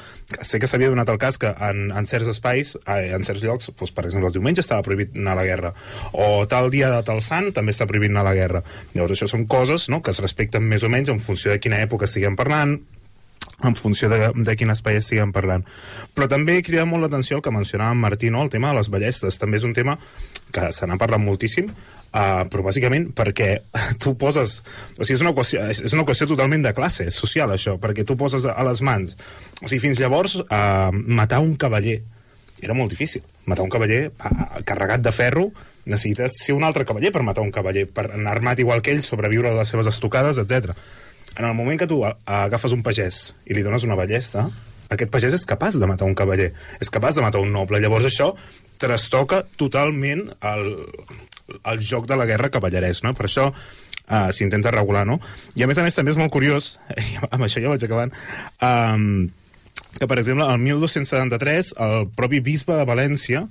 Sé 0.47 0.61
que 0.63 0.67
s'havia 0.71 0.91
donat 0.93 1.09
el 1.11 1.17
cas 1.19 1.35
que 1.41 1.49
en, 1.51 1.89
en 1.91 2.05
certs 2.07 2.29
espais, 2.31 2.75
en 2.87 3.25
certs 3.27 3.43
llocs, 3.43 3.73
doncs, 3.73 3.91
per 3.95 4.05
exemple, 4.07 4.29
els 4.29 4.37
diumenges 4.37 4.63
estava 4.63 4.85
prohibit 4.85 5.17
anar 5.19 5.33
a 5.35 5.39
la 5.41 5.47
guerra, 5.49 5.73
o 6.15 6.45
tal 6.47 6.71
dia 6.71 6.91
de 6.93 7.01
tal 7.03 7.19
sant 7.25 7.51
també 7.55 7.75
està 7.75 7.87
prohibit 7.89 8.13
anar 8.13 8.23
a 8.23 8.29
la 8.29 8.37
guerra. 8.37 8.63
Llavors, 8.93 9.17
això 9.17 9.27
són 9.27 9.43
coses 9.51 9.89
no?, 9.91 9.99
que 9.99 10.15
es 10.15 10.23
respecten 10.23 10.63
més 10.71 10.87
o 10.87 10.93
menys 10.93 11.11
en 11.11 11.19
funció 11.19 11.51
de 11.51 11.59
quina 11.59 11.81
època 11.83 12.07
estiguem 12.07 12.39
parlant, 12.39 12.77
en 13.63 13.75
funció 13.75 14.09
de, 14.09 14.31
de 14.35 14.55
quin 14.57 14.71
espai 14.73 14.99
estiguem 14.99 15.33
parlant. 15.35 15.65
Però 16.15 16.29
també 16.31 16.59
crida 16.65 16.87
molt 16.87 17.05
l'atenció 17.05 17.39
el 17.39 17.45
que 17.45 17.53
mencionava 17.53 17.95
en 17.95 18.03
Martí, 18.03 18.31
no? 18.31 18.43
el 18.43 18.51
tema 18.53 18.71
de 18.71 18.79
les 18.79 18.89
ballestes. 18.91 19.39
També 19.41 19.59
és 19.59 19.67
un 19.67 19.75
tema 19.77 19.97
que 20.53 20.69
se 20.73 20.87
n'ha 20.89 20.97
parlat 20.97 21.21
moltíssim, 21.21 21.69
uh, 21.69 22.43
però 22.49 22.65
bàsicament 22.65 23.09
perquè 23.17 23.49
tu 24.01 24.15
poses... 24.19 24.59
O 24.97 25.03
sigui, 25.03 25.17
és 25.19 25.25
una, 25.25 25.33
qüestió, 25.37 25.65
és 25.69 25.95
una 25.95 26.05
qüestió 26.07 26.29
totalment 26.29 26.63
de 26.65 26.75
classe 26.77 27.09
social, 27.15 27.53
això, 27.55 27.77
perquè 27.81 28.05
tu 28.07 28.17
poses 28.19 28.47
a 28.49 28.61
les 28.67 28.83
mans... 28.85 29.17
O 29.59 29.67
sigui, 29.67 29.83
fins 29.89 30.01
llavors, 30.01 30.39
uh, 30.45 30.89
matar 30.91 31.43
un 31.43 31.55
cavaller 31.59 31.99
era 32.59 32.75
molt 32.75 32.91
difícil. 32.91 33.23
Matar 33.47 33.65
un 33.65 33.73
cavaller 33.73 34.07
uh, 34.11 34.63
carregat 34.67 35.03
de 35.03 35.13
ferro 35.15 35.49
necessites 35.89 36.35
ser 36.43 36.53
un 36.53 36.65
altre 36.67 36.85
cavaller 36.85 37.11
per 37.11 37.23
matar 37.25 37.43
un 37.43 37.53
cavaller, 37.53 37.87
per 37.89 38.09
anar 38.11 38.35
armat 38.35 38.59
igual 38.61 38.83
que 38.85 38.93
ell, 38.93 39.03
sobreviure 39.03 39.51
a 39.51 39.57
les 39.57 39.71
seves 39.71 39.89
estocades, 39.89 40.37
etc. 40.41 40.75
En 41.37 41.45
el 41.45 41.53
moment 41.55 41.79
que 41.79 41.87
tu 41.87 42.01
agafes 42.05 42.73
un 42.75 42.81
pagès 42.83 43.29
i 43.45 43.55
li 43.55 43.63
dones 43.63 43.85
una 43.87 43.97
ballesta, 43.99 44.47
aquest 44.89 45.11
pagès 45.13 45.35
és 45.37 45.45
capaç 45.45 45.77
de 45.79 45.87
matar 45.89 46.07
un 46.09 46.15
cavaller, 46.17 46.49
és 46.81 46.89
capaç 46.89 47.19
de 47.19 47.25
matar 47.25 47.41
un 47.43 47.53
noble. 47.53 47.79
Llavors 47.81 48.09
això 48.09 48.31
trastoca 48.81 49.43
totalment 49.59 50.25
el, 50.49 50.71
el 51.59 51.83
joc 51.83 52.07
de 52.09 52.17
la 52.17 52.25
guerra 52.29 52.49
cavallerès, 52.53 53.03
no? 53.05 53.13
Per 53.17 53.27
això 53.27 53.49
uh, 53.51 54.29
s'intenta 54.35 54.73
regular, 54.73 55.05
no? 55.07 55.19
I 55.55 55.65
a 55.65 55.69
més 55.69 55.77
a 55.77 55.85
més 55.85 55.97
també 55.97 56.15
és 56.15 56.19
molt 56.19 56.33
curiós, 56.33 56.77
amb 57.33 57.45
això 57.45 57.61
ja 57.61 57.71
vaig 57.71 57.85
acabant, 57.85 58.15
um, 58.65 59.27
que 59.99 60.07
per 60.07 60.19
exemple 60.21 60.47
el 60.47 60.63
1273 60.63 61.73
el 61.85 62.07
propi 62.17 62.41
bisbe 62.45 62.77
de 62.77 62.87
València 62.87 63.45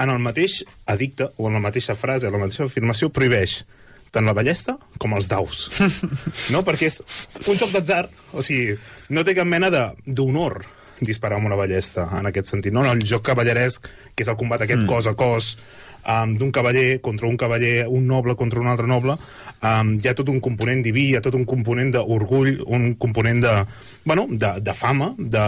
en 0.00 0.08
el 0.12 0.20
mateix 0.22 0.62
edicte 0.88 1.28
o 1.36 1.48
en 1.48 1.58
la 1.58 1.62
mateixa 1.62 1.96
frase, 1.98 2.28
en 2.28 2.36
la 2.36 2.40
mateixa 2.40 2.64
afirmació 2.68 3.10
prohibeix 3.12 3.60
tant 4.10 4.26
la 4.26 4.34
ballesta 4.36 4.76
com 4.98 5.14
els 5.16 5.30
daus. 5.30 5.68
no? 6.54 6.64
Perquè 6.66 6.90
és 6.90 7.00
un 7.46 7.58
joc 7.60 7.72
d'atzar, 7.74 8.04
o 8.34 8.44
sigui, 8.44 8.76
no 9.14 9.24
té 9.26 9.36
cap 9.38 9.48
mena 9.48 9.70
de- 9.72 9.88
d'honor 10.06 10.60
disparar 11.00 11.38
amb 11.38 11.48
una 11.48 11.56
ballesta, 11.56 12.06
en 12.18 12.28
aquest 12.28 12.50
sentit. 12.52 12.74
No, 12.76 12.82
no 12.84 12.92
el 12.92 13.04
joc 13.08 13.24
cavalleresc, 13.30 13.88
que 14.14 14.24
és 14.24 14.28
el 14.28 14.36
combat 14.36 14.66
aquest 14.66 14.82
mm. 14.82 14.90
cos 14.90 15.08
a 15.08 15.14
cos, 15.16 15.54
um, 16.04 16.36
d'un 16.36 16.52
cavaller 16.52 17.00
contra 17.00 17.28
un 17.28 17.36
cavaller, 17.40 17.86
un 17.88 18.06
noble 18.06 18.36
contra 18.36 18.60
un 18.60 18.68
altre 18.68 18.86
noble, 18.90 19.16
um, 19.62 19.94
hi 19.96 20.10
ha 20.10 20.16
tot 20.16 20.28
un 20.32 20.40
component 20.44 20.82
diví, 20.84 21.08
hi 21.10 21.18
ha 21.18 21.24
tot 21.24 21.36
un 21.38 21.46
component 21.48 21.92
d'orgull, 21.96 22.60
un 22.66 22.94
component 23.00 23.42
de, 23.44 23.54
bueno, 24.04 24.26
de, 24.30 24.54
de 24.60 24.76
fama, 24.76 25.14
de 25.18 25.44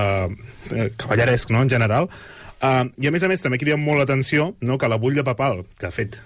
eh, 0.73 0.91
cavalleresc, 0.97 1.53
no?, 1.53 1.63
en 1.63 1.73
general. 1.73 2.09
Uh, 2.63 2.87
I 3.03 3.09
a 3.09 3.15
més 3.15 3.25
a 3.27 3.31
més 3.31 3.43
també 3.43 3.59
crida 3.59 3.77
molt 3.77 3.99
l'atenció 3.99 4.53
no, 4.63 4.79
que 4.79 4.89
la 4.91 5.01
butlla 5.03 5.25
papal, 5.27 5.65
que 5.79 5.89
ha 5.89 5.95
fet 5.95 6.21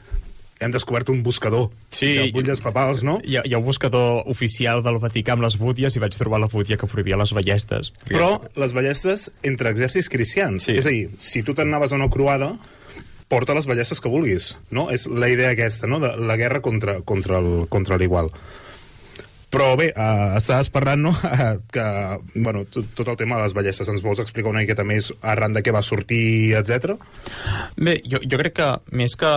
hem 0.60 0.70
descobert 0.72 1.08
un 1.12 1.22
buscador 1.22 1.70
Sí. 1.90 2.14
de 2.14 2.30
butlles 2.32 2.60
papals, 2.64 3.02
no? 3.04 3.18
Hi 3.24 3.36
ha, 3.36 3.42
hi 3.44 3.52
ha 3.54 3.58
un 3.58 3.64
buscador 3.66 4.22
oficial 4.26 4.82
del 4.82 4.98
Vaticà 5.02 5.32
amb 5.36 5.42
les 5.44 5.58
búties 5.60 5.96
i 5.96 6.00
vaig 6.00 6.16
trobar 6.16 6.40
la 6.40 6.48
bútia 6.48 6.76
que 6.80 6.86
prohibia 6.88 7.16
les 7.20 7.32
ballestes. 7.36 7.92
Però 8.08 8.40
les 8.56 8.72
ballestes 8.72 9.30
entre 9.42 9.70
exèrcits 9.70 10.08
cristians. 10.08 10.64
Sí. 10.64 10.76
És 10.80 10.86
a 10.86 10.90
dir, 10.94 11.10
si 11.20 11.42
tu 11.42 11.52
t'anaves 11.54 11.92
a 11.92 11.98
una 12.00 12.08
croada, 12.08 12.54
porta 13.28 13.54
les 13.58 13.66
ballestes 13.66 14.00
que 14.00 14.08
vulguis, 14.08 14.56
no? 14.70 14.88
És 14.94 15.08
la 15.08 15.28
idea 15.28 15.50
aquesta, 15.50 15.86
no?, 15.90 15.98
de 16.00 16.14
la 16.16 16.36
guerra 16.36 16.60
contra, 16.62 17.00
contra 17.02 17.40
el- 17.42 17.66
contra 17.68 17.98
l'igual. 17.98 18.30
Però 19.50 19.76
bé, 19.78 19.92
uh, 19.94 20.36
estaves 20.36 20.68
parlant, 20.74 21.00
no?, 21.06 21.12
que, 21.74 21.84
bueno, 22.34 22.64
tot, 22.66 22.88
tot 22.98 23.08
el 23.08 23.16
tema 23.16 23.36
de 23.38 23.44
les 23.46 23.54
ballestes. 23.54 23.88
Ens 23.88 24.02
vols 24.02 24.18
explicar 24.20 24.50
una 24.50 24.60
miqueta 24.64 24.84
més 24.84 25.12
arran 25.22 25.54
de 25.54 25.62
què 25.62 25.72
va 25.72 25.82
sortir, 25.86 26.54
etc? 26.58 26.96
Bé, 27.78 28.00
jo, 28.04 28.18
jo 28.26 28.40
crec 28.42 28.56
que 28.58 28.68
més 28.98 29.14
que... 29.16 29.30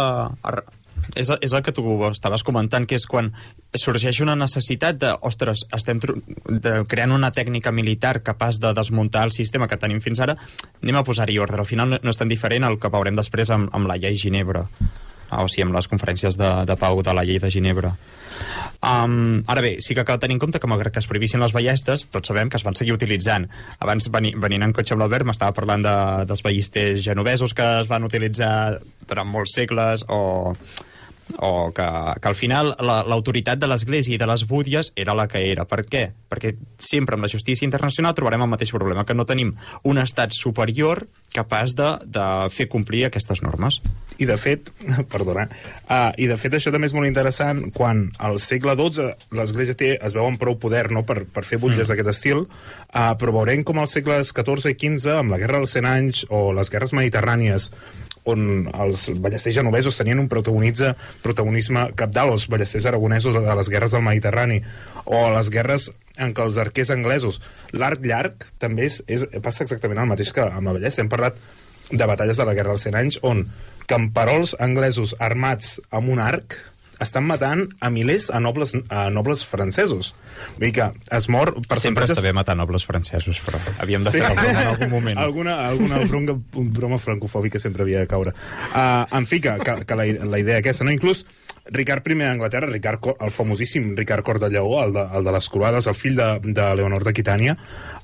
És, 1.16 1.32
és 1.42 1.54
el 1.54 1.64
que 1.66 1.74
tu 1.76 1.84
estaves 2.10 2.44
comentant, 2.46 2.86
que 2.90 2.98
és 3.00 3.06
quan 3.10 3.32
sorgeix 3.78 4.22
una 4.26 4.36
necessitat 4.38 5.00
de, 5.02 5.14
ostres, 5.26 5.66
estem 5.76 6.02
de, 6.02 6.76
creant 6.90 7.16
una 7.16 7.32
tècnica 7.36 7.74
militar 7.76 8.20
capaç 8.26 8.60
de 8.62 8.74
desmuntar 8.78 9.26
el 9.28 9.36
sistema 9.36 9.68
que 9.68 9.80
tenim 9.82 10.02
fins 10.06 10.22
ara, 10.26 10.38
anem 10.84 11.00
a 11.00 11.06
posar-hi 11.08 11.40
ordre. 11.40 11.62
Al 11.62 11.70
final 11.70 11.96
no, 11.96 12.02
no 12.04 12.14
és 12.14 12.20
tan 12.20 12.32
diferent 12.32 12.68
el 12.68 12.80
que 12.80 12.92
veurem 12.94 13.18
després 13.18 13.52
amb, 13.56 13.72
amb 13.76 13.90
la 13.90 13.98
llei 13.98 14.18
Ginebra, 14.20 14.68
o 15.30 15.48
sigui, 15.48 15.68
amb 15.68 15.78
les 15.78 15.90
conferències 15.90 16.38
de, 16.38 16.50
de 16.66 16.80
pau 16.80 17.04
de 17.06 17.14
la 17.16 17.26
llei 17.26 17.42
de 17.42 17.52
Ginebra. 17.54 17.96
Um, 18.80 19.44
ara 19.52 19.60
bé, 19.60 19.74
sí 19.84 19.96
que 19.96 20.06
cal 20.08 20.20
tenir 20.24 20.38
en 20.38 20.40
compte 20.40 20.60
que 20.62 20.68
malgrat 20.70 20.94
que 20.96 21.02
es 21.04 21.08
prohibissin 21.10 21.42
les 21.44 21.52
ballestes, 21.52 22.06
tots 22.14 22.32
sabem 22.32 22.50
que 22.50 22.56
es 22.56 22.64
van 22.64 22.78
seguir 22.80 22.96
utilitzant. 22.96 23.50
Abans, 23.84 24.08
veni, 24.14 24.32
venint 24.40 24.64
en 24.64 24.76
cotxe 24.76 24.96
amb 24.96 25.04
l'Albert, 25.04 25.28
m'estava 25.28 25.56
parlant 25.58 25.84
de, 25.84 25.96
dels 26.30 26.44
ballisters 26.46 27.04
genovesos 27.04 27.56
que 27.58 27.68
es 27.82 27.90
van 27.92 28.08
utilitzar 28.08 28.80
durant 29.10 29.28
molts 29.28 29.58
segles, 29.60 30.06
o, 30.08 30.64
o 31.38 31.72
que, 31.76 31.86
que 32.22 32.28
al 32.28 32.36
final 32.36 32.74
la- 32.80 33.04
l'autoritat 33.08 33.60
de 33.60 33.70
l'Església 33.70 34.16
i 34.16 34.22
de 34.22 34.28
les 34.30 34.46
búdies 34.48 34.92
era 34.96 35.16
la 35.16 35.28
que 35.28 35.44
era. 35.52 35.66
Per 35.70 35.84
què? 35.86 36.10
Perquè 36.30 36.56
sempre 36.78 37.16
amb 37.16 37.26
la 37.26 37.32
justícia 37.32 37.68
internacional 37.68 38.16
trobarem 38.18 38.42
el 38.46 38.52
mateix 38.52 38.72
problema, 38.74 39.06
que 39.06 39.18
no 39.18 39.28
tenim 39.30 39.56
un 39.84 40.02
estat 40.02 40.34
superior 40.36 41.06
capaç 41.34 41.76
de, 41.78 41.90
de 42.06 42.26
fer 42.54 42.68
complir 42.70 43.06
aquestes 43.06 43.44
normes. 43.46 43.80
I 44.20 44.28
de 44.28 44.36
fet, 44.42 44.72
perdona, 45.14 45.48
uh, 45.88 46.10
i 46.18 46.28
de 46.28 46.38
fet 46.42 46.58
això 46.58 46.74
també 46.74 46.90
és 46.90 46.96
molt 46.96 47.08
interessant 47.08 47.70
quan 47.76 48.08
al 48.20 48.40
segle 48.44 48.76
XII 48.80 49.14
l'Església 49.38 49.78
té, 49.78 49.94
es 49.96 50.16
veu 50.16 50.26
amb 50.26 50.42
prou 50.42 50.58
poder 50.60 50.90
no, 50.92 51.06
per, 51.08 51.22
per 51.30 51.46
fer 51.48 51.62
butlles 51.62 51.86
mm. 51.86 51.92
d'aquest 51.94 52.12
estil, 52.16 52.44
uh, 52.46 53.14
però 53.20 53.36
veurem 53.40 53.64
com 53.64 53.80
als 53.80 53.96
segles 53.96 54.34
XIV 54.36 54.74
i 54.74 54.78
XV, 54.80 55.20
amb 55.22 55.36
la 55.36 55.42
Guerra 55.42 55.62
dels 55.62 55.78
100 55.78 55.90
anys 55.94 56.26
o 56.30 56.50
les 56.58 56.72
guerres 56.74 56.96
mediterrànies, 56.98 57.70
on 58.28 58.68
els 58.74 59.08
ballesters 59.22 59.56
genovesos 59.56 59.98
tenien 60.00 60.20
un 60.20 60.28
protagonitza, 60.32 60.96
protagonisme 61.24 61.88
capdalt, 62.00 62.36
els 62.36 62.48
ballesters 62.52 62.90
aragonesos 62.90 63.38
a 63.40 63.56
les 63.56 63.72
guerres 63.72 63.96
del 63.96 64.06
Mediterrani, 64.06 64.60
o 65.06 65.24
les 65.34 65.50
guerres 65.54 65.90
en 66.20 66.36
què 66.36 66.46
els 66.46 66.60
arquers 66.62 66.92
anglesos... 66.96 67.42
L'arc 67.72 68.04
llarg 68.04 68.48
també 68.60 68.88
és, 68.90 69.00
és, 69.08 69.26
passa 69.46 69.64
exactament 69.64 70.02
el 70.02 70.10
mateix 70.10 70.34
que 70.34 70.44
amb 70.44 70.68
la 70.68 70.76
ballesta. 70.76 71.04
Hem 71.04 71.12
parlat 71.12 71.38
de 71.92 72.06
batalles 72.10 72.38
de 72.38 72.46
la 72.46 72.56
Guerra 72.58 72.76
dels 72.76 72.86
100 72.86 72.98
anys 73.00 73.20
on 73.26 73.46
camperols 73.90 74.56
anglesos 74.62 75.16
armats 75.20 75.80
amb 75.90 76.12
un 76.14 76.22
arc 76.22 76.58
estan 77.00 77.26
matant 77.28 77.68
a 77.80 77.90
milers 77.90 78.30
a 78.30 78.40
nobles, 78.44 78.74
a 78.90 79.10
nobles 79.10 79.46
francesos. 79.48 80.14
Vull 80.58 80.68
dir 80.68 80.72
que 80.76 80.88
es 81.16 81.30
mor... 81.30 81.54
Sempre 81.56 81.76
percentatges- 82.06 82.16
està 82.18 82.24
bé 82.26 82.34
matar 82.36 82.56
nobles 82.60 82.86
francesos, 82.88 83.42
però 83.46 83.60
havíem 83.80 84.04
de 84.04 84.12
Sí. 84.12 84.20
fer 84.20 84.28
alguna 84.30 84.62
en 84.62 84.68
algun 84.74 84.90
moment. 84.90 85.20
alguna, 85.26 85.58
alguna 85.68 86.00
broma, 86.08 86.38
broma 86.54 87.00
francofòbica 87.00 87.60
sempre 87.60 87.84
havia 87.84 88.00
de 88.04 88.08
caure. 88.08 88.34
Uh, 88.74 89.06
en 89.18 89.28
fi, 89.28 89.40
que, 89.42 89.56
que, 89.64 89.86
que 89.86 89.96
la, 90.00 90.06
la 90.26 90.40
idea 90.40 90.60
aquesta, 90.60 90.84
no? 90.84 90.92
Inclús 90.92 91.26
Ricard 91.72 92.08
I 92.10 92.16
d'Anglaterra, 92.18 92.68
Ricard, 92.72 93.06
el 93.22 93.30
famosíssim 93.32 93.92
Ricard 93.98 94.24
Cor 94.26 94.40
de 94.40 94.50
Lleó, 94.50 94.84
el 94.84 94.94
de, 94.94 95.04
el 95.18 95.24
de 95.24 95.32
les 95.36 95.50
croades, 95.50 95.88
el 95.88 95.94
fill 95.96 96.16
de, 96.18 96.28
de 96.44 96.66
Leonor 96.76 97.04
d'Aquitània, 97.06 97.56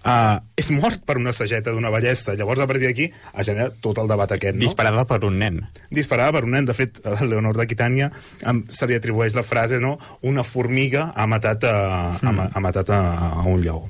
uh, 0.05 0.37
és 0.55 0.69
mort 0.71 1.01
per 1.05 1.17
una 1.17 1.33
sageta 1.33 1.73
d'una 1.73 1.89
ballesta. 1.89 2.35
Llavors, 2.37 2.61
a 2.61 2.67
partir 2.69 2.85
d'aquí, 2.87 3.09
ha 3.33 3.43
generat 3.47 3.79
tot 3.81 3.97
el 4.03 4.07
debat 4.11 4.31
aquest, 4.37 4.55
no? 4.55 4.61
Disparada 4.65 5.05
per 5.09 5.21
un 5.25 5.39
nen. 5.41 5.61
disparada 5.89 6.31
per 6.37 6.43
un 6.45 6.51
nen. 6.57 6.65
De 6.69 6.73
fet, 6.77 7.01
a 7.05 7.17
Leonor 7.25 7.57
d'Aquitània 7.57 8.11
em- 8.45 8.63
se 8.69 8.87
li 8.87 8.95
atribueix 8.95 9.35
la 9.35 9.43
frase, 9.43 9.79
no?, 9.81 9.97
una 10.21 10.43
formiga 10.43 11.11
ha 11.15 11.25
matat 11.27 11.63
a, 11.65 11.75
ha, 12.21 12.31
ma- 12.31 12.49
ha 12.53 12.59
matat 12.63 12.89
a, 12.93 13.01
a 13.41 13.43
un 13.49 13.61
lleó. 13.65 13.83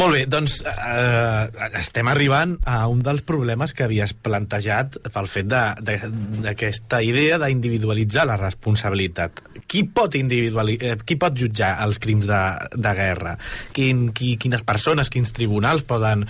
Molt 0.00 0.16
bé, 0.16 0.24
doncs 0.30 0.58
eh, 0.64 1.68
estem 1.78 2.08
arribant 2.10 2.56
a 2.68 2.84
un 2.90 3.02
dels 3.04 3.22
problemes 3.26 3.74
que 3.76 3.84
havies 3.86 4.14
plantejat 4.14 4.98
pel 5.14 5.28
fet 5.30 5.48
d'aquesta 5.48 7.02
idea 7.04 7.38
d'individualitzar 7.42 8.26
la 8.28 8.38
responsabilitat. 8.40 9.42
Qui 9.70 9.84
pot, 9.86 10.16
eh, 10.16 10.96
qui 11.04 11.16
pot 11.20 11.36
jutjar 11.38 11.74
els 11.84 12.00
crims 12.02 12.28
de, 12.30 12.40
de 12.74 12.94
guerra? 12.96 13.36
Quin, 13.76 14.08
qui, 14.16 14.34
quines 14.40 14.64
persones, 14.66 15.10
quins 15.12 15.34
tribunals 15.36 15.84
poden 15.86 16.26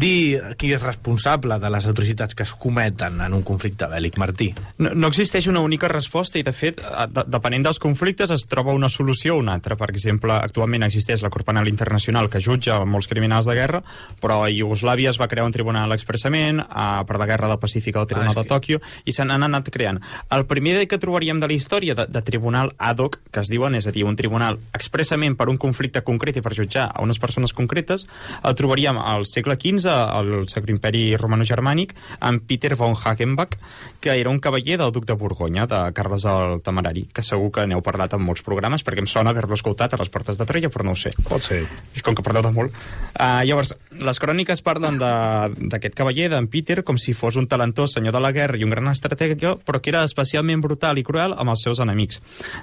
dir 0.00 0.40
qui 0.58 0.72
és 0.74 0.82
responsable 0.82 1.58
de 1.60 1.70
les 1.70 1.86
atrocitats 1.90 2.34
que 2.34 2.46
es 2.46 2.54
cometen 2.58 3.20
en 3.24 3.36
un 3.36 3.44
conflicte 3.46 3.88
bèl·lic, 3.90 4.18
Martí? 4.20 4.50
No, 4.78 4.94
no 4.94 5.12
existeix 5.12 5.48
una 5.50 5.62
única 5.64 5.88
resposta 5.92 6.40
i, 6.40 6.46
de 6.46 6.54
fet, 6.56 6.82
eh, 6.82 7.06
de, 7.10 7.26
depenent 7.30 7.68
dels 7.68 7.82
conflictes 7.82 8.32
es 8.34 8.48
troba 8.50 8.74
una 8.74 8.90
solució 8.90 9.36
o 9.36 9.42
una 9.44 9.54
altra. 9.54 9.78
Per 9.78 9.90
exemple, 9.92 10.34
actualment 10.34 10.86
existeix 10.86 11.22
la 11.22 11.30
Cort 11.34 11.46
Penal 11.48 11.68
Internacional 11.70 12.30
que 12.30 12.42
jutja 12.42 12.53
jutja 12.54 12.80
molts 12.88 13.10
criminals 13.10 13.48
de 13.50 13.58
guerra, 13.58 13.82
però 14.22 14.40
a 14.44 14.50
Iugoslàvia 14.52 15.10
es 15.12 15.20
va 15.20 15.28
crear 15.28 15.46
un 15.46 15.54
tribunal 15.54 15.92
expressament, 15.92 16.62
a, 16.64 17.04
per 17.04 17.18
la 17.20 17.28
guerra 17.28 17.50
del 17.50 17.60
Pacífic 17.60 17.96
al 17.96 18.06
Tribunal 18.06 18.34
Ah, 18.34 18.42
de 18.42 18.48
Tòquio, 18.48 18.80
i 19.04 19.12
se 19.12 19.24
n'han 19.26 19.44
anat 19.46 19.68
creant. 19.74 20.00
El 20.32 20.46
primer 20.50 20.86
que 20.88 20.98
trobaríem 20.98 21.40
de 21.40 21.48
la 21.50 21.56
història 21.56 21.94
de, 21.98 22.06
de 22.08 22.22
tribunal 22.22 22.72
ad 22.78 23.02
hoc, 23.02 23.20
que 23.30 23.42
es 23.42 23.50
diuen, 23.52 23.74
és 23.74 23.86
a 23.86 23.92
dir, 23.94 24.04
un 24.08 24.16
tribunal 24.16 24.58
expressament 24.76 25.36
per 25.36 25.48
un 25.52 25.58
conflicte 25.60 26.02
concret 26.06 26.38
i 26.38 26.44
per 26.44 26.54
jutjar 26.56 26.88
a 26.90 27.02
unes 27.04 27.20
persones 27.22 27.54
concretes, 27.56 28.06
el 28.42 28.56
trobaríem 28.58 28.98
al 29.00 29.26
segle 29.28 29.56
XV, 29.60 29.88
al 29.90 30.32
Sacre 30.52 30.74
Imperi 30.74 31.04
Romano-Germànic, 31.20 31.94
amb 32.20 32.44
Peter 32.48 32.74
von 32.78 32.94
Hagenbach, 32.94 33.58
que 34.00 34.14
era 34.20 34.30
un 34.30 34.38
cavaller 34.38 34.78
del 34.80 34.92
duc 34.92 35.06
de 35.08 35.16
Borgonya, 35.16 35.66
de 35.66 35.80
Carles 35.96 36.26
el 36.28 36.60
Temerari, 36.64 37.06
que 37.12 37.24
segur 37.24 37.50
que 37.54 37.66
n'heu 37.66 37.82
parlat 37.84 38.14
en 38.16 38.22
molts 38.24 38.44
programes, 38.44 38.84
perquè 38.84 39.04
em 39.04 39.08
sona 39.10 39.32
haver-lo 39.32 39.56
escoltat 39.56 39.94
a 39.94 40.00
les 40.00 40.12
portes 40.12 40.38
de 40.40 40.46
Troia, 40.48 40.70
però 40.72 40.84
no 40.84 40.92
ho 40.92 41.00
sé. 41.00 41.14
Pot 41.28 41.46
ser. 41.46 41.62
És 41.94 42.04
com 42.04 42.16
que 42.16 42.24
perdeu 42.26 42.43
de 42.44 42.52
molt. 42.54 42.76
Uh, 43.14 43.42
llavors, 43.46 43.72
les 44.02 44.18
cròniques 44.18 44.60
parlen 44.66 44.98
d'aquest 45.00 45.94
cavaller, 45.96 46.28
d'en 46.32 46.48
Peter, 46.50 46.82
com 46.84 46.98
si 46.98 47.14
fos 47.14 47.38
un 47.40 47.46
talentós 47.50 47.94
senyor 47.96 48.14
de 48.16 48.22
la 48.22 48.32
guerra 48.34 48.58
i 48.58 48.64
un 48.66 48.74
gran 48.74 48.90
estratègia, 48.90 49.54
però 49.64 49.80
que 49.80 49.92
era 49.94 50.04
especialment 50.04 50.62
brutal 50.64 50.98
i 50.98 51.04
cruel 51.06 51.34
amb 51.38 51.54
els 51.54 51.62
seus 51.62 51.82
enemics. 51.82 52.20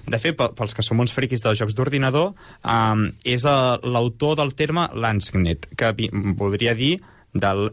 De 0.07 0.19
fet, 0.19 0.35
pe- 0.39 0.51
pels 0.57 0.75
que 0.75 0.83
som 0.85 0.99
uns 0.99 1.15
friquis 1.15 1.43
dels 1.43 1.59
jocs 1.59 1.75
d'ordinador, 1.77 2.33
um, 2.63 3.07
és 3.23 3.45
uh, 3.47 3.79
l'autor 3.83 4.37
del 4.41 4.55
terme 4.59 4.89
Landsknecht, 4.93 5.71
que 5.79 5.93
voldria 6.35 6.75
dir 6.75 6.97
del 7.33 7.71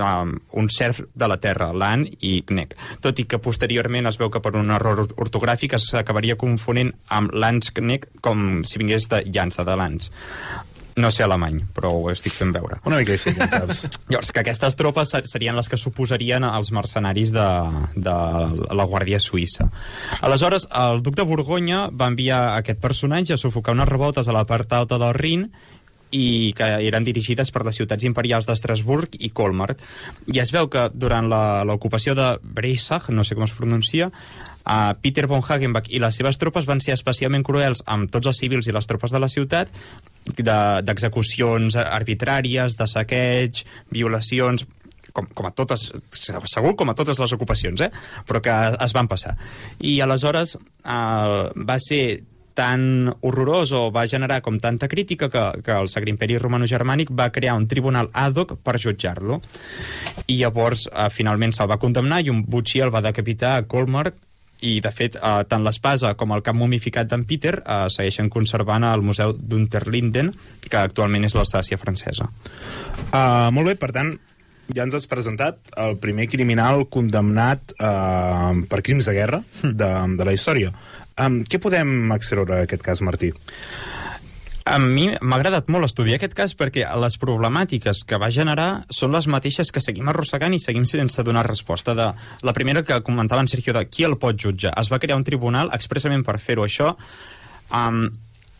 um, 0.00 0.32
un 0.58 0.68
serf 0.72 1.02
de 1.14 1.28
la 1.28 1.36
terra, 1.38 1.68
l'an 1.76 2.06
i 2.24 2.38
gnec. 2.48 2.72
Tot 3.04 3.20
i 3.20 3.26
que 3.28 3.38
posteriorment 3.38 4.08
es 4.10 4.18
veu 4.18 4.30
que 4.32 4.40
per 4.42 4.54
un 4.58 4.72
error 4.74 5.04
ortogràfic 5.20 5.76
s'acabaria 5.78 6.38
confonent 6.40 6.90
amb 7.14 7.34
Landsknecht 7.36 8.08
com 8.24 8.64
si 8.66 8.80
vingués 8.80 9.06
de 9.12 9.22
llança, 9.28 9.62
de 9.68 9.76
lans. 9.78 10.10
No 10.96 11.10
sé 11.10 11.24
alemany, 11.24 11.56
però 11.74 11.90
ho 11.90 12.10
estic 12.12 12.32
fent 12.36 12.52
veure. 12.54 12.76
Una 12.86 13.00
mica 13.00 13.16
així, 13.16 13.32
ja 13.34 13.48
saps. 13.50 13.80
Llavors, 14.12 14.30
que 14.30 14.42
aquestes 14.44 14.76
tropes 14.78 15.10
ser- 15.10 15.24
serien 15.26 15.56
les 15.58 15.68
que 15.68 15.78
suposarien 15.80 16.44
els 16.46 16.70
mercenaris 16.70 17.32
de, 17.34 17.46
de 17.96 18.14
la 18.70 18.86
Guàrdia 18.86 19.18
Suïssa. 19.18 19.66
Aleshores, 20.22 20.68
el 20.70 21.02
duc 21.02 21.16
de 21.18 21.26
Borgonya 21.26 21.88
va 21.90 22.06
enviar 22.12 22.42
aquest 22.60 22.78
personatge 22.78 23.34
a 23.34 23.40
sufocar 23.42 23.74
unes 23.74 23.90
revoltes 23.90 24.28
a 24.30 24.36
la 24.36 24.44
part 24.46 24.70
alta 24.72 25.00
del 25.02 25.14
Rin 25.18 25.48
i 26.14 26.52
que 26.54 26.68
eren 26.86 27.02
dirigides 27.02 27.50
per 27.50 27.64
les 27.66 27.74
ciutats 27.74 28.06
imperials 28.06 28.46
d'Estrasburg 28.46 29.16
i 29.18 29.32
Colmar. 29.34 29.72
I 30.30 30.38
es 30.44 30.52
veu 30.54 30.68
que 30.70 30.86
durant 30.94 31.26
la- 31.26 31.64
l'ocupació 31.66 32.14
de 32.14 32.36
Breisach, 32.42 33.08
no 33.10 33.24
sé 33.26 33.34
com 33.34 33.42
es 33.48 33.56
pronuncia, 33.58 34.12
Uh, 34.64 34.94
Peter 35.02 35.26
von 35.28 35.42
Hagenbach 35.44 35.90
i 35.92 35.98
les 36.00 36.16
seves 36.16 36.38
tropes 36.40 36.64
van 36.64 36.80
ser 36.80 36.94
especialment 36.96 37.44
cruels 37.44 37.82
amb 37.86 38.08
tots 38.10 38.30
els 38.30 38.38
civils 38.40 38.66
i 38.66 38.72
les 38.72 38.86
tropes 38.88 39.12
de 39.12 39.20
la 39.20 39.28
ciutat 39.28 39.68
de- 40.38 40.80
d'execucions 40.82 41.76
arbitràries, 41.76 42.78
de 42.78 42.86
saqueig, 42.88 43.64
violacions 43.92 44.64
com, 45.12 45.26
com 45.36 45.46
a 45.46 45.52
totes, 45.54 45.92
segur 46.50 46.74
com 46.76 46.90
a 46.90 46.94
totes 46.98 47.20
les 47.20 47.32
ocupacions, 47.36 47.80
eh? 47.86 47.90
però 48.26 48.40
que 48.42 48.54
es 48.82 48.94
van 48.96 49.06
passar. 49.06 49.36
I 49.78 50.00
aleshores 50.02 50.56
eh, 50.56 51.50
va 51.54 51.76
ser 51.78 52.24
tan 52.54 53.10
horrorós 53.20 53.72
o 53.74 53.88
va 53.94 54.06
generar 54.06 54.40
com 54.40 54.60
tanta 54.62 54.86
crítica 54.88 55.28
que, 55.28 55.42
que 55.66 55.72
el 55.74 55.88
Sacre 55.90 56.10
Imperi 56.10 56.36
Romano-Germànic 56.38 57.10
va 57.10 57.28
crear 57.34 57.56
un 57.58 57.66
tribunal 57.68 58.10
ad 58.14 58.36
hoc 58.38 58.56
per 58.62 58.76
jutjar-lo. 58.78 59.40
I 60.30 60.36
llavors, 60.38 60.88
eh, 60.90 61.08
finalment, 61.10 61.52
se'l 61.52 61.70
va 61.70 61.78
condemnar 61.82 62.22
i 62.24 62.30
un 62.30 62.44
butxí 62.46 62.80
el 62.80 62.94
va 62.94 63.02
decapitar 63.02 63.56
a 63.58 63.64
Colmar 63.66 64.12
i, 64.62 64.78
de 64.80 64.90
fet, 64.94 65.16
eh, 65.18 65.40
tant 65.48 65.64
l'espasa 65.64 66.14
com 66.18 66.32
el 66.36 66.44
cap 66.44 66.56
mumificat 66.56 67.08
d'en 67.10 67.24
Peter 67.28 67.56
eh, 67.60 67.86
segueixen 67.92 68.30
conservant 68.32 68.86
al 68.86 69.02
Museu 69.02 69.34
d'Unterlinden, 69.34 70.32
que 70.68 70.78
actualment 70.80 71.26
és 71.26 71.34
l'Alsàcia 71.36 71.80
francesa. 71.80 72.30
Uh, 73.10 73.50
molt 73.54 73.72
bé, 73.72 73.74
per 73.78 73.90
tant, 73.94 74.14
ja 74.74 74.86
ens 74.86 74.94
has 74.96 75.06
presentat 75.10 75.74
el 75.80 75.98
primer 76.00 76.28
criminal 76.32 76.86
condemnat 76.90 77.74
uh, 77.76 78.54
per 78.70 78.80
crims 78.86 79.10
de 79.10 79.16
guerra 79.16 79.42
de, 79.62 79.90
de 80.16 80.26
la 80.26 80.34
història. 80.36 80.72
Um, 81.20 81.42
què 81.46 81.60
podem 81.62 82.14
extreure 82.16 82.62
d'aquest 82.62 82.82
cas, 82.86 83.02
Martí? 83.04 83.34
A 84.64 84.78
mi 84.80 85.10
m'ha 85.12 85.36
agradat 85.36 85.66
molt 85.68 85.84
estudiar 85.84 86.16
aquest 86.16 86.32
cas 86.36 86.54
perquè 86.56 86.86
les 86.96 87.18
problemàtiques 87.20 87.98
que 88.08 88.16
va 88.20 88.30
generar 88.32 88.86
són 88.88 89.12
les 89.12 89.26
mateixes 89.28 89.68
que 89.68 89.82
seguim 89.84 90.08
arrossegant 90.08 90.56
i 90.56 90.60
seguim 90.62 90.86
sense 90.88 91.20
donar 91.26 91.44
resposta. 91.44 91.92
De, 91.92 92.06
la 92.40 92.54
primera 92.56 92.80
que 92.82 93.02
comentava 93.04 93.44
en 93.44 93.50
Sergio 93.52 93.74
de 93.76 93.84
qui 93.84 94.08
el 94.08 94.16
pot 94.16 94.40
jutjar. 94.40 94.72
Es 94.80 94.88
va 94.88 94.98
crear 95.02 95.20
un 95.20 95.26
tribunal 95.28 95.68
expressament 95.76 96.24
per 96.24 96.38
fer-ho. 96.40 96.64
Això 96.64 96.94
um, 97.76 98.06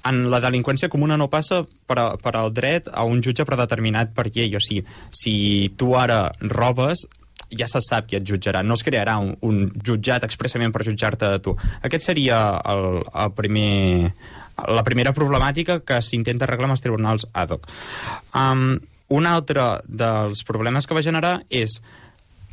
en 0.05 0.23
la 0.29 0.43
delinqüència 0.45 0.93
comuna 0.93 1.17
no 1.17 1.31
passa 1.33 1.63
per, 1.65 1.97
a, 1.97 2.07
per 2.21 2.37
al 2.37 2.53
dret 2.53 2.93
a 2.93 3.09
un 3.09 3.25
jutge 3.25 3.49
predeterminat 3.49 4.13
per 4.13 4.29
llei. 4.29 4.53
O 4.53 4.61
sigui, 4.61 4.85
si 5.09 5.35
tu 5.81 5.95
ara 5.97 6.27
robes, 6.53 7.07
ja 7.49 7.69
se 7.71 7.81
sap 7.85 8.11
qui 8.11 8.21
et 8.21 8.29
jutjarà. 8.29 8.61
No 8.61 8.77
es 8.77 8.85
crearà 8.85 9.17
un, 9.25 9.35
un 9.41 9.65
jutjat 9.81 10.29
expressament 10.29 10.75
per 10.75 10.85
jutjar-te 10.85 11.33
a 11.33 11.41
tu. 11.41 11.57
Aquest 11.87 12.13
seria 12.13 12.45
el, 12.61 13.01
el 13.09 13.35
primer, 13.37 14.13
la 14.57 14.85
primera 14.87 15.15
problemàtica 15.17 15.81
que 15.85 16.01
s'intenta 16.03 16.47
arreglar 16.47 16.71
amb 16.71 16.77
els 16.79 16.85
tribunals 16.85 17.29
ad 17.33 17.55
hoc. 17.55 17.69
Um, 18.35 18.79
un 19.15 19.27
altre 19.29 19.81
dels 19.85 20.43
problemes 20.47 20.87
que 20.87 20.97
va 20.97 21.05
generar 21.05 21.39
és 21.51 21.81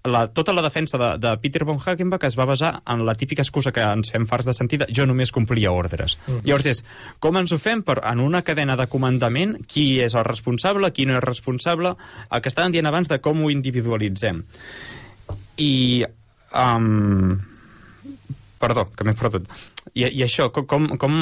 la, 0.03 0.25
tota 0.33 0.53
la 0.53 0.63
defensa 0.65 0.97
de, 0.97 1.09
de 1.21 1.31
Peter 1.37 1.63
von 1.63 1.77
Hagenbach 1.77 2.23
es 2.25 2.37
va 2.37 2.45
basar 2.49 2.71
en 2.89 3.05
la 3.05 3.13
típica 3.15 3.43
excusa 3.45 3.71
que 3.71 3.83
ens 3.85 4.09
fem 4.13 4.25
farts 4.25 4.47
de 4.49 4.55
sentir 4.57 4.79
de 4.81 4.87
jo 4.89 5.05
només 5.05 5.31
complia 5.31 5.71
ordres. 5.71 6.17
Mm. 6.25 6.41
Llavors 6.47 6.69
és, 6.71 6.81
com 7.21 7.37
ens 7.37 7.53
ho 7.53 7.59
fem 7.61 7.83
per, 7.85 7.99
en 8.09 8.23
una 8.23 8.41
cadena 8.41 8.77
de 8.79 8.87
comandament, 8.89 9.59
qui 9.69 10.01
és 10.01 10.17
el 10.17 10.25
responsable, 10.25 10.91
qui 10.91 11.05
no 11.05 11.19
és 11.19 11.23
responsable, 11.23 11.93
el 12.31 12.41
que 12.41 12.49
estàvem 12.49 12.73
dient 12.73 12.89
abans 12.89 13.11
de 13.11 13.21
com 13.21 13.45
ho 13.45 13.53
individualitzem. 13.53 14.43
I... 15.61 15.71
Um, 16.51 17.39
perdó, 18.61 18.85
que 18.95 19.07
m'he 19.07 19.17
perdut. 19.17 19.49
I, 19.93 20.07
I 20.07 20.23
això, 20.27 20.49
com, 20.53 20.87
com, 21.01 21.17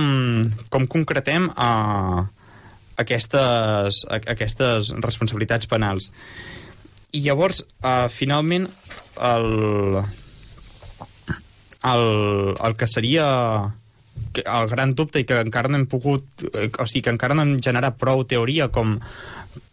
com, 0.70 0.88
concretem 0.92 1.50
uh, 1.56 2.22
aquestes, 3.02 4.04
a, 4.06 4.22
aquestes 4.36 4.94
responsabilitats 5.00 5.70
penals? 5.72 6.12
I 7.16 7.24
llavors, 7.26 7.64
uh, 7.82 8.06
finalment, 8.14 8.70
el, 9.32 9.50
el, 11.90 12.06
el 12.60 12.78
que 12.78 12.88
seria 12.88 13.28
el 14.40 14.70
gran 14.70 14.94
dubte 14.96 15.22
i 15.22 15.26
que 15.26 15.40
encara 15.42 15.72
no 15.72 15.80
hem 15.80 15.88
pogut, 15.90 16.26
o 16.46 16.86
sigui, 16.86 17.04
que 17.08 17.14
encara 17.14 17.36
no 17.38 17.46
hem 17.46 17.58
generat 17.64 17.98
prou 18.00 18.24
teoria 18.30 18.70
com, 18.74 18.98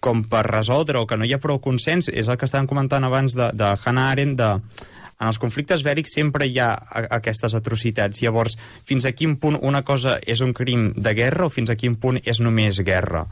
com 0.01 0.23
per 0.31 0.47
resoldre 0.49 1.01
o 1.01 1.07
que 1.07 1.19
no 1.19 1.27
hi 1.27 1.35
ha 1.37 1.43
prou 1.43 1.61
consens 1.63 2.09
és 2.09 2.31
el 2.31 2.39
que 2.41 2.49
estàvem 2.49 2.69
comentant 2.71 3.05
abans 3.05 3.37
de, 3.37 3.51
de 3.53 3.73
Hannah 3.83 4.11
Arendt 4.15 4.41
de, 4.41 4.51
en 5.21 5.27
els 5.31 5.39
conflictes 5.41 5.83
bèl·lics 5.87 6.13
sempre 6.19 6.47
hi 6.47 6.59
ha 6.61 6.73
a- 6.75 7.07
aquestes 7.17 7.55
atrocitats. 7.55 8.21
Llavors, 8.23 8.59
fins 8.85 9.07
a 9.09 9.13
quin 9.13 9.37
punt 9.37 9.59
una 9.63 9.83
cosa 9.83 10.19
és 10.27 10.41
un 10.45 10.53
crim 10.53 10.93
de 10.97 11.15
guerra 11.15 11.47
o 11.47 11.51
fins 11.51 11.71
a 11.71 11.77
quin 11.77 11.95
punt 11.97 12.21
és 12.25 12.41
només 12.41 12.81
guerra? 12.85 13.25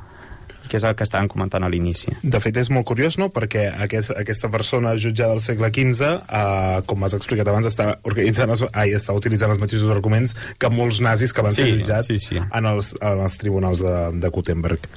Que 0.64 0.78
és 0.78 0.84
el 0.88 0.94
que 0.96 1.04
estàvem 1.04 1.28
comentant 1.28 1.60
a 1.62 1.68
l'inici. 1.68 2.08
De 2.22 2.40
fet, 2.40 2.56
és 2.56 2.70
molt 2.72 2.86
curiós, 2.88 3.18
no?, 3.20 3.26
perquè 3.28 3.66
aquest, 3.84 4.14
aquesta 4.16 4.48
persona 4.48 4.94
jutjada 4.96 5.34
del 5.34 5.42
segle 5.44 5.68
XV, 5.68 6.08
eh, 6.24 6.80
com 6.88 7.04
has 7.04 7.12
explicat 7.12 7.46
abans, 7.52 7.66
està, 7.68 7.98
organitzant 8.02 8.48
els, 8.48 8.64
ai, 8.72 8.94
està 8.96 9.12
utilitzant 9.12 9.52
els 9.52 9.60
mateixos 9.60 9.90
arguments 9.92 10.32
que 10.58 10.70
molts 10.72 11.02
nazis 11.04 11.34
que 11.36 11.42
van 11.44 11.52
Sí, 11.52 11.60
ser 11.66 11.74
jutjats 11.76 12.08
sí, 12.08 12.16
sí. 12.18 12.40
En, 12.40 12.64
els, 12.64 12.94
en 13.02 13.20
els 13.26 13.36
tribunals 13.36 13.84
de, 13.84 13.94
de 14.24 14.28
Gutenberg. 14.32 14.88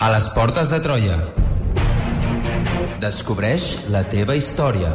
A 0.00 0.08
les 0.10 0.30
portes 0.32 0.72
de 0.72 0.80
Troia. 0.80 1.20
Descobreix 3.04 3.84
la 3.92 4.04
teva 4.08 4.34
història. 4.38 4.94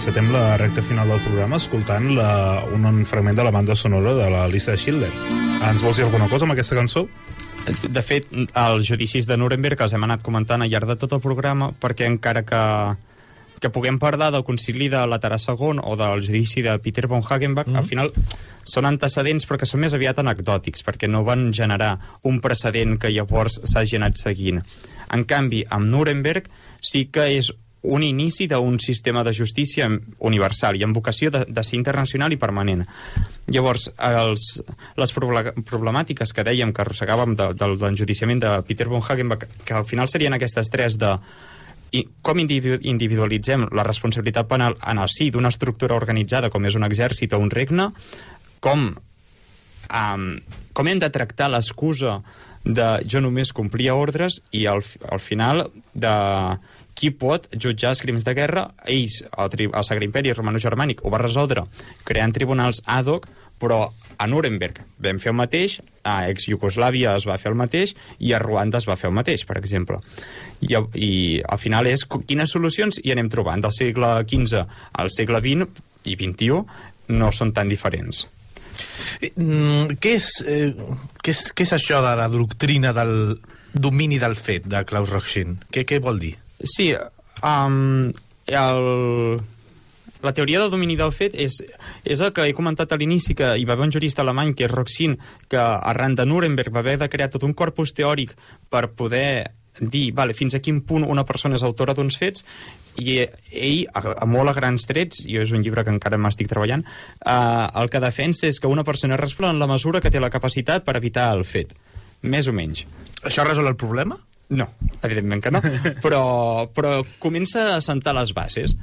Encetem 0.00 0.30
la 0.32 0.56
recta 0.56 0.80
final 0.80 1.10
del 1.12 1.20
programa 1.20 1.58
escoltant 1.60 2.06
la, 2.16 2.62
un, 2.72 2.86
un 2.88 3.02
fragment 3.04 3.36
de 3.36 3.44
la 3.44 3.50
banda 3.52 3.74
sonora 3.76 4.14
de 4.16 4.30
la 4.32 4.46
llista 4.48 4.72
de 4.72 4.78
Schindler. 4.80 5.10
Ens 5.68 5.84
vols 5.84 6.00
dir 6.00 6.06
alguna 6.06 6.24
cosa 6.30 6.46
amb 6.46 6.54
aquesta 6.54 6.78
cançó? 6.78 7.02
De 7.84 8.00
fet, 8.00 8.30
els 8.32 8.88
judicis 8.88 9.28
de 9.28 9.36
Nuremberg 9.36 9.84
els 9.84 9.92
hem 9.92 10.08
anat 10.08 10.24
comentant 10.24 10.64
al 10.64 10.72
llarg 10.72 10.88
de 10.88 10.96
tot 10.96 11.12
el 11.12 11.20
programa 11.20 11.68
perquè 11.84 12.08
encara 12.08 12.46
que, 12.48 12.62
que 13.60 13.68
puguem 13.68 14.00
parlar 14.00 14.30
del 14.32 14.46
concili 14.48 14.88
de 14.88 15.04
Laterà 15.04 15.36
II 15.36 15.84
o 15.84 16.00
del 16.00 16.24
judici 16.24 16.64
de 16.64 16.78
Peter 16.80 17.04
von 17.04 17.20
Hagenbach, 17.20 17.68
mm 17.68 17.74
-hmm. 17.74 17.84
al 17.84 17.84
final 17.84 18.12
són 18.64 18.88
antecedents 18.88 19.44
però 19.44 19.58
que 19.58 19.68
són 19.68 19.80
més 19.80 19.92
aviat 19.92 20.18
anecdòtics 20.18 20.80
perquè 20.82 21.12
no 21.12 21.24
van 21.24 21.52
generar 21.52 21.98
un 22.22 22.40
precedent 22.40 22.96
que 22.98 23.12
llavors 23.12 23.60
s'hagi 23.64 23.96
anat 23.96 24.16
seguint. 24.16 24.62
En 25.12 25.24
canvi, 25.24 25.66
amb 25.68 25.90
Nuremberg 25.90 26.48
sí 26.80 27.10
que 27.12 27.36
és 27.36 27.52
un 27.82 28.02
inici 28.04 28.46
d'un 28.46 28.78
sistema 28.78 29.22
de 29.24 29.32
justícia 29.32 29.88
universal 30.18 30.76
i 30.76 30.84
amb 30.84 30.96
vocació 30.96 31.30
de, 31.32 31.44
de 31.48 31.62
ser 31.64 31.78
internacional 31.78 32.32
i 32.32 32.40
permanent. 32.40 32.84
Llavors, 33.48 33.88
els, 33.96 34.60
les 35.00 35.14
proble 35.16 35.54
problemàtiques 35.64 36.34
que 36.36 36.44
dèiem 36.44 36.74
que 36.76 36.84
arrossegàvem 36.84 37.36
de, 37.38 37.52
del, 37.56 37.78
de 37.80 37.86
l'enjudiciament 37.86 38.42
de 38.44 38.52
Peter 38.68 38.88
von 38.90 39.00
Hagenbach, 39.00 39.48
que 39.64 39.78
al 39.78 39.88
final 39.88 40.12
serien 40.12 40.36
aquestes 40.36 40.68
tres 40.72 40.98
de 41.00 41.16
i 41.90 42.04
com 42.22 42.38
individu 42.38 42.78
individualitzem 42.86 43.66
la 43.74 43.82
responsabilitat 43.86 44.46
penal 44.46 44.76
en 44.86 45.00
el 45.02 45.10
si 45.10 45.30
d'una 45.34 45.50
estructura 45.50 45.96
organitzada 45.96 46.50
com 46.50 46.66
és 46.68 46.76
un 46.78 46.86
exèrcit 46.86 47.32
o 47.34 47.40
un 47.42 47.50
regne, 47.50 47.88
com, 48.62 48.92
um, 49.90 50.28
com 50.72 50.86
hem 50.86 51.02
de 51.02 51.10
tractar 51.10 51.50
l'excusa 51.50 52.20
de 52.62 52.86
jo 53.08 53.22
només 53.24 53.54
complia 53.56 53.96
ordres 53.96 54.42
i 54.52 54.66
al, 54.68 54.84
al 55.10 55.22
final 55.24 55.64
de 55.94 56.12
qui 57.00 57.10
pot 57.16 57.46
jutjar 57.56 57.94
els 57.94 58.02
crims 58.04 58.26
de 58.26 58.34
guerra. 58.36 58.66
Ells, 58.84 59.22
el, 59.32 59.50
tri- 59.52 59.70
el 59.72 59.84
Sacre 59.88 60.04
Imperi 60.04 60.34
Romano-Germànic, 60.36 61.00
ho 61.00 61.10
va 61.12 61.22
resoldre 61.22 61.64
creant 62.04 62.34
tribunals 62.36 62.82
ad 62.84 63.08
hoc, 63.08 63.26
però 63.60 63.86
a 64.20 64.26
Nuremberg 64.28 64.78
vam 65.04 65.18
fer 65.20 65.32
el 65.32 65.36
mateix, 65.36 65.78
a 66.04 66.26
ex-Yugoslàvia 66.32 67.14
es 67.16 67.26
va 67.28 67.36
fer 67.40 67.50
el 67.52 67.58
mateix 67.60 67.94
i 68.24 68.32
a 68.32 68.38
Ruanda 68.40 68.80
es 68.80 68.86
va 68.88 68.96
fer 69.00 69.08
el 69.10 69.16
mateix, 69.16 69.44
per 69.48 69.56
exemple. 69.60 69.98
I, 70.64 70.76
i 70.96 71.10
al 71.44 71.60
final 71.60 71.88
és 71.88 72.04
quines 72.28 72.52
solucions 72.52 73.00
hi 73.04 73.12
anem 73.12 73.28
trobant. 73.32 73.60
Del 73.64 73.72
segle 73.76 74.12
XV 74.28 74.62
al 75.00 75.12
segle 75.12 75.40
XX 75.44 75.68
i 76.08 76.16
XXI 76.16 76.62
no 77.16 77.32
són 77.36 77.52
tan 77.56 77.68
diferents. 77.68 78.26
Mm, 79.36 79.96
què, 80.00 80.14
és, 80.16 80.28
eh, 80.48 80.70
què, 81.20 81.32
és, 81.34 81.40
què 81.52 81.64
és 81.66 81.72
això 81.76 82.00
de 82.04 82.12
la 82.16 82.28
doctrina 82.32 82.92
del 82.96 83.40
domini 83.74 84.18
del 84.22 84.36
fet 84.40 84.64
de 84.70 84.84
Klaus 84.88 85.12
Roxin? 85.12 85.58
Què, 85.72 85.84
què 85.84 86.00
vol 86.00 86.20
dir? 86.22 86.36
Sí, 86.62 86.92
um, 87.42 88.10
el, 88.46 89.40
la 90.22 90.32
teoria 90.34 90.60
del 90.60 90.70
domini 90.70 90.96
del 90.98 91.12
fet 91.16 91.36
és, 91.38 91.60
és 92.04 92.20
el 92.20 92.34
que 92.36 92.44
he 92.48 92.56
comentat 92.56 92.92
a 92.92 92.98
l'inici, 93.00 93.36
que 93.38 93.54
hi 93.56 93.64
va 93.68 93.76
haver 93.76 93.88
un 93.88 93.94
jurista 93.94 94.24
alemany, 94.24 94.52
que 94.56 94.66
és 94.68 94.74
Roxin, 94.74 95.16
que 95.48 95.60
arran 95.60 96.18
de 96.18 96.26
Nuremberg 96.26 96.74
va 96.74 96.84
haver 96.84 96.98
de 97.00 97.08
crear 97.08 97.30
tot 97.32 97.46
un 97.48 97.56
corpus 97.56 97.94
teòric 97.96 98.36
per 98.68 98.90
poder 98.98 99.56
dir 99.80 100.10
vale, 100.12 100.34
fins 100.34 100.54
a 100.54 100.60
quin 100.60 100.82
punt 100.84 101.06
una 101.08 101.24
persona 101.24 101.56
és 101.56 101.62
autora 101.64 101.94
d'uns 101.96 102.18
fets 102.20 102.44
i 103.00 103.20
ell, 103.22 103.86
a, 103.94 104.02
a 104.18 104.26
molt 104.28 104.50
a 104.50 104.54
grans 104.56 104.84
trets, 104.84 105.22
i 105.24 105.38
és 105.40 105.52
un 105.54 105.62
llibre 105.64 105.84
que 105.86 105.94
encara 105.94 106.18
m'estic 106.20 106.50
treballant, 106.50 106.82
eh, 106.84 107.66
el 107.80 107.88
que 107.88 108.02
defensa 108.02 108.48
és 108.50 108.60
que 108.60 108.68
una 108.68 108.84
persona 108.84 109.16
és 109.16 109.22
responsable 109.22 109.54
en 109.56 109.62
la 109.62 109.70
mesura 109.70 110.02
que 110.02 110.10
té 110.12 110.20
la 110.20 110.32
capacitat 110.32 110.84
per 110.84 110.98
evitar 110.98 111.30
el 111.36 111.46
fet, 111.48 111.72
més 112.20 112.50
o 112.50 112.52
menys. 112.52 112.84
Això 113.24 113.46
resol 113.46 113.70
el 113.70 113.78
problema? 113.80 114.18
No, 114.50 114.66
evidentment 115.02 115.42
que 115.44 115.52
no, 115.54 115.60
però, 116.04 116.22
però 116.74 117.00
comença 117.22 117.76
a 117.76 117.82
sentar 117.84 118.16
les 118.18 118.34
bases 118.34 118.74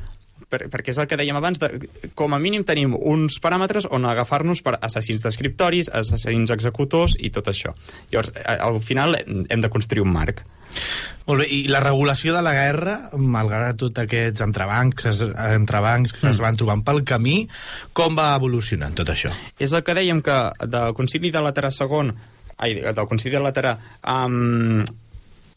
per, 0.49 0.67
perquè 0.71 0.93
és 0.93 0.99
el 1.01 1.07
que 1.09 1.17
dèiem 1.19 1.37
abans, 1.37 1.59
de, 1.59 1.87
com 2.17 2.33
a 2.33 2.39
mínim 2.41 2.63
tenim 2.67 2.93
uns 2.95 3.39
paràmetres 3.43 3.87
on 3.93 4.07
agafar-nos 4.07 4.61
per 4.63 4.77
assassins 4.79 5.23
d'escriptoris, 5.23 5.91
assassins 5.93 6.53
executors 6.53 7.17
i 7.19 7.31
tot 7.35 7.49
això. 7.51 7.73
Llavors, 8.13 8.31
al 8.45 8.79
final 8.85 9.17
hem 9.19 9.63
de 9.63 9.71
construir 9.73 10.05
un 10.05 10.13
marc. 10.13 10.45
Molt 11.27 11.43
bé, 11.43 11.47
i 11.51 11.59
la 11.71 11.81
regulació 11.83 12.35
de 12.35 12.43
la 12.45 12.53
guerra, 12.55 12.95
malgrat 13.17 13.79
tots 13.81 14.03
aquests 14.03 14.43
entrebancs, 14.45 15.23
entrebancs 15.49 16.15
que 16.15 16.29
es 16.31 16.39
van 16.43 16.59
trobant 16.59 16.83
pel 16.87 17.03
camí, 17.07 17.41
com 17.97 18.15
va 18.15 18.33
evolucionant 18.37 18.95
tot 18.95 19.11
això? 19.11 19.33
És 19.59 19.75
el 19.75 19.83
que 19.83 19.97
dèiem 19.97 20.23
que 20.23 20.37
del 20.63 20.95
concili 20.95 21.33
de 21.33 21.43
Laterà 21.43 21.73
II, 21.73 22.13
ai, 22.63 22.79
del 22.87 23.09
concili 23.09 23.35
de 23.35 23.43
Laterà, 23.43 23.75
um, 24.13 24.85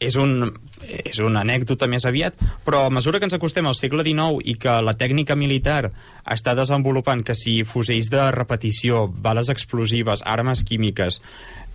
és, 0.01 0.17
un, 0.17 0.49
és 0.81 1.19
una 1.21 1.43
anècdota 1.45 1.87
més 1.87 2.05
aviat, 2.09 2.37
però 2.65 2.87
a 2.87 2.93
mesura 2.93 3.21
que 3.21 3.29
ens 3.29 3.37
acostem 3.37 3.67
al 3.69 3.77
segle 3.77 4.03
XIX 4.07 4.41
i 4.49 4.57
que 4.59 4.73
la 4.81 4.95
tècnica 4.97 5.37
militar 5.37 5.91
està 6.25 6.55
desenvolupant 6.57 7.21
que 7.23 7.37
si 7.37 7.61
fusells 7.67 8.09
de 8.11 8.25
repetició, 8.33 9.05
bales 9.07 9.51
explosives, 9.53 10.25
armes 10.25 10.65
químiques, 10.67 11.21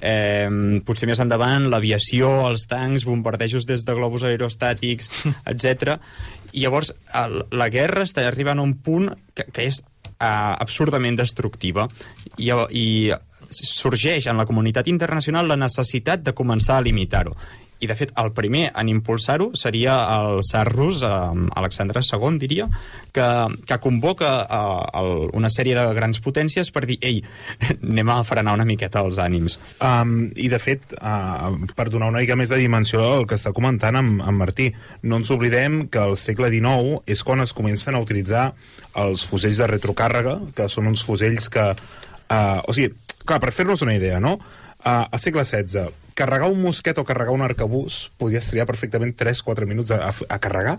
eh, 0.00 0.48
potser 0.84 1.08
més 1.08 1.22
endavant 1.22 1.68
l'aviació, 1.70 2.32
els 2.50 2.66
tancs, 2.70 3.06
bombardejos 3.06 3.68
des 3.68 3.86
de 3.86 3.94
globus 3.96 4.26
aerostàtics, 4.26 5.10
etc. 5.52 5.96
I 6.52 6.66
llavors 6.66 6.92
el, 7.14 7.44
la 7.54 7.70
guerra 7.70 8.06
està 8.06 8.26
arribant 8.26 8.58
a 8.58 8.66
un 8.66 8.74
punt 8.82 9.12
que, 9.34 9.46
que 9.52 9.68
és 9.70 9.80
uh, 10.16 10.56
absurdament 10.58 11.18
destructiva 11.18 11.86
i, 12.38 12.50
i 12.50 12.86
sorgeix 13.46 14.26
en 14.26 14.40
la 14.40 14.46
comunitat 14.48 14.88
internacional 14.90 15.46
la 15.46 15.58
necessitat 15.60 16.24
de 16.26 16.34
començar 16.34 16.80
a 16.80 16.84
limitar-ho. 16.84 17.36
I, 17.78 17.86
de 17.86 17.96
fet, 17.98 18.12
el 18.16 18.30
primer 18.32 18.70
en 18.72 18.88
impulsar-ho 18.88 19.50
seria 19.58 19.98
el 20.14 20.40
tsar 20.40 20.64
rus, 20.72 21.02
eh, 21.04 21.08
Alexandre 21.60 22.00
II, 22.00 22.38
diria, 22.40 22.68
que, 23.12 23.26
que 23.68 23.78
convoca 23.84 24.30
eh, 24.44 25.00
el, 25.00 25.10
una 25.36 25.50
sèrie 25.52 25.76
de 25.76 25.84
grans 25.96 26.22
potències 26.24 26.72
per 26.72 26.86
dir 26.88 26.96
ei, 27.04 27.20
anem 27.76 28.14
a 28.14 28.22
frenar 28.24 28.56
una 28.56 28.68
miqueta 28.68 29.04
els 29.04 29.20
ànims. 29.20 29.58
Um, 29.76 30.30
I, 30.32 30.48
de 30.52 30.60
fet, 30.62 30.96
uh, 30.96 31.52
per 31.76 31.88
donar 31.92 32.10
una 32.12 32.24
mica 32.24 32.36
més 32.38 32.52
de 32.52 32.60
dimensió 32.60 33.04
al 33.18 33.28
que 33.28 33.36
està 33.36 33.52
comentant 33.56 34.00
amb, 34.00 34.24
amb 34.24 34.40
Martí, 34.40 34.70
no 35.04 35.20
ens 35.20 35.32
oblidem 35.34 35.84
que 35.92 36.00
al 36.00 36.16
segle 36.20 36.48
XIX 36.52 37.02
és 37.12 37.24
quan 37.26 37.44
es 37.44 37.52
comencen 37.56 37.96
a 37.96 38.04
utilitzar 38.04 38.50
els 38.96 39.24
fusells 39.28 39.60
de 39.60 39.68
retrocàrrega, 39.68 40.38
que 40.56 40.70
són 40.72 40.88
uns 40.92 41.04
fusells 41.04 41.50
que... 41.52 41.72
Uh, 42.26 42.62
o 42.64 42.74
sigui, 42.74 42.94
clar, 43.26 43.42
per 43.42 43.52
fer-nos 43.52 43.84
una 43.84 43.94
idea, 43.98 44.16
no? 44.22 44.38
Uh, 44.86 45.02
al 45.10 45.18
segle 45.18 45.42
XVI, 45.42 45.88
carregar 46.14 46.46
un 46.46 46.60
mosquet 46.62 46.98
o 46.98 47.04
carregar 47.04 47.32
un 47.34 47.42
arcabús 47.42 48.12
podies 48.20 48.46
triar 48.46 48.68
perfectament 48.68 49.16
3-4 49.18 49.66
minuts 49.66 49.90
a, 49.90 49.98
a, 50.06 50.12
a 50.14 50.38
carregar, 50.38 50.76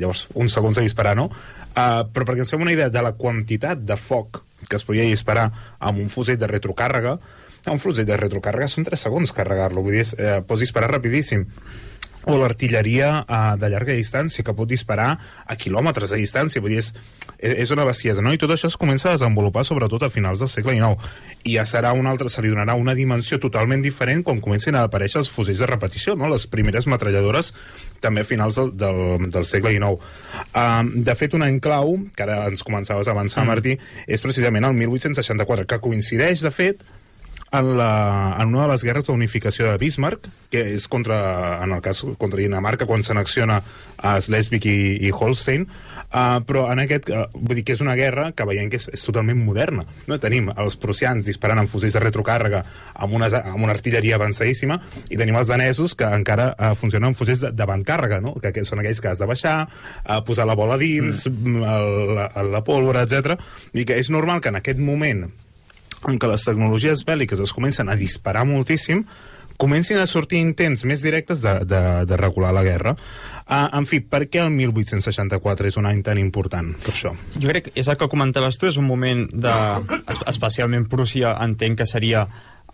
llavors 0.00 0.22
uns 0.32 0.56
segons 0.56 0.80
a 0.80 0.84
disparar, 0.86 1.12
no? 1.18 1.26
Uh, 1.74 2.06
però 2.08 2.24
perquè 2.24 2.46
ens 2.46 2.54
fem 2.54 2.64
una 2.64 2.72
idea 2.72 2.88
de 2.88 3.02
la 3.04 3.12
quantitat 3.20 3.82
de 3.84 3.98
foc 4.00 4.40
que 4.64 4.78
es 4.80 4.86
podia 4.88 5.04
disparar 5.04 5.50
amb 5.76 6.00
un 6.00 6.08
fusell 6.08 6.40
de 6.40 6.48
retrocàrrega, 6.48 7.18
un 7.68 7.82
fusell 7.82 8.08
de 8.08 8.16
retrocàrrega 8.16 8.70
són 8.72 8.88
3 8.88 9.04
segons 9.04 9.36
carregar-lo, 9.36 9.84
vull 9.84 9.98
dir, 9.98 10.06
eh, 10.16 10.40
pots 10.40 10.64
disparar 10.64 10.88
rapidíssim 10.94 11.44
o 12.26 12.36
l'artilleria 12.36 13.24
eh, 13.24 13.38
de 13.60 13.70
llarga 13.72 13.96
distància 13.96 14.44
que 14.44 14.54
pot 14.56 14.68
disparar 14.68 15.14
a 15.46 15.56
quilòmetres 15.56 16.12
de 16.12 16.20
distància 16.20 16.60
vull 16.60 16.74
dir, 16.74 16.82
és, 16.82 16.92
és 17.38 17.72
una 17.72 17.86
bestiesa 17.88 18.22
no? 18.22 18.32
i 18.34 18.40
tot 18.40 18.52
això 18.52 18.68
es 18.68 18.76
comença 18.80 19.08
a 19.08 19.16
desenvolupar 19.16 19.64
sobretot 19.64 20.04
a 20.04 20.10
finals 20.12 20.42
del 20.42 20.50
segle 20.52 20.76
XIX 20.76 21.00
i 21.44 21.56
ja 21.56 21.64
serà 21.68 21.94
una 21.96 22.12
altra, 22.12 22.28
se 22.28 22.42
li 22.44 22.52
donarà 22.52 22.76
una 22.76 22.94
dimensió 22.94 23.40
totalment 23.40 23.82
diferent 23.82 24.24
quan 24.26 24.42
comencin 24.44 24.76
a 24.76 24.84
aparèixer 24.88 25.22
els 25.22 25.32
fusells 25.32 25.62
de 25.62 25.70
repetició 25.70 26.16
no? 26.16 26.28
les 26.32 26.46
primeres 26.50 26.88
metralladores 26.90 27.54
també 28.00 28.24
a 28.24 28.28
finals 28.28 28.60
del, 28.60 28.74
del, 28.76 29.30
del 29.30 29.48
segle 29.48 29.72
XIX 29.76 29.96
um, 30.54 30.94
de 31.04 31.16
fet 31.16 31.36
un 31.36 31.44
any 31.46 31.60
clau 31.64 31.96
que 32.16 32.26
ara 32.26 32.42
ens 32.50 32.64
començaves 32.66 33.08
a 33.08 33.16
avançar 33.16 33.44
mm. 33.44 33.48
Martí 33.50 33.76
és 34.06 34.24
precisament 34.24 34.68
el 34.68 34.76
1864 34.76 35.68
que 35.68 35.80
coincideix 35.82 36.44
de 36.44 36.52
fet 36.52 36.84
en, 37.52 37.78
la, 37.78 38.36
en 38.38 38.54
una 38.54 38.66
de 38.66 38.72
les 38.72 38.84
guerres 38.86 39.08
d'unificació 39.08 39.70
de 39.70 39.78
Bismarck, 39.80 40.28
que 40.52 40.62
és 40.76 40.86
contra, 40.90 41.18
en 41.64 41.74
el 41.74 41.82
cas 41.82 42.02
contra 42.18 42.38
Dinamarca, 42.38 42.86
quan 42.86 43.02
s'annexiona 43.06 43.60
a 43.98 44.14
Schleswig 44.22 44.66
i, 44.70 44.80
i 45.06 45.10
Holstein, 45.10 45.66
uh, 45.66 46.38
però 46.46 46.68
en 46.72 46.82
aquest, 46.84 47.10
uh, 47.10 47.26
vull 47.34 47.58
dir 47.58 47.64
que 47.66 47.74
és 47.74 47.82
una 47.82 47.96
guerra 47.98 48.30
que 48.36 48.46
veiem 48.48 48.70
que 48.70 48.78
és, 48.80 48.86
és 48.94 49.04
totalment 49.06 49.40
moderna. 49.42 49.84
No? 50.06 50.20
Tenim 50.22 50.52
els 50.54 50.78
prussians 50.80 51.26
disparant 51.26 51.62
amb 51.62 51.70
fusells 51.70 51.98
de 51.98 52.04
retrocàrrega 52.06 52.62
amb 52.94 53.18
una, 53.18 53.30
amb 53.40 53.66
una 53.66 53.74
artilleria 53.74 54.16
avançadíssima 54.20 54.78
i 55.10 55.18
tenim 55.18 55.38
els 55.40 55.50
danesos 55.50 55.96
que 55.98 56.08
encara 56.20 56.52
uh, 56.54 56.72
funcionen 56.78 57.10
amb 57.10 57.18
fusells 57.18 57.44
d'avantcàrrega, 57.50 58.22
no? 58.24 58.36
que, 58.40 58.54
que 58.54 58.66
són 58.66 58.84
aquells 58.84 59.02
que 59.02 59.12
has 59.12 59.22
de 59.22 59.30
baixar, 59.30 59.58
uh, 59.66 60.20
posar 60.26 60.46
la 60.48 60.58
bola 60.58 60.78
dins, 60.80 61.26
mm. 61.26 61.68
el, 61.74 62.16
la, 62.16 62.30
la 62.56 62.64
pólvora, 62.64 63.04
etc. 63.04 63.36
I 63.74 63.86
que 63.88 63.98
és 63.98 64.14
normal 64.14 64.40
que 64.40 64.54
en 64.54 64.62
aquest 64.62 64.78
moment 64.80 65.26
en 66.08 66.16
què 66.18 66.28
les 66.30 66.44
tecnologies 66.46 67.04
bèl·liques 67.08 67.40
es 67.44 67.52
comencen 67.52 67.88
a 67.92 67.96
disparar 67.98 68.46
moltíssim, 68.48 69.04
comencin 69.60 69.98
a 70.00 70.06
sortir 70.08 70.38
intents 70.40 70.86
més 70.88 71.02
directes 71.04 71.42
de, 71.44 71.52
de, 71.68 71.80
de 72.08 72.16
regular 72.16 72.54
la 72.56 72.62
guerra. 72.64 72.94
Uh, 73.44 73.66
en 73.76 73.84
fi, 73.84 73.98
per 74.00 74.22
què 74.30 74.40
el 74.40 74.48
1864 74.54 75.68
és 75.68 75.76
un 75.76 75.84
any 75.90 76.00
tan 76.06 76.16
important 76.22 76.70
per 76.80 76.94
això? 76.94 77.12
Jo 77.36 77.50
crec 77.50 77.66
que 77.68 77.72
és 77.82 77.88
el 77.90 77.98
que 78.00 78.08
comentaves 78.08 78.56
tu, 78.56 78.70
és 78.70 78.78
un 78.80 78.86
moment 78.88 79.26
de... 79.28 79.52
es- 80.08 80.22
Especialment 80.32 80.86
Prússia 80.88 81.34
entenc 81.44 81.82
que 81.82 81.86
seria 81.90 82.24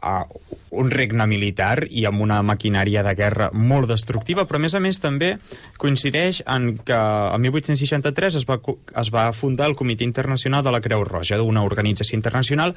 uh, 0.07 0.55
un 0.77 0.91
regne 0.93 1.25
militar 1.27 1.87
i 1.89 2.05
amb 2.09 2.21
una 2.23 2.41
maquinària 2.45 3.03
de 3.07 3.15
guerra 3.17 3.49
molt 3.55 3.89
destructiva, 3.89 4.45
però 4.47 4.59
a 4.61 4.63
més 4.65 4.75
a 4.77 4.81
més 4.83 4.99
també 5.03 5.33
coincideix 5.81 6.43
en 6.47 6.73
que 6.87 6.97
el 6.97 7.41
1863 7.47 8.37
es 8.41 8.45
va, 8.49 8.59
es 9.01 9.11
va 9.15 9.27
fundar 9.37 9.69
el 9.71 9.77
Comitè 9.79 10.05
Internacional 10.05 10.65
de 10.67 10.75
la 10.75 10.81
Creu 10.85 11.05
Roja, 11.07 11.41
una 11.43 11.63
organització 11.65 12.17
internacional 12.19 12.75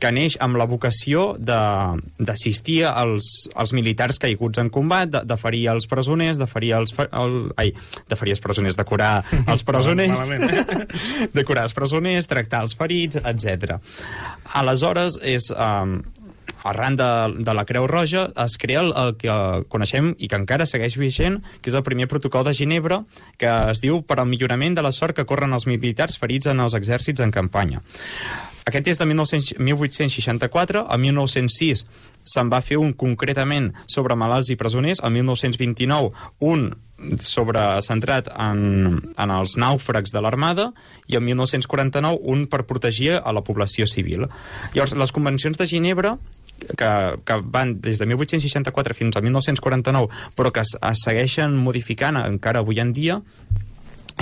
que 0.00 0.12
neix 0.12 0.38
amb 0.44 0.58
la 0.58 0.66
vocació 0.66 1.34
de- 1.38 2.02
d'assistir 2.18 2.82
als, 2.88 3.48
als 3.54 3.72
militars 3.76 4.18
caiguts 4.18 4.58
en 4.58 4.70
combat, 4.74 5.10
de, 5.12 5.22
de 5.28 5.36
ferir 5.40 5.66
els 5.74 5.86
presoners, 5.90 6.38
de 6.40 6.46
ferir 6.50 6.74
els... 6.80 6.94
El, 7.08 7.38
ai, 7.56 7.72
de 8.08 8.16
ferir 8.18 8.34
els 8.36 8.42
presoners, 8.44 8.76
de 8.78 8.84
curar 8.88 9.12
els 9.46 9.62
presoners, 9.68 10.26
de 11.36 11.44
curar 11.44 11.68
els 11.68 11.76
presoners, 11.76 12.26
tractar 12.30 12.64
els 12.66 12.74
ferits, 12.78 13.20
etc. 13.22 13.78
Aleshores, 14.58 15.20
és... 15.22 15.52
Um, 15.54 16.00
arran 16.64 16.96
de, 16.96 17.08
de 17.38 17.54
la 17.54 17.64
Creu 17.64 17.86
Roja 17.86 18.28
es 18.44 18.58
crea 18.58 18.80
el, 18.80 18.92
el 18.96 19.14
que 19.20 19.36
coneixem 19.72 20.12
i 20.18 20.28
que 20.28 20.38
encara 20.40 20.66
segueix 20.66 20.98
vigent, 21.00 21.40
que 21.62 21.72
és 21.72 21.78
el 21.78 21.86
primer 21.86 22.08
protocol 22.10 22.46
de 22.46 22.54
Ginebra, 22.54 23.02
que 23.38 23.48
es 23.72 23.82
diu 23.84 24.02
per 24.02 24.20
al 24.20 24.28
millorament 24.30 24.76
de 24.76 24.84
la 24.84 24.92
sort 24.92 25.16
que 25.16 25.26
corren 25.28 25.54
els 25.56 25.68
militars 25.70 26.18
ferits 26.18 26.50
en 26.50 26.60
els 26.64 26.76
exèrcits 26.78 27.24
en 27.24 27.34
campanya. 27.34 27.82
Aquest 28.68 28.90
és 28.92 28.98
de 29.00 29.06
1900, 29.08 29.54
1864, 29.64 30.82
a 30.92 30.96
1906 31.00 31.86
se'n 32.28 32.50
va 32.52 32.60
fer 32.60 32.76
un 32.76 32.92
concretament 32.92 33.70
sobre 33.88 34.16
malalts 34.18 34.50
i 34.52 34.58
presoners, 34.60 35.00
a 35.00 35.08
1929 35.08 36.10
un 36.44 36.68
sobre 37.22 37.62
centrat 37.86 38.28
en, 38.34 39.14
en 39.16 39.32
els 39.32 39.54
nàufrags 39.56 40.12
de 40.12 40.20
l'armada 40.20 40.72
i 41.08 41.16
en 41.16 41.24
1949 41.24 42.18
un 42.28 42.44
per 42.50 42.66
protegir 42.68 43.14
a 43.22 43.32
la 43.32 43.44
població 43.46 43.86
civil. 43.86 44.26
Llavors, 44.74 44.96
les 44.98 45.14
convencions 45.14 45.56
de 45.56 45.68
Ginebra 45.70 46.16
que, 46.76 46.90
que 47.24 47.38
van 47.44 47.76
des 47.80 48.00
de 48.00 48.06
1864 48.06 48.96
fins 48.98 49.16
a 49.16 49.22
1949, 49.24 50.08
però 50.36 50.52
que 50.52 50.64
es, 50.64 50.74
es 50.78 51.04
segueixen 51.06 51.56
modificant 51.56 52.20
encara 52.20 52.64
avui 52.64 52.80
en 52.82 52.92
dia, 52.96 53.20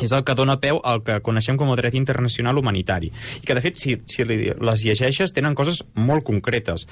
és 0.02 0.12
el 0.12 0.24
que 0.26 0.34
dona 0.36 0.58
peu 0.60 0.80
al 0.84 1.02
que 1.04 1.18
coneixem 1.24 1.56
com 1.56 1.70
a 1.72 1.76
dret 1.78 1.94
internacional 1.96 2.58
humanitari. 2.58 3.10
I 3.40 3.44
que, 3.46 3.56
de 3.56 3.62
fet, 3.64 3.78
si, 3.80 3.96
si 4.08 4.26
les 4.26 4.84
llegeixes, 4.84 5.32
tenen 5.36 5.56
coses 5.56 5.82
molt 5.94 6.24
concretes. 6.26 6.86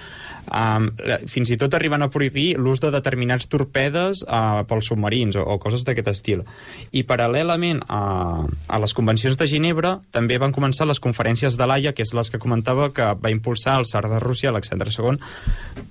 Um, 0.48 0.90
fins 1.30 1.52
i 1.52 1.58
tot 1.60 1.74
arriben 1.76 2.04
a 2.04 2.10
prohibir 2.12 2.54
l'ús 2.60 2.82
de 2.82 2.90
determinats 2.94 3.48
torpedes 3.50 4.24
uh, 4.24 4.64
pels 4.68 4.90
submarins 4.90 5.38
o, 5.40 5.44
o 5.44 5.58
coses 5.62 5.84
d'aquest 5.86 6.10
estil. 6.14 6.44
I, 6.92 7.04
paral·lelament 7.08 7.82
a, 7.88 8.02
a 8.44 8.80
les 8.82 8.96
convencions 8.96 9.38
de 9.40 9.48
Ginebra, 9.50 9.98
també 10.14 10.38
van 10.40 10.54
començar 10.54 10.88
les 10.88 11.00
conferències 11.02 11.58
de 11.60 11.68
l'Aia, 11.68 11.94
que 11.96 12.04
és 12.04 12.14
les 12.16 12.30
que 12.32 12.40
comentava 12.42 12.90
que 12.94 13.12
va 13.20 13.32
impulsar 13.32 13.78
el 13.80 13.88
tsar 13.88 14.06
de 14.08 14.20
Rússia, 14.22 14.50
Alexandre 14.52 14.92
II, 14.92 15.20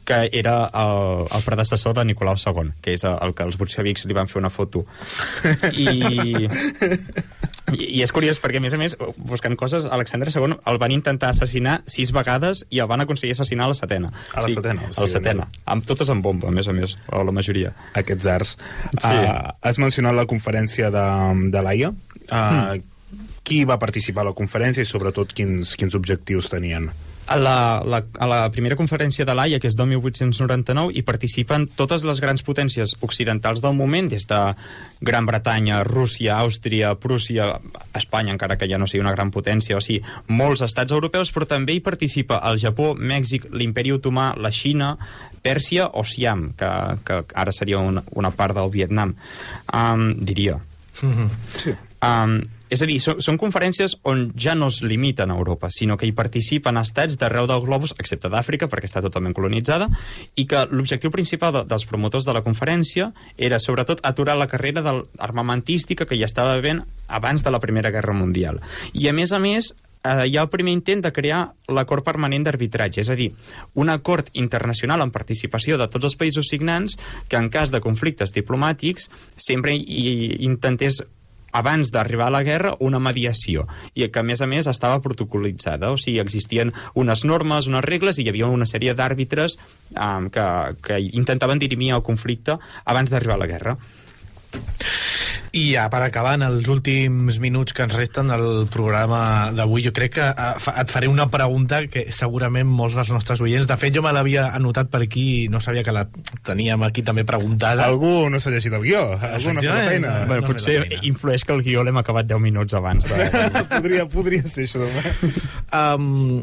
que 0.05 0.29
era 0.33 0.57
el, 0.73 1.27
el 1.29 1.45
predecessor 1.45 1.95
de 1.97 2.05
Nicolau 2.05 2.37
II, 2.37 2.73
que 2.81 2.93
és 2.97 3.05
el 3.07 3.33
que 3.37 3.45
els 3.47 3.57
bolxevics 3.59 4.05
li 4.09 4.17
van 4.17 4.29
fer 4.31 4.41
una 4.41 4.51
foto. 4.53 4.85
I, 5.73 6.49
i, 7.73 7.97
I 7.97 8.01
és 8.05 8.11
curiós 8.13 8.39
perquè, 8.43 8.59
a 8.59 8.63
més 8.63 8.75
a 8.75 8.79
més, 8.79 8.95
buscant 9.17 9.55
coses, 9.59 9.87
Alexandre 9.89 10.31
II 10.33 10.57
el 10.69 10.79
van 10.81 10.93
intentar 10.95 11.31
assassinar 11.33 11.79
sis 11.89 12.11
vegades 12.15 12.63
i 12.69 12.81
el 12.83 12.89
van 12.91 13.03
aconseguir 13.03 13.33
assassinar 13.37 13.67
a 13.67 13.73
la 13.73 13.77
setena. 13.77 14.11
A 14.33 14.43
la 14.45 14.51
setena, 14.51 14.85
o 14.85 14.91
A 14.91 14.93
la 14.93 14.95
sigui, 15.07 15.13
setena. 15.15 15.47
Amb 15.65 15.87
totes 15.89 16.11
amb 16.13 16.25
bomba, 16.25 16.49
a 16.51 16.55
més 16.55 16.69
a 16.69 16.75
més, 16.75 16.97
o 17.09 17.23
la 17.23 17.35
majoria. 17.35 17.73
aquests 17.93 18.29
arts. 18.29 18.55
Sí. 18.99 19.13
Uh, 19.13 19.53
has 19.61 19.79
mencionat 19.81 20.17
la 20.17 20.27
conferència 20.29 20.91
de, 20.93 21.05
de 21.53 21.63
l'AIA. 21.65 21.93
Uh, 22.29 22.81
Qui 23.43 23.65
va 23.67 23.75
participar 23.75 24.23
a 24.23 24.29
la 24.29 24.37
conferència 24.37 24.85
i 24.85 24.87
sobretot 24.87 25.33
quins, 25.35 25.73
quins 25.75 25.97
objectius 25.97 26.47
tenien? 26.47 26.87
A 27.25 27.37
la, 27.39 27.81
la, 27.87 28.01
a 28.19 28.27
la 28.27 28.39
primera 28.51 28.75
conferència 28.75 29.23
de 29.23 29.31
l'AIA, 29.31 29.59
que 29.63 29.69
és 29.69 29.77
del 29.79 29.87
1899, 29.93 30.91
hi 30.91 31.03
participen 31.07 31.69
totes 31.77 32.03
les 32.03 32.19
grans 32.19 32.43
potències 32.43 32.97
occidentals 33.05 33.61
del 33.63 33.77
moment, 33.77 34.09
des 34.11 34.27
de 34.27 34.39
Gran 35.03 35.27
Bretanya, 35.29 35.83
Rússia, 35.87 36.35
Àustria, 36.43 36.93
Prússia, 36.99 37.53
Espanya, 37.95 38.33
encara 38.35 38.57
que 38.59 38.67
ja 38.67 38.79
no 38.79 38.89
sigui 38.91 39.05
una 39.05 39.15
gran 39.15 39.31
potència, 39.31 39.77
o 39.79 39.83
sigui, 39.83 40.01
molts 40.27 40.65
estats 40.67 40.91
europeus, 40.91 41.31
però 41.31 41.47
també 41.47 41.77
hi 41.77 41.83
participa 41.85 42.41
el 42.49 42.59
Japó, 42.59 42.91
Mèxic, 42.95 43.47
l'Imperi 43.55 43.95
Otomà, 43.95 44.33
la 44.35 44.51
Xina, 44.51 44.97
Pèrsia 45.43 45.89
o 45.95 46.03
Siam, 46.07 46.49
que, 46.59 46.71
que 47.07 47.21
ara 47.39 47.55
seria 47.55 47.79
una, 47.83 48.03
una 48.19 48.31
part 48.35 48.55
del 48.55 48.71
Vietnam, 48.71 49.15
um, 49.71 50.09
diria. 50.19 50.59
Sí. 50.93 51.73
Um, 52.03 52.41
és 52.73 52.81
a 52.81 52.87
dir, 52.89 52.97
són, 53.03 53.21
són 53.21 53.37
conferències 53.37 53.95
on 54.09 54.25
ja 54.39 54.55
no 54.57 54.67
es 54.73 54.81
limiten 54.81 55.31
a 55.31 55.37
Europa, 55.37 55.69
sinó 55.71 55.97
que 55.99 56.07
hi 56.09 56.15
participen 56.17 56.79
estats 56.81 57.19
d'arreu 57.21 57.45
del 57.49 57.61
globus, 57.65 57.93
excepte 58.01 58.31
d'Àfrica, 58.33 58.67
perquè 58.71 58.89
està 58.89 59.03
totalment 59.05 59.35
colonitzada, 59.37 59.89
i 60.35 60.47
que 60.49 60.65
l'objectiu 60.71 61.13
principal 61.13 61.53
de, 61.53 61.63
dels 61.69 61.85
promotors 61.89 62.25
de 62.25 62.33
la 62.35 62.43
conferència 62.45 63.11
era, 63.37 63.61
sobretot, 63.61 64.01
aturar 64.03 64.37
la 64.39 64.49
carrera 64.49 64.81
del- 64.81 65.05
armamentística 65.21 66.07
que 66.09 66.17
ja 66.17 66.25
estava 66.29 66.57
havent 66.57 66.83
abans 67.07 67.43
de 67.43 67.51
la 67.53 67.61
Primera 67.61 67.91
Guerra 67.93 68.13
Mundial. 68.17 68.61
I, 68.93 69.07
a 69.07 69.13
més 69.13 69.31
a 69.31 69.39
més, 69.43 69.73
eh, 70.03 70.27
hi 70.27 70.37
ha 70.37 70.43
el 70.43 70.49
primer 70.51 70.73
intent 70.73 71.03
de 71.05 71.11
crear 71.13 71.43
l'acord 71.69 72.03
permanent 72.03 72.43
d'arbitratge, 72.47 73.01
és 73.03 73.09
a 73.09 73.17
dir, 73.19 73.31
un 73.75 73.91
acord 73.93 74.29
internacional 74.33 75.03
amb 75.03 75.13
participació 75.13 75.77
de 75.77 75.87
tots 75.87 76.09
els 76.09 76.17
països 76.19 76.49
signants 76.49 76.97
que 77.29 77.37
en 77.37 77.49
cas 77.53 77.71
de 77.71 77.83
conflictes 77.83 78.33
diplomàtics 78.35 79.09
sempre 79.37 79.75
hi 79.75 80.39
intentés 80.47 81.03
abans 81.53 81.93
d'arribar 81.93 82.27
a 82.27 82.35
la 82.35 82.43
guerra, 82.43 82.73
una 82.81 82.99
mediació, 82.99 83.67
i 83.93 84.07
que, 84.09 84.19
a 84.19 84.27
més 84.27 84.41
a 84.41 84.49
més, 84.49 84.67
estava 84.67 85.01
protocolitzada, 85.05 85.93
o 85.93 85.97
sigui, 86.01 86.19
existien 86.23 86.73
unes 86.99 87.23
normes, 87.29 87.69
unes 87.71 87.85
regles, 87.85 88.19
i 88.19 88.27
hi 88.27 88.33
havia 88.33 88.51
una 88.51 88.67
sèrie 88.69 88.95
d'àrbitres 88.97 89.57
um, 89.93 90.29
que, 90.33 90.47
que 90.83 90.99
intentaven 91.13 91.61
dirimir 91.61 91.93
el 91.95 92.05
conflicte 92.05 92.57
abans 92.85 93.13
d'arribar 93.13 93.37
a 93.39 93.43
la 93.45 93.51
guerra. 93.53 93.77
I 95.53 95.67
ja 95.75 95.83
per 95.93 95.99
acabar, 96.01 96.31
en 96.39 96.41
els 96.47 96.65
últims 96.73 97.35
minuts 97.37 97.75
que 97.77 97.83
ens 97.85 97.93
resten 97.93 98.25
del 98.31 98.63
programa 98.73 99.51
d'avui, 99.53 99.83
jo 99.85 99.91
crec 99.93 100.15
que 100.15 100.23
eh, 100.31 100.45
fa- 100.57 100.73
et 100.81 100.89
faré 100.89 101.05
una 101.11 101.27
pregunta 101.29 101.83
que 101.93 102.07
segurament 102.09 102.65
molts 102.65 102.95
dels 102.97 103.11
nostres 103.13 103.43
oients... 103.45 103.67
De 103.69 103.77
fet, 103.77 103.93
jo 103.93 104.01
me 104.01 104.09
l'havia 104.17 104.47
anotat 104.57 104.89
per 104.89 105.03
aquí 105.05 105.25
i 105.43 105.51
no 105.53 105.61
sabia 105.61 105.83
que 105.85 105.93
la 105.93 106.07
teníem 106.47 106.81
aquí 106.87 107.03
també 107.05 107.21
preguntada. 107.29 107.85
Algú 107.85 108.31
no 108.33 108.41
s'ha 108.41 108.49
llegit 108.55 108.73
el 108.73 108.81
guió, 108.81 109.03
algú 109.13 109.53
no 109.53 109.61
ha 109.61 109.61
fet 109.61 109.69
la 109.69 109.85
feina. 109.91 110.15
No, 110.23 110.25
bueno, 110.31 110.41
no 110.41 110.49
potser 110.55 110.79
feina. 110.87 111.03
influeix 111.11 111.45
que 111.45 111.53
el 111.53 111.61
guió 111.69 111.85
l'hem 111.85 112.01
acabat 112.01 112.31
10 112.33 112.41
minuts 112.41 112.73
abans 112.81 113.05
de... 113.13 113.29
podria, 113.75 114.07
podria 114.09 114.49
ser 114.49 114.65
això. 114.65 114.89
Um, 115.69 116.41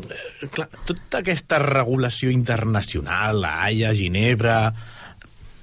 clar, 0.55 0.69
tota 0.87 1.19
aquesta 1.25 1.59
regulació 1.67 2.31
internacional, 2.31 3.43
la 3.43 3.57
Haia, 3.67 3.91
Ginebra... 3.99 4.61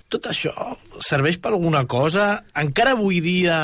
Tot 0.08 0.30
això 0.32 0.54
serveix 1.04 1.40
per 1.44 1.52
alguna 1.52 1.84
cosa? 1.90 2.46
Encara 2.56 2.96
avui 2.96 3.20
dia 3.24 3.60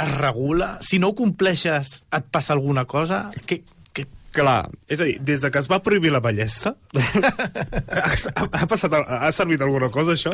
es 0.00 0.14
regula? 0.16 0.76
Si 0.86 1.00
no 1.02 1.10
ho 1.10 1.16
compleixes, 1.18 2.04
et 2.14 2.28
passa 2.30 2.54
alguna 2.54 2.86
cosa? 2.86 3.24
Què, 3.34 3.60
què, 3.92 4.06
Clar, 4.30 4.70
és 4.86 5.00
a 5.02 5.08
dir, 5.08 5.16
des 5.26 5.42
de 5.42 5.50
que 5.50 5.58
es 5.58 5.66
va 5.66 5.80
prohibir 5.82 6.12
la 6.14 6.22
ballesta, 6.22 6.76
ha, 6.94 8.04
ha, 8.60 8.66
passat, 8.70 8.94
ha 8.94 9.30
servit 9.34 9.62
alguna 9.66 9.90
cosa, 9.90 10.14
això? 10.14 10.30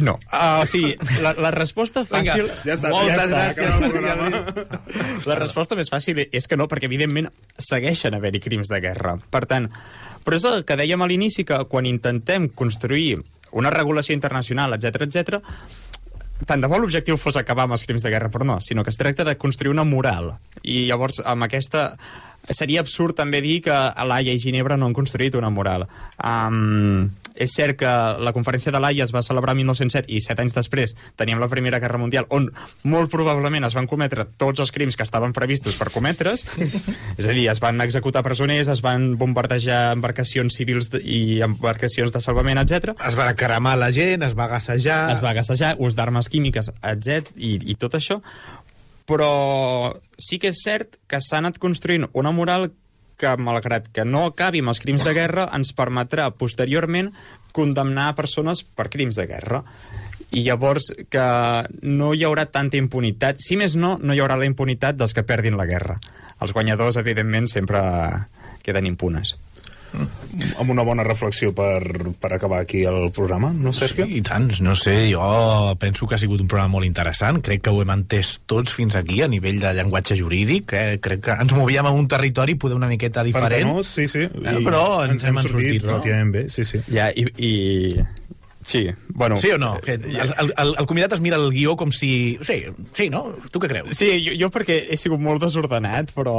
No. 0.00 0.14
Uh, 0.32 0.62
o 0.62 0.66
sigui, 0.68 0.94
la, 1.20 1.34
la 1.36 1.50
resposta 1.52 2.04
fàcil... 2.08 2.48
Ja 2.64 2.76
està, 2.78 2.92
Moltes 2.94 3.18
ja 3.18 3.46
està, 3.50 3.66
gràcies. 3.76 5.26
La 5.28 5.36
resposta 5.36 5.76
més 5.76 5.90
fàcil 5.92 6.22
és 6.24 6.48
que 6.48 6.56
no, 6.56 6.68
perquè 6.70 6.88
evidentment 6.88 7.28
segueixen 7.60 8.16
haver-hi 8.16 8.40
crims 8.40 8.70
de 8.72 8.80
guerra. 8.80 9.18
Per 9.28 9.42
tant, 9.50 9.68
però 10.24 10.38
és 10.38 10.46
el 10.48 10.64
que 10.68 10.78
dèiem 10.78 11.02
a 11.02 11.08
l'inici, 11.10 11.44
que 11.44 11.60
quan 11.68 11.88
intentem 11.90 12.48
construir 12.48 13.18
una 13.52 13.70
regulació 13.74 14.16
internacional, 14.16 14.74
etc 14.76 15.06
etc, 15.08 15.42
tant 16.46 16.62
de 16.62 16.70
bo 16.70 16.78
l'objectiu 16.78 17.18
fos 17.18 17.36
acabar 17.36 17.66
amb 17.66 17.76
els 17.76 17.84
crims 17.86 18.04
de 18.04 18.12
guerra, 18.12 18.30
però 18.30 18.46
no, 18.46 18.60
sinó 18.62 18.84
que 18.84 18.92
es 18.94 19.00
tracta 19.00 19.24
de 19.26 19.36
construir 19.38 19.72
una 19.72 19.86
moral. 19.88 20.34
I 20.62 20.86
llavors, 20.90 21.22
amb 21.24 21.48
aquesta... 21.48 21.92
Seria 22.48 22.80
absurd 22.80 23.16
també 23.18 23.42
dir 23.44 23.58
que 23.66 23.74
a 23.74 24.04
l'Haia 24.08 24.32
i 24.32 24.38
Ginebra 24.40 24.76
no 24.78 24.86
han 24.86 24.94
construït 24.96 25.34
una 25.36 25.50
moral. 25.52 25.82
Um, 26.16 27.10
és 27.38 27.54
cert 27.54 27.78
que 27.80 27.90
la 28.18 28.32
conferència 28.36 28.72
de 28.74 28.80
l'Haia 28.82 29.06
es 29.06 29.14
va 29.14 29.22
celebrar 29.24 29.54
el 29.54 29.62
1907 29.62 30.10
i 30.12 30.20
set 30.24 30.40
anys 30.42 30.56
després 30.56 30.94
teníem 31.16 31.40
la 31.40 31.50
Primera 31.52 31.80
Guerra 31.82 32.00
Mundial 32.00 32.28
on 32.34 32.50
molt 32.82 33.12
probablement 33.12 33.66
es 33.68 33.76
van 33.78 33.88
cometre 33.90 34.26
tots 34.40 34.64
els 34.64 34.72
crims 34.74 34.98
que 34.98 35.06
estaven 35.06 35.34
previstos 35.36 35.78
per 35.78 35.90
cometre's 35.94 36.46
és 36.58 37.26
a 37.26 37.32
dir, 37.32 37.48
es 37.50 37.62
van 37.62 37.80
executar 37.84 38.24
presoners 38.26 38.70
es 38.72 38.82
van 38.84 39.10
bombardejar 39.20 39.94
embarcacions 39.94 40.58
civils 40.58 40.90
i 41.00 41.40
embarcacions 41.44 42.12
de 42.14 42.22
salvament, 42.24 42.60
etc. 42.62 42.94
es 43.06 43.18
va 43.18 43.30
cremar 43.38 43.76
la 43.78 43.92
gent, 43.94 44.24
es 44.26 44.34
va 44.38 44.48
gassejar... 44.50 45.08
es 45.12 45.22
va 45.24 45.34
gassejar, 45.36 45.76
ús 45.78 45.96
d'armes 45.98 46.28
químiques, 46.32 46.72
etc. 46.82 47.32
I, 47.36 47.58
i 47.72 47.78
tot 47.78 47.98
això 47.98 48.20
però 49.08 49.96
sí 50.20 50.36
que 50.36 50.52
és 50.52 50.60
cert 50.60 50.98
que 51.08 51.20
s'ha 51.24 51.40
anat 51.40 51.56
construint 51.62 52.04
una 52.12 52.32
moral 52.34 52.68
que, 53.18 53.34
malgrat 53.36 53.88
que 53.94 54.06
no 54.06 54.24
acabi 54.30 54.62
amb 54.62 54.72
els 54.72 54.80
crims 54.82 55.04
de 55.06 55.14
guerra, 55.16 55.48
ens 55.56 55.74
permetrà 55.76 56.30
posteriorment 56.30 57.10
condemnar 57.52 58.14
persones 58.18 58.62
per 58.62 58.88
crims 58.92 59.18
de 59.18 59.26
guerra. 59.30 59.62
I 60.30 60.44
llavors 60.44 60.90
que 61.10 61.26
no 61.82 62.12
hi 62.14 62.24
haurà 62.28 62.46
tanta 62.52 62.78
impunitat. 62.78 63.40
Si 63.42 63.56
més 63.56 63.76
no, 63.80 63.96
no 64.00 64.14
hi 64.14 64.22
haurà 64.22 64.36
la 64.38 64.48
impunitat 64.48 64.98
dels 64.98 65.16
que 65.16 65.26
perdin 65.26 65.56
la 65.58 65.66
guerra. 65.66 65.98
Els 66.38 66.54
guanyadors, 66.54 67.00
evidentment, 67.00 67.48
sempre 67.50 67.80
queden 68.62 68.86
impunes. 68.86 69.34
Amb 70.58 70.70
una 70.70 70.84
bona 70.86 71.04
reflexió 71.06 71.52
per, 71.56 71.80
per 72.20 72.32
acabar 72.34 72.60
aquí 72.62 72.84
el 72.88 73.10
programa, 73.14 73.50
no, 73.56 73.72
Sergio? 73.72 74.06
Sí, 74.06 74.18
i 74.18 74.22
tant, 74.26 74.48
no 74.64 74.74
sé, 74.78 74.96
jo 75.12 75.22
penso 75.80 76.06
que 76.06 76.16
ha 76.16 76.20
sigut 76.20 76.42
un 76.44 76.50
programa 76.50 76.76
molt 76.76 76.88
interessant, 76.88 77.40
crec 77.44 77.64
que 77.64 77.74
ho 77.74 77.82
hem 77.82 77.94
entès 77.94 78.36
tots 78.50 78.74
fins 78.76 78.98
aquí 78.98 79.22
a 79.24 79.30
nivell 79.30 79.60
de 79.62 79.72
llenguatge 79.78 80.18
jurídic, 80.18 80.74
eh? 80.76 80.98
crec 81.02 81.24
que 81.28 81.38
ens 81.38 81.56
movíem 81.56 81.88
en 81.88 81.98
un 81.98 82.08
territori 82.10 82.58
poder 82.60 82.78
una 82.78 82.90
miqueta 82.90 83.24
diferent, 83.26 83.68
Pantanós, 83.72 83.94
sí, 83.98 84.06
sí. 84.10 84.28
Eh, 84.28 84.58
però 84.64 85.04
ens 85.06 85.24
hem 85.24 85.42
en 85.42 85.50
sortit, 85.50 85.82
no? 85.82 85.96
relativament 85.96 86.34
bé, 86.36 86.46
sí, 86.52 86.66
sí. 86.68 86.84
Ja, 86.92 87.10
i, 87.10 87.26
i... 87.36 87.52
Sí, 88.68 88.82
bueno... 89.16 89.38
Sí 89.40 89.48
o 89.54 89.56
no? 89.56 89.78
Que 89.80 89.94
el, 89.96 90.04
el, 90.20 90.52
el, 90.60 90.74
el 90.76 90.86
convidat 90.86 91.14
es 91.16 91.22
mira 91.24 91.38
el 91.40 91.48
guió 91.54 91.72
com 91.80 91.88
si... 91.94 92.36
Sí, 92.44 92.58
sí, 92.92 93.08
no? 93.08 93.22
Tu 93.50 93.62
què 93.62 93.70
creus? 93.72 93.94
Sí, 93.96 94.10
jo, 94.26 94.34
jo 94.36 94.50
perquè 94.52 94.76
he 94.92 94.98
sigut 95.00 95.22
molt 95.24 95.40
desordenat, 95.40 96.12
però, 96.12 96.34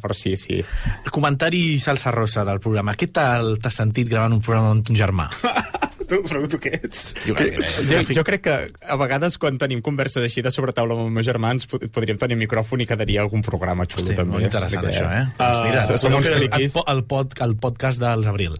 però 0.00 0.16
sí, 0.16 0.32
sí. 0.40 0.62
El 1.04 1.12
comentari 1.12 1.78
salsa 1.84 2.10
rosa 2.14 2.46
del 2.48 2.62
programa. 2.64 2.96
Què 2.96 3.10
tal 3.12 3.58
t'has 3.60 3.76
sentit 3.82 4.08
gravant 4.08 4.32
un 4.38 4.40
programa 4.40 4.72
amb 4.72 4.86
ton 4.88 4.96
germà? 4.96 5.28
tu, 6.08 6.22
però 6.24 6.40
tu 6.48 6.58
què 6.64 6.72
ets? 6.80 7.04
Jo 7.28 7.36
crec 7.36 7.58
que... 7.60 7.68
Jo, 7.92 8.00
jo 8.20 8.24
crec 8.32 8.46
que 8.48 8.56
a 8.88 8.96
vegades 9.04 9.36
quan 9.40 9.60
tenim 9.60 9.84
converses 9.84 10.24
així 10.24 10.40
de 10.44 10.52
sobre 10.56 10.72
taula 10.76 10.96
amb 10.96 11.06
els 11.10 11.14
meus 11.20 11.28
germans 11.28 11.68
pod- 11.68 11.84
podríem 11.92 12.16
tenir 12.20 12.40
micròfon 12.40 12.80
i 12.84 12.88
quedaria 12.88 13.20
algun 13.24 13.44
programa 13.44 13.84
xulo 13.84 14.06
Hosti, 14.08 14.16
també. 14.16 14.38
molt 14.38 14.48
interessant, 14.48 14.88
perquè- 14.88 15.00
això, 15.04 15.12
eh? 15.20 15.26
Ah, 15.36 15.52
doncs 15.52 15.66
mira, 15.68 15.84
som 15.88 16.00
podeu 16.00 16.20
uns 16.22 16.32
el, 16.32 16.48
el, 16.48 16.70
el, 16.96 17.04
pod, 17.12 17.36
el 17.44 17.58
podcast 17.60 18.00
dels 18.00 18.28
Abril. 18.32 18.56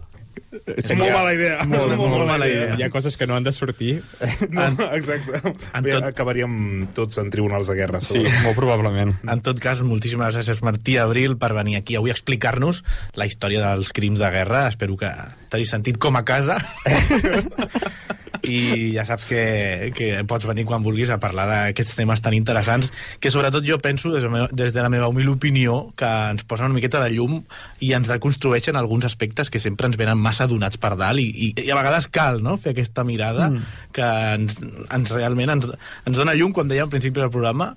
És 0.75 0.89
molt 0.95 1.11
mala 1.13 1.33
idea. 1.35 1.57
Molt, 1.65 1.91
És 1.91 1.97
molt, 1.99 2.11
molt 2.13 2.27
mala 2.29 2.47
idea. 2.49 2.75
Hi 2.79 2.83
ha 2.85 2.89
coses 2.93 3.17
que 3.17 3.27
no 3.27 3.35
han 3.35 3.43
de 3.43 3.51
sortir. 3.55 4.01
No, 4.49 4.65
exacte. 4.95 5.41
en 5.73 5.83
Bé, 5.83 5.91
tot- 5.95 6.07
Acabaríem 6.09 6.87
tots 6.97 7.17
en 7.21 7.29
tribunals 7.33 7.67
de 7.71 7.75
guerra. 7.75 8.01
Sí, 8.01 8.21
segur. 8.21 8.33
molt 8.43 8.55
probablement. 8.59 9.15
En 9.31 9.41
tot 9.45 9.59
cas, 9.59 9.81
moltíssimes 9.85 10.37
gràcies, 10.37 10.61
Martí 10.65 10.97
Abril, 11.01 11.37
per 11.41 11.53
venir 11.57 11.75
aquí 11.79 11.95
avui 11.99 12.13
a 12.13 12.17
explicar-nos 12.17 12.83
la 13.13 13.25
història 13.29 13.61
dels 13.67 13.91
crims 13.93 14.19
de 14.23 14.29
guerra. 14.31 14.67
Espero 14.71 14.95
que 14.97 15.11
t'hagis 15.49 15.69
sentit 15.75 15.97
com 16.01 16.15
a 16.15 16.23
casa. 16.25 16.57
I 18.47 18.93
ja 18.95 19.05
saps 19.07 19.27
que, 19.29 19.91
que 19.95 20.09
pots 20.27 20.47
venir 20.49 20.65
quan 20.67 20.83
vulguis 20.85 21.11
a 21.13 21.19
parlar 21.21 21.47
d'aquests 21.49 21.95
temes 21.99 22.21
tan 22.23 22.35
interessants 22.37 22.91
que 23.19 23.31
sobretot 23.33 23.65
jo 23.67 23.79
penso, 23.83 24.11
des 24.13 24.25
de, 24.25 24.47
des 24.53 24.73
de 24.75 24.83
la 24.83 24.91
meva 24.93 25.09
humil 25.11 25.29
opinió, 25.33 25.91
que 25.97 26.09
ens 26.31 26.45
posen 26.47 26.69
una 26.69 26.77
miqueta 26.77 27.01
de 27.03 27.11
llum 27.15 27.41
i 27.79 27.93
ens 27.97 28.11
deconstrueixen 28.11 28.77
alguns 28.79 29.07
aspectes 29.09 29.51
que 29.51 29.61
sempre 29.61 29.89
ens 29.89 29.99
venen 29.99 30.21
massa 30.21 30.47
donats 30.51 30.79
per 30.81 30.95
dalt 30.99 31.21
i, 31.21 31.29
i, 31.29 31.51
i 31.65 31.71
a 31.71 31.79
vegades 31.79 32.09
cal 32.11 32.41
no? 32.43 32.57
fer 32.61 32.75
aquesta 32.75 33.05
mirada 33.07 33.49
mm. 33.51 33.75
que 33.95 34.11
ens, 34.35 34.59
ens 34.93 35.15
realment 35.15 35.57
ens, 35.57 35.71
ens 36.05 36.17
dona 36.17 36.35
llum, 36.37 36.53
com 36.55 36.69
deia 36.69 36.85
al 36.85 36.93
principi 36.93 37.21
del 37.23 37.33
programa, 37.33 37.73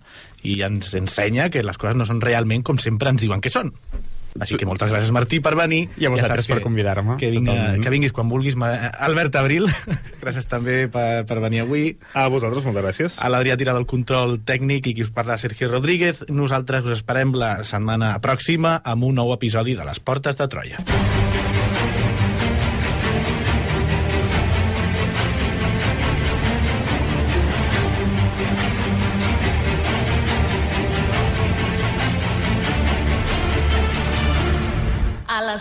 i 0.47 0.61
ens 0.67 0.95
ensenya 0.99 1.49
que 1.51 1.65
les 1.67 1.81
coses 1.81 1.99
no 1.99 2.07
són 2.09 2.23
realment 2.25 2.65
com 2.67 2.79
sempre 2.83 3.11
ens 3.13 3.25
diuen 3.25 3.43
que 3.43 3.53
són. 3.53 3.73
Així 4.41 4.59
que 4.61 4.67
moltes 4.69 4.91
gràcies, 4.93 5.11
Martí, 5.15 5.41
per 5.45 5.55
venir. 5.59 5.89
I 5.99 6.07
a 6.07 6.13
vosaltres 6.13 6.45
saps 6.47 6.55
per 6.55 6.63
convidar-me, 6.65 7.17
Que, 7.21 7.31
vinga, 7.35 7.53
totalment. 7.53 7.83
que 7.85 7.91
vinguis 7.95 8.13
quan 8.13 8.29
vulguis. 8.29 8.57
Albert 8.59 9.37
Abril, 9.41 9.67
gràcies 10.23 10.47
també 10.51 10.87
per, 10.93 11.25
per 11.27 11.41
venir 11.45 11.65
avui. 11.65 11.97
A 12.15 12.29
vosaltres, 12.29 12.65
moltes 12.69 12.85
gràcies. 12.85 13.19
A 13.23 13.31
l'Adrià 13.33 13.57
Tira 13.59 13.75
del 13.77 13.87
control 13.91 14.39
tècnic 14.45 14.87
i 14.93 14.95
qui 14.95 15.03
us 15.07 15.11
parla, 15.15 15.39
Sergio 15.39 15.71
Rodríguez. 15.73 16.25
Nosaltres 16.29 16.85
us 16.87 16.99
esperem 17.01 17.33
la 17.35 17.65
setmana 17.65 18.15
pròxima 18.23 18.79
amb 18.85 19.05
un 19.11 19.19
nou 19.19 19.33
episodi 19.35 19.75
de 19.79 19.85
Les 19.89 19.99
Portes 20.01 20.37
de 20.39 20.49
Troia. 20.49 20.79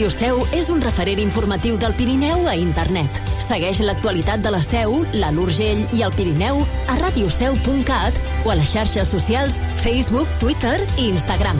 Ràdio 0.07 0.19
Seu 0.23 0.37
és 0.55 0.69
un 0.71 0.79
referent 0.79 1.19
informatiu 1.19 1.75
del 1.75 1.91
Pirineu 1.97 2.45
a 2.47 2.53
internet. 2.55 3.17
Segueix 3.43 3.81
l'actualitat 3.83 4.39
de 4.39 4.53
la 4.55 4.61
Seu, 4.63 5.01
la 5.19 5.33
l'Urgell 5.35 5.83
i 5.97 5.99
el 6.07 6.15
Pirineu 6.15 6.61
a 6.87 6.95
radioseu.cat 7.01 8.21
o 8.45 8.53
a 8.53 8.55
les 8.55 8.71
xarxes 8.71 9.11
socials 9.11 9.59
Facebook, 9.83 10.31
Twitter 10.39 10.79
i 10.95 11.09
Instagram. 11.11 11.59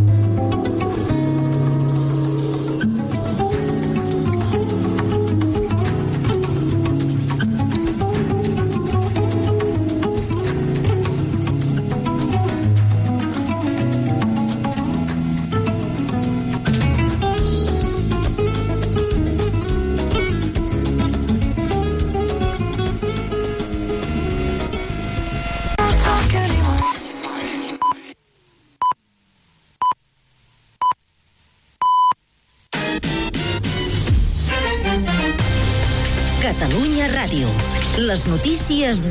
надежда. 38.71 39.09